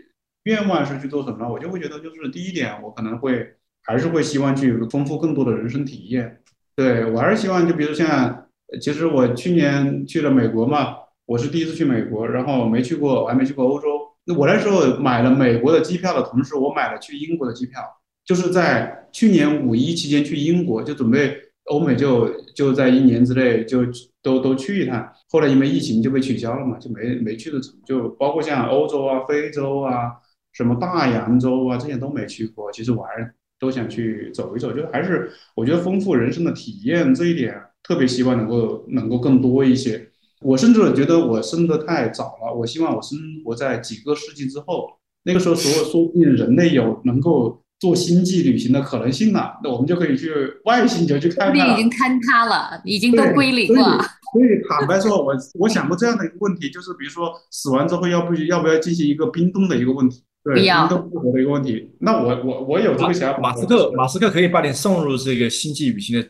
[0.45, 1.51] 愿望是去做什么呢？
[1.51, 3.47] 我就会觉得，就是第一点，我可能会
[3.83, 6.41] 还是会希望去丰富更多的人生体验。
[6.77, 8.47] 对我还是希望，就比如像，
[8.81, 10.97] 其实我去年去了美国嘛，
[11.27, 13.99] 我是第一次去美国，然后没去过，我还没去过欧洲。
[14.25, 17.83] 那我那时候买了美国的机票的同时，我买了去英国的机票，
[18.27, 21.35] 就是在去年五一期间去英国，就准备
[21.67, 23.87] 欧美就就在一年之内就
[24.21, 25.11] 都都去一趟。
[25.31, 27.73] 后来因为疫情就被取消了嘛，就没没去的成。
[27.87, 30.13] 就包括像欧洲啊、非洲啊、
[30.53, 32.71] 什么大洋洲啊这些都没去过。
[32.71, 33.33] 其实我还。
[33.59, 40.11] 都想去走一走，就还是我觉得丰富人生的体验这一点，特别希望能够能够更多一些。
[40.43, 44.91] 我甚至觉得我生得太早了，我希望我生活在几个世纪之后，
[45.23, 50.31] 那个时候说说不定人类有能够做星际旅行的可能性了，那我们就可以去
[50.65, 51.75] 外星球去看看了。
[51.75, 53.99] 已经坍塌了，已经都归零了。
[54.33, 60.23] 所以坦白说，我我想过这样的一个问题，就是比如说死亡之后要不要不要进行一个冰冻的一个问题。
[60.43, 61.91] 对，冰冻复活的一个问题。
[62.01, 63.41] 那我我我有这个想法。
[63.41, 66.27] 马斯克，马斯克可以把你送入这个星际旅行的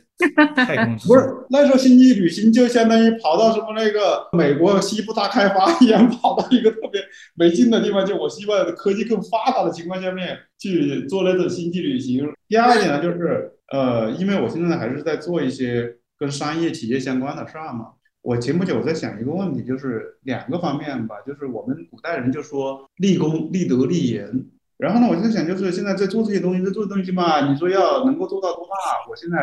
[0.55, 0.97] 太空。
[0.99, 7.01] 不是，那时候星际旅行就相当于跑到什么那个美国西部大开发一样，跑到一个特别
[7.35, 8.05] 没劲的地方。
[8.05, 12.33] 就我希望科技更发达的情况下面去做那种星际旅行。
[12.49, 17.89] 第二点呢，就是呃，因为我现在还是在做一些跟商业企业相关的事儿嘛。
[18.23, 24.47] 我前不久我在想一个问题，就是两个方面吧，就是我们古代人就说立功、立德、立言，
[24.79, 29.09] 然后呢，我就在想，就是现在在做这些东西，在做东西嘛，你说要能够做到多大？
[29.09, 29.37] 我现在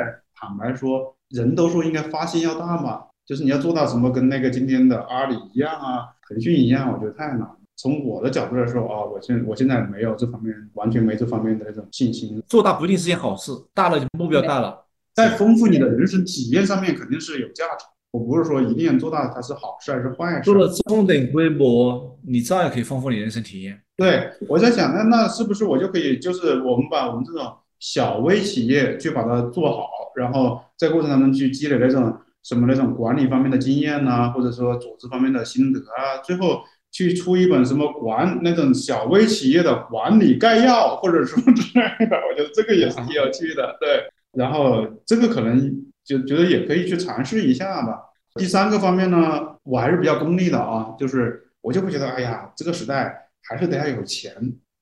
[0.47, 7.47] 坦白说，人都说应该发心要大嘛，就是你要做到什么跟那个今天的阿里一样啊，腾讯一样，我觉得太难。
[7.75, 12.41] 从我的角度来说啊，我现我现在没有这方面，完全没这方面的那种信心。
[12.47, 17.85] 做大不一定是件好事，大了目标大了，在丰富你的人生体验上面肯定是有价值。
[18.11, 20.41] 我不是说一定要做大它是好事还是坏事。
[20.43, 23.81] 做了中等规模，你照样可以丰富你人生体验。
[23.97, 27.51] 对，我在想，那那是不是我就可以，就是我们把我们这种
[27.83, 36.61] 小微企业去把它做好，然后在过程当中去积累那种什么那种管理方面的经验呐，或者说组织方面的心得啊，最后
[36.93, 43.75] 去出一本什么管那种小微企业的管理概要，或者什么之类的，我觉得这个也是挺有趣的。
[43.81, 45.83] 对，然后这个可能。
[46.05, 47.97] 就觉得也可以去尝试一下吧。
[48.35, 54.33] 第三个方面呢，我还是比较功利的啊，就是我就会觉得，哎呀，这个时代还是得要有钱，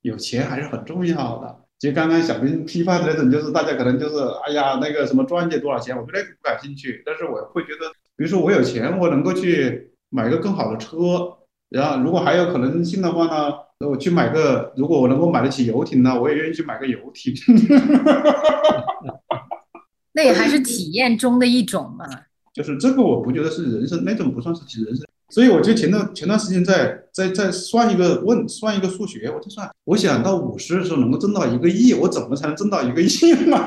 [0.01, 1.60] 有钱还是很重要的。
[1.81, 7.01] 其实刚刚小兵批判的那种，就是大家可能就是，哎呀，那个什么赚钱多少钱，我对那个不感兴趣。
[7.03, 11.37] 但是我会觉得，比如说我有钱，我能够去买个更好的车，
[11.69, 13.25] 然后如果还有可能性的话
[13.79, 17.33] 呢，我去买个，如果我能够买得起游艇呢，我也愿意去买个游艇。
[20.13, 22.05] 那也还是体验中的一种嘛，
[22.53, 25.03] 就是这个我不觉得是人生，那种不算是人生。
[25.31, 33.57] 所以我就前段前段时间在在在算一个问算一个数学，我就算我想到五十的时候能够挣到一个亿，我怎么才能挣到一个亿呢？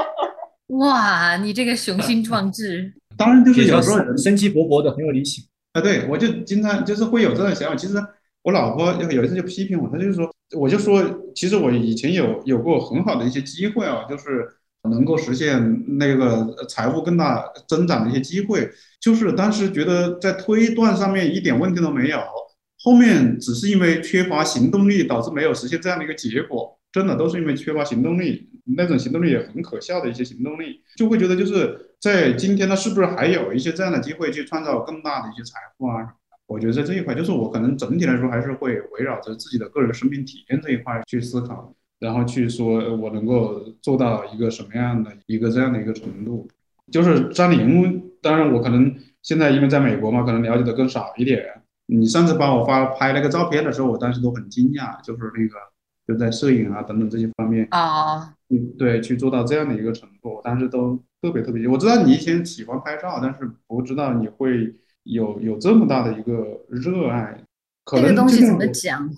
[0.78, 5.80] 哇，你这个雄心壮志， 当然就是有时候生机勃勃的，很有理想啊。
[5.80, 7.74] 对，我就经常就是会有这种想法。
[7.74, 7.94] 其实
[8.42, 11.02] 我老婆有一次就批评我，她就是说，我就说，
[11.34, 14.46] 其实我以前有有过很好的一些机会啊，就是。
[14.84, 22.20] 能够实现那个财富更大增长的一些机会，就是当时觉得在推断上面一点问题都没有，
[22.82, 36.14] 后面只是因为缺乏行动力导致没有实现这样的一个结果，真的都是因为缺乏行动力，那种行动力也很可笑的一些行动力，就会觉得就是在今天呢，是不是还有一些这样的机会去创造更大的一些财富啊？
[36.46, 41.72] 我觉得在这一块，就是我可能整体来说还是会围绕着自己的个人生命体验这一块去思考。
[42.00, 46.48] 然后去说，我能够做到一个什么样的一个这样的一个程度，
[46.90, 48.07] 就是张宁。
[48.22, 51.44] 当然，我可能现在因为在美国嘛，可能了解的更少一点。
[51.86, 55.56] 你上次帮我发拍那个照片的时候，我当时都很惊讶，就是那个
[56.06, 61.66] 就在摄影啊等等这些方面啊，嗯，对，去做到这样的一个程度，当时都特别特别。
[61.66, 64.74] 我知道你以前喜欢拍照，但是不知道你会
[65.04, 67.38] 有有这么大的一个热爱。
[67.86, 69.08] 这个东西怎么讲？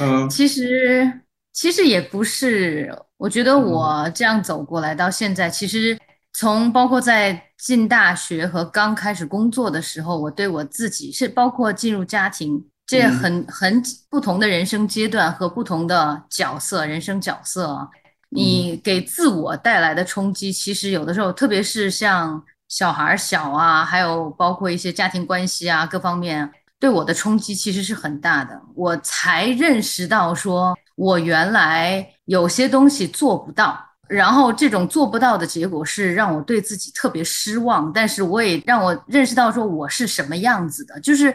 [0.00, 1.20] 嗯，其实。
[1.52, 5.98] 其实也不是，我觉得我这样走过来到现在，其实
[6.32, 17.88] 从包括在进大学和刚开始工作的时候，我对我自己是包括进入家庭这很很不同的人生阶段和不同的角色人生角色，
[18.30, 30.76] 你给自我带来的冲击，其实有的时候，特别是像小孩小啊，还有包括一些家庭关系啊各方面，对我的冲击其实是很大的，我才认识到说。
[30.96, 41.32] 我原来有些东西做不到，然后这种做不到的结果是让我对自己特别失望，但是我也让我认识到说我是什么样子的，就是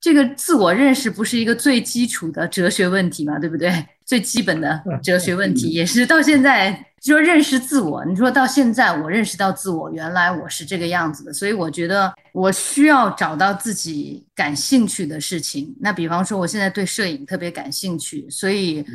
[0.00, 3.84] 这个自我认识不是一个最基础的哲学问题嘛，对不对？
[4.06, 8.04] 最基本的哲学问题 也是到现在就说认识自我。
[8.04, 15.74] 你说到现在，我认识到自我，原来我是这个样子的，所以我觉得我需要找到自己感兴趣的事情。
[15.80, 18.86] 那比方说，我现在对摄影特别感兴趣，所以。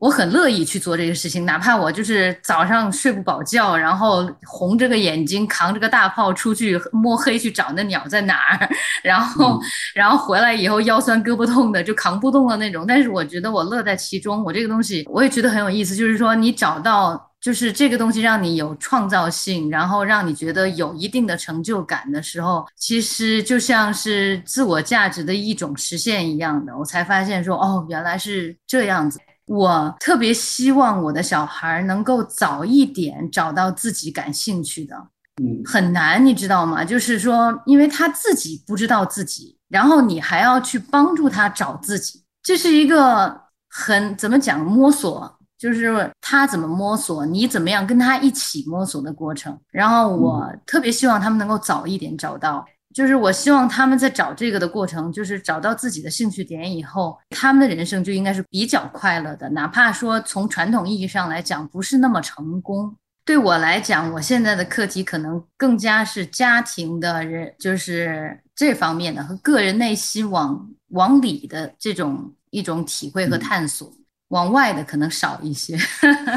[0.00, 8.68] 我很乐意去做这个事情，哪怕我就是早上睡不饱觉，然后红着个眼睛扛着个大炮出去摸黑去找那鸟在哪儿，
[9.04, 9.60] 然后
[9.94, 12.86] 然后回来以后腰酸胳膊痛的就扛不动了那种。
[12.88, 26.74] 但是我觉得我乐在其中，我这个东西我也觉得很有意思，就是说你找到就是这个东西让你有创造性，然后让你觉得有一定的成就感的时候，其实就像是自我价值的一种实现一样的。
[26.74, 29.20] 我才发现说哦，原来是这样子。
[29.50, 34.94] 我特别希望我的小孩能够早一点找到自己感兴趣的，
[35.42, 36.84] 嗯，很难，你知道吗？
[36.84, 49.58] 就是说，因为他自己不知道自己，然后你还要去帮助他找自己，这是一个很怎么讲摸索，就是他怎么摸索，你怎么样跟他一起摸索的过程。
[49.72, 52.64] 然后我特别希望他们能够早一点找到。
[52.92, 59.48] 就是我希望他们在找这个的过程，就是找到自己的兴趣点以后，他们的人生就应该是比较快乐的。
[59.50, 73.88] 哪怕说从传统意义上来讲不是那么成功，对我来讲，我现在的课题可能更加是家庭的人，就是这方面的和个人内心往往里的这种一种体会和探索，
[74.30, 75.78] 往外的可能少一些，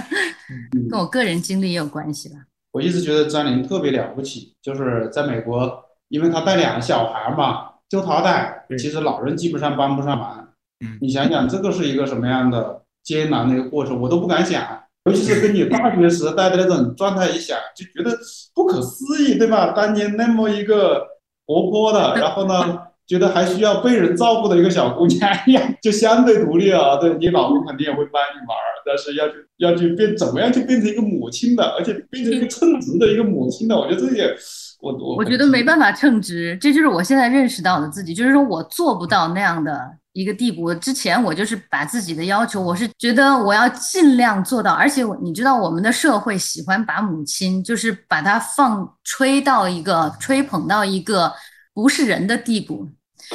[0.88, 2.36] 跟我个人经历也有关系吧。
[2.72, 5.83] 我一直觉得张琳特别了不起，就是在美国。
[6.14, 10.48] 因为他带两个小孩嘛，就他带，其实老人基本上帮不上忙。
[10.86, 14.62] 嗯，你想想，这个是一个什么样的艰难的一个过程，我都不敢想。
[15.06, 18.16] 尤其是跟你大学时代的那种状态一想，就觉得
[18.54, 19.72] 不可思议，对吧？
[19.76, 21.04] 当年那么一个
[21.48, 22.78] 活泼的，然后呢，
[23.08, 26.98] 觉得还需要被人照顾的一个小姑娘呀，就相对独立啊。
[26.98, 34.38] 对你老公肯定也会帮你玩，但是要去要去变，怎么样去变成一个母亲的，而且变成一个称职的一个母亲的，我觉得这也。
[34.84, 39.80] 我我我觉得没办法称职，这就是我现在认识到的自己，就是说我做不到那样的
[40.12, 40.74] 一个地步。
[40.76, 51.32] 之前我就是把自己的要求，我是觉得我要尽量做到，而且你知道我们的社会喜欢把母亲就是把她放吹到一个吹捧到一个
[51.74, 52.86] 不是人的地步。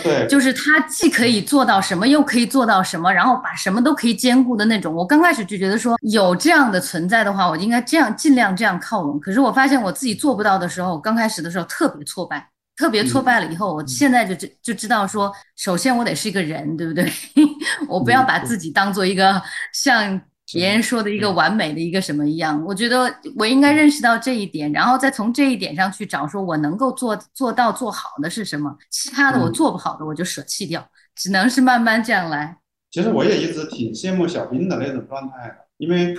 [0.03, 4.95] 对，就是他既可以做到什么，又可以做到什么，然后把什么都可以兼顾的那种。
[4.95, 9.19] 我刚开始就觉得说有这样的存在的话，我应该这样尽量这样靠拢。
[9.21, 17.11] 可是我发现我自己做不到的时候，刚开始的时候特别挫败，特别挫败了以后，我现在就知就知道说，首先我得是一个人，对不对？
[17.89, 19.41] 我不要把自己当做一个
[19.73, 20.21] 像。
[20.55, 32.57] 别人说的一个完美的一个什么一样，我觉得我应该认识到这一点，然后再从这一点上去找，说我能够做做到做好的是什么，其他的我做不好的我就舍弃掉，只能是慢慢这样来。
[32.91, 36.17] 其实我也一直挺羡慕小兵的那种状态的，因为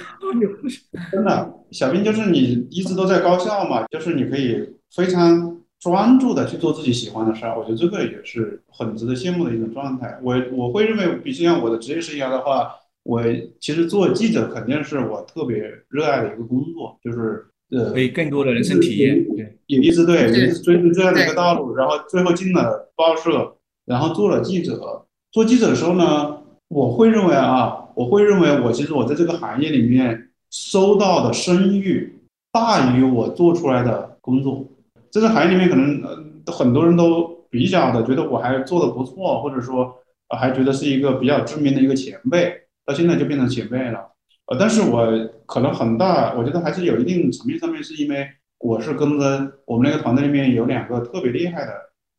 [1.11, 10.19] 真的，小兵就是你一直都在高校嘛，就是你可以非常专注的去做自己喜欢的事儿，我觉得这个也是很值得羡慕的一种状态。
[10.21, 12.75] 我我会认为，比如像我的职业生涯的话。
[13.03, 13.23] 我
[13.59, 23.55] 其实做记者肯定是我特别热爱的一个工作，就是呃，可以更多的人生体验，对，也一直对，也是追逐这样的一个道路，然后最后进了报社，
[23.85, 25.05] 然后做了记者。
[25.31, 32.19] 做记者的时候呢，我会认为啊，我会认为我其实我在这个行业里面收到的声誉
[32.51, 34.65] 大于我做出来的工作。
[35.11, 39.95] 这个行业里面可能呃很多人都比较的觉得我还做的不错，或者说
[40.29, 42.59] 还觉得是一个比较知名的一个前辈。
[42.89, 43.99] 到现在就变成前辈了，
[44.47, 45.05] 呃，但是我
[45.45, 51.71] 可能很大，我觉得还是有一定层面上面，是因为我是跟着我们那个团队里面有两个特别厉害的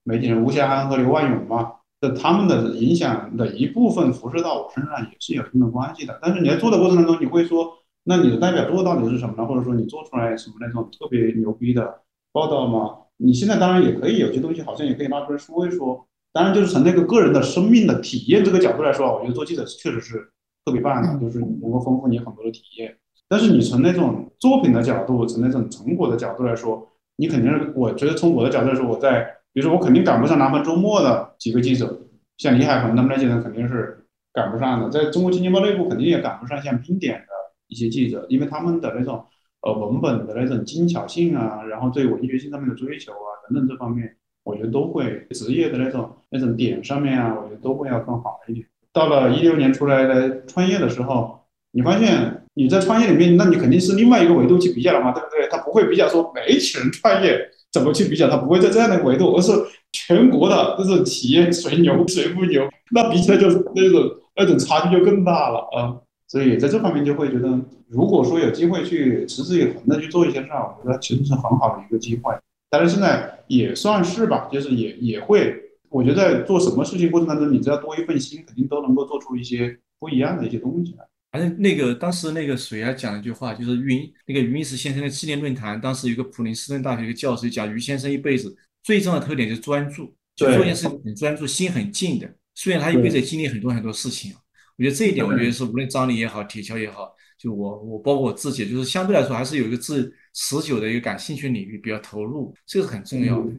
[0.04, 6.20] 媒体人，吴霞涵和刘万勇嘛，这他们的影响的一部分辐射到我身上也是有一定的关系的。
[6.22, 7.72] 但是你在做的过程当中，你会说，
[8.04, 9.44] 那你的代表作到底是什么呢？
[9.44, 12.96] 或者说你做出来什么那种特别牛逼的报道吗？
[13.16, 16.06] 你现在当然也可以有些东西，好像也可以拿出来说一说。
[16.32, 20.30] 当然，就是从那个个人的生命的体验这个角度来说，我觉得做记者确实是。
[20.64, 22.96] 特别棒的，就是你能够丰富你很多的体验。
[23.28, 29.22] 但是你从那种作品的角度，从那种成果的角度来说，你肯定是，我觉得从我的角度来说，我在，
[29.52, 32.00] 比如说我肯定赶不上南方周末的几个记者，
[32.38, 34.90] 像李海鹏他们那些人肯定是赶不上的。
[34.90, 37.26] 在中国经济报内部肯定也赶不上像冰点的
[37.68, 39.24] 一些记者，因为他们的那种
[39.62, 48.66] 呃文本的那种精巧性啊，然后对文学性上面的追求啊等等这方面，我觉得都会职业的那种那种点上面啊，我觉得都会要更好一点。
[48.92, 51.40] 到了一六年出来的创业的时候，
[51.72, 55.48] 你发现你在创业里面，那你肯定是另外一个维度去比较了嘛，对不对？
[55.48, 57.38] 他不会比较说媒体人创业
[57.72, 59.52] 怎么去比较，他不会在这样的维度，而是
[59.92, 65.96] 全国的这种企业谁牛谁不牛， 那比起来就是那种那种差距就更大了啊。
[66.26, 72.32] 所以在这方面就会觉得，如果说有机会去持之以恒的去做一些事儿，我觉得其实是很好的一个机会。
[72.68, 75.56] 但是现在也算是吧，就是也也会，
[75.90, 81.04] 我觉得在做什么事情过程当中，你只要多一份心，肯定都能够做出一些不一样的一些东西来。
[81.32, 92.32] 反正那个当时那个谁啊讲了一句话，就是云那个云石先生的纪念论坛，当时有个普林斯顿大学一个教授讲，于先生一辈子最重要的特点就是专注，就做件事情很专注，心很静的。
[92.54, 94.32] 虽然他一辈子经历很多很多事情。
[94.76, 103.52] 我觉得这一点，我觉得是无论张力也好，铁桥也好，就我我包括我自己，就是相对来说还是有一个自持久的一个感兴趣领域比较投入，这个是很重要的。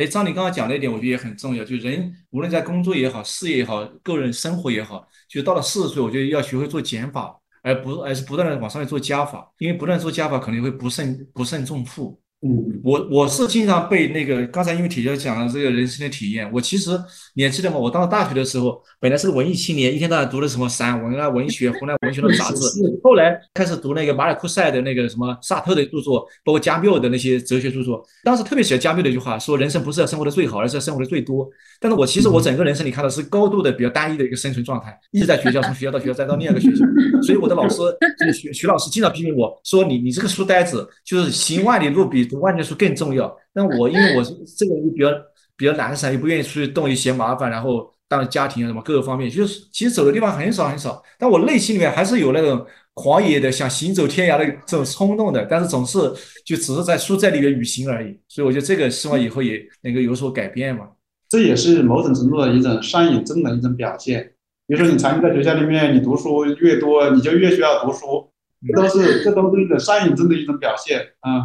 [0.00, 12.18] 哎，张你刚刚讲那一点，我觉得也很重要，就人无论在工作也好，事业也好，个人生活也好，就到了四十岁，我觉得要学会做减法，而不而是不断的往上面做加法，因为不断做加法可能会不胜不胜重负。
[12.42, 16.98] 嗯，我我是经常被那个刚才因为铁教讲了这个人生的体验，我其实
[17.34, 17.76] 你还记得吗？
[17.76, 22.62] 我到了大学的时候，本来是个文艺青年，一天到晚读的什么散文啊、文学、湖南文学的杂志，
[23.04, 28.02] 后来开始读那个马尔库塞的那个什么萨特的著作，包括加缪的那些哲学著作。
[28.24, 31.46] 当时特别喜欢加缪的一句话，说人生不是要生活的最好，而是要生活的最多。
[31.78, 36.86] 但是我其实我整个人生你看到是高度的比较单一的一个生存状态，一直在学校，从学校到学校，再到另一个学校。
[37.22, 37.76] 所以我的老师
[38.18, 43.14] 就是徐徐老师，经常批评我说你你这个书呆子，就是行万里路比读万卷书更重。
[43.14, 45.08] 要，但我因为我是这个人比较
[45.56, 55.98] 比较懒散，又不愿意出去动一些麻烦，然后当家庭啊什么各个方面，就是其实走的地方很少很少，但我内心里面还是有那种狂野的想行走天涯的这种冲动的，但是总是
[56.46, 60.88] 就只是在书斋里面旅行而已，所以我觉得这个希望以后也能够有所改变嘛。
[61.28, 64.32] 这也是某种程度的一种上瘾症的一种表现。
[64.66, 68.30] 比如说你长期在学校里面，你读书越多，你就越需要读书，
[68.66, 71.42] 这都是这都是一种上瘾症的一种表现啊。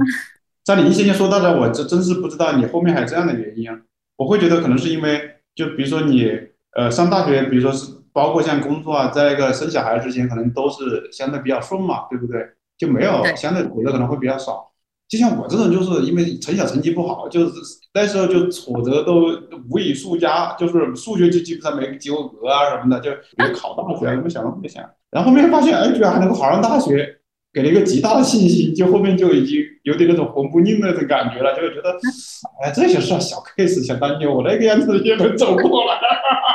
[0.65, 3.79] 在你一些年说到的，我这真是不知道你后面还有这样的原因啊。
[4.17, 5.21] 我会觉得可能是因为，
[5.53, 6.27] 就比如说你
[6.75, 12.41] 呃上大学，比如说是包括像工作啊，在一个生小孩之前，可能都是相对比较顺嘛，对不对？
[12.77, 14.71] 就没有相对苦的可能会比较少。
[15.07, 17.51] 就像我这种，就是因为从小成绩不好，就是
[17.93, 19.37] 那时候就挫折都
[19.69, 24.83] 无以数加，就是数学就基本上没及过格啊什么的，就也考大学，怎么想都不想。
[25.11, 27.19] 然后后面发现，哎，居然还能够考上大学。
[27.56, 31.90] 给了一个极大的信心，就后面就已经有点那种魂不吝的那种感觉了，就会觉得，
[32.61, 35.98] 哎，这些事小 case，想当年我那个样子也能走过来，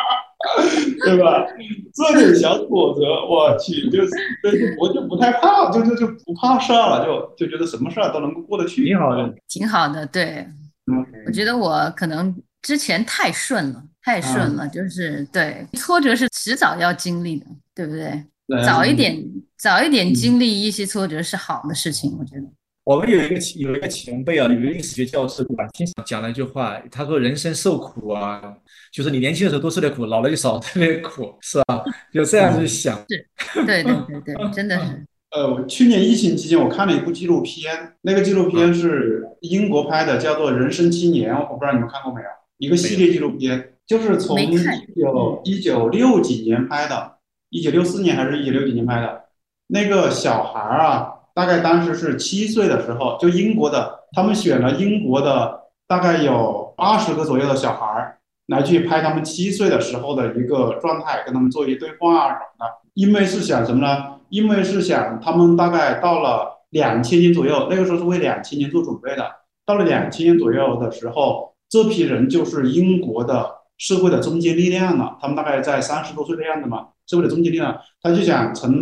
[1.06, 1.47] 对吧？
[1.94, 10.47] 这点小挫折，我去，就是，我就不太怕，就就就不怕事儿了，就就觉得什么事儿都能够过得去，挺好的，挺好的，对。
[10.93, 18.22] 嗯，我觉得我可能之前太顺了，太顺了，就是对挫折是迟早要经历的，对不对？
[18.64, 19.22] 早一点，
[19.56, 22.43] 早一点经历一些挫折是好的事情，我觉得。
[22.82, 25.68] 我们有一个有一个前辈啊，有一个历史学教授，对吧？
[25.74, 28.43] 经常讲了一句话，他说：“人生受苦啊，
[28.90, 32.97] 就是你年轻的时候多受点苦，老了就少特别苦， 是吧？”就这样子想。
[33.09, 33.28] 是，
[33.66, 35.06] 对对对对，真的是。
[35.31, 42.27] 呃，去年疫情期间，我看了一部纪录片，那个纪录片是英国拍的，叫做《人生七年》，我不知道你们看过没有？
[42.59, 47.19] 一个系列纪录片，就是从一九一九六几年拍的。
[47.51, 49.24] 一九六四年还是一九六几年拍的？
[49.66, 62.66] 那个小孩儿啊，大概当时是七岁的时候，就英国的，他们选了英国的大概有八十个左右的小孩儿来去拍他们七岁的时候的一个状态，跟他们做一对话啊什么的。
[62.94, 64.20] 因为是想什么呢？
[64.28, 69.28] 因为是想他们大概到了两千年左右，那个时候是为两千年做准备的。
[69.66, 75.16] 到了两千年左右的时候，这批人就是英国的社会的中坚力量了。
[75.20, 76.89] 他们大概在三十多岁的样子嘛。
[77.10, 78.72] 社会的中坚力量，他就想从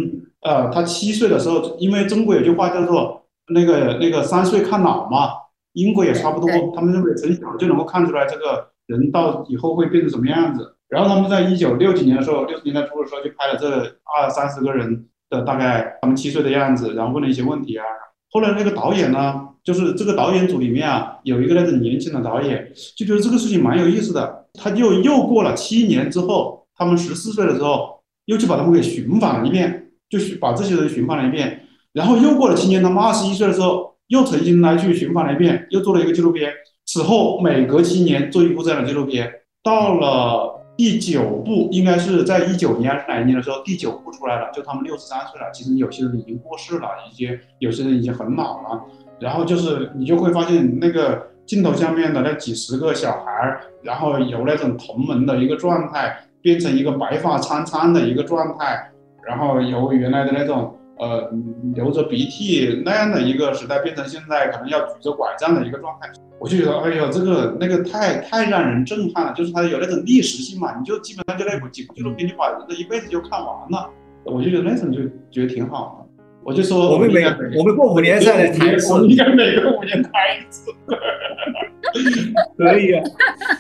[0.42, 3.24] 呃，他七岁的时候，因为中国有句话叫做
[3.55, 5.30] 那个那个三岁看老嘛，
[5.72, 10.76] 英国也差不多，他们认为从小就能够看出来这个人到以后会变成什么样子。
[10.88, 13.68] 然后他们在一九六几年的时候，六十年代初的时候就拍了这
[14.14, 17.84] 二三十个人的大概他们七岁的样子，然后问了一些问题啊。
[18.30, 24.46] 后来那个导演呢，就是这个导演组里面啊，有一个那种年轻的导演，就觉得这个事情蛮有意思的。
[24.55, 27.98] 他就又过了七年之后，他们十四岁的时候。
[28.28, 31.62] 又去把他们给寻访了一遍，就是把这些人寻访了一遍，
[31.94, 36.52] 然后又过了七年，他们二十一岁的时候，又重新来去寻访了一遍，又做了一个纪录片。
[36.84, 39.32] 此后每隔七年做一部这样的纪录片，
[39.62, 45.46] 到了第九部，应该是在一九年还是哪一年的时候，第九部出来了，就他们六十三岁了。
[45.50, 48.84] 其实有些人已经过世了，一些有些人已经很老了。
[49.18, 56.14] 然后就是你就会发现那个镜头下面的那几十个小孩，然后有那种同门的一个状态。
[56.43, 58.90] 变成一个白发苍苍的一个状态，
[59.27, 61.31] 然后由原来的那种呃
[61.74, 73.90] 流着鼻涕那样的一个时代，变成现在可能要举着拐杖的一个状态，我就觉得，哎呦，这个那个太太让人震撼了，就是它有那种历史性嘛，你就基本上就那部几部纪录片就把人的一辈子就看完了。
[74.24, 75.01] 我就觉得那种就
[75.31, 76.07] 觉得挺好的。
[76.49, 77.23] 我就说我们每
[77.59, 80.73] 我们过五年再来谈一次，我们应该每个五年谈一次。
[82.57, 83.05] 可以啊，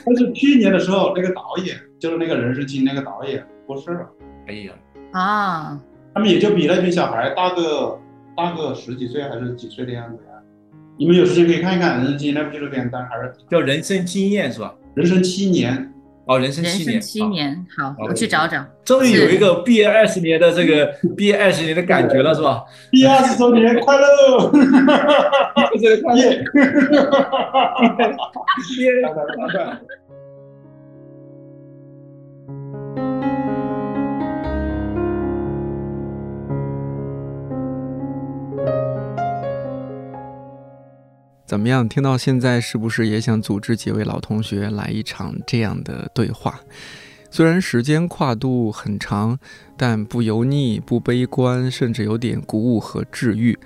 [0.06, 4.08] 但是去年的时候，那个导演就是那个人生经那个导演过世了。
[4.46, 4.72] 哎呀，
[5.12, 5.78] 啊，
[6.14, 7.98] 他们也就比那群小孩大个
[8.34, 10.40] 大个十几岁还是几岁的样子呀？
[10.98, 14.74] 你们有时间可以看一看《人生经》那部纪录片，但还是叫人生经验是吧？
[14.94, 15.92] 人生七年。
[16.28, 18.62] 哦，人生七年，七年，好，我去找找。
[18.84, 20.86] 终于有一个毕业二十年的这个
[21.16, 22.62] 毕业二十年的感觉了，是吧？
[22.90, 24.50] 毕业二十周年快乐！
[25.80, 26.20] 这 个快乐，
[41.48, 41.88] 怎么样？
[41.88, 46.60] 听到现在，是不是也想组织几位老同学来一场这样的对话？
[47.30, 49.38] 虽然时间跨度很长，
[49.74, 53.58] 但不油腻、不悲观，甚至有点鼓舞和治愈。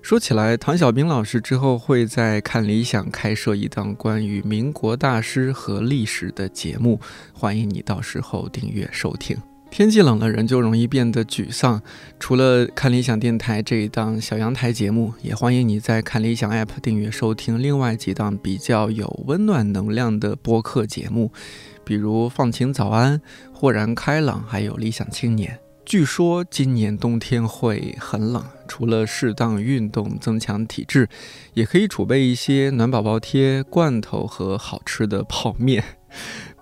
[0.00, 7.00] 说起来，唐小兵老师之后会在看理想开设一档关于民国大师和历史的节目，
[7.32, 9.36] 欢迎你到时候订阅收听。
[9.74, 11.82] 天气冷了，人就容易变得沮丧。
[12.20, 21.32] 除了看理想电台这一档小阳台节目，也欢迎你在看理想 App 订阅收听另外几档比较有温暖能量的播客节目，
[21.82, 23.20] 比如放晴早安、
[23.52, 25.58] 豁然开朗，还有理想青年。
[25.84, 31.08] 据说今年冬天会很冷，除了适当运动增强体质，
[31.54, 35.82] 也可以储备一些暖宝宝贴、罐头和好吃的泡面。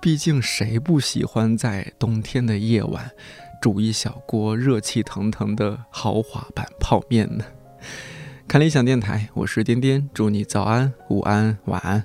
[0.03, 3.09] 毕竟谁不喜欢在冬天的夜晚
[3.61, 7.45] 煮一小锅热气腾腾的豪华版泡面呢？
[8.49, 12.05] 看理想电台，我是颠颠，祝你早安、午安、晚安，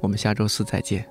[0.00, 1.06] 我们下周四再见。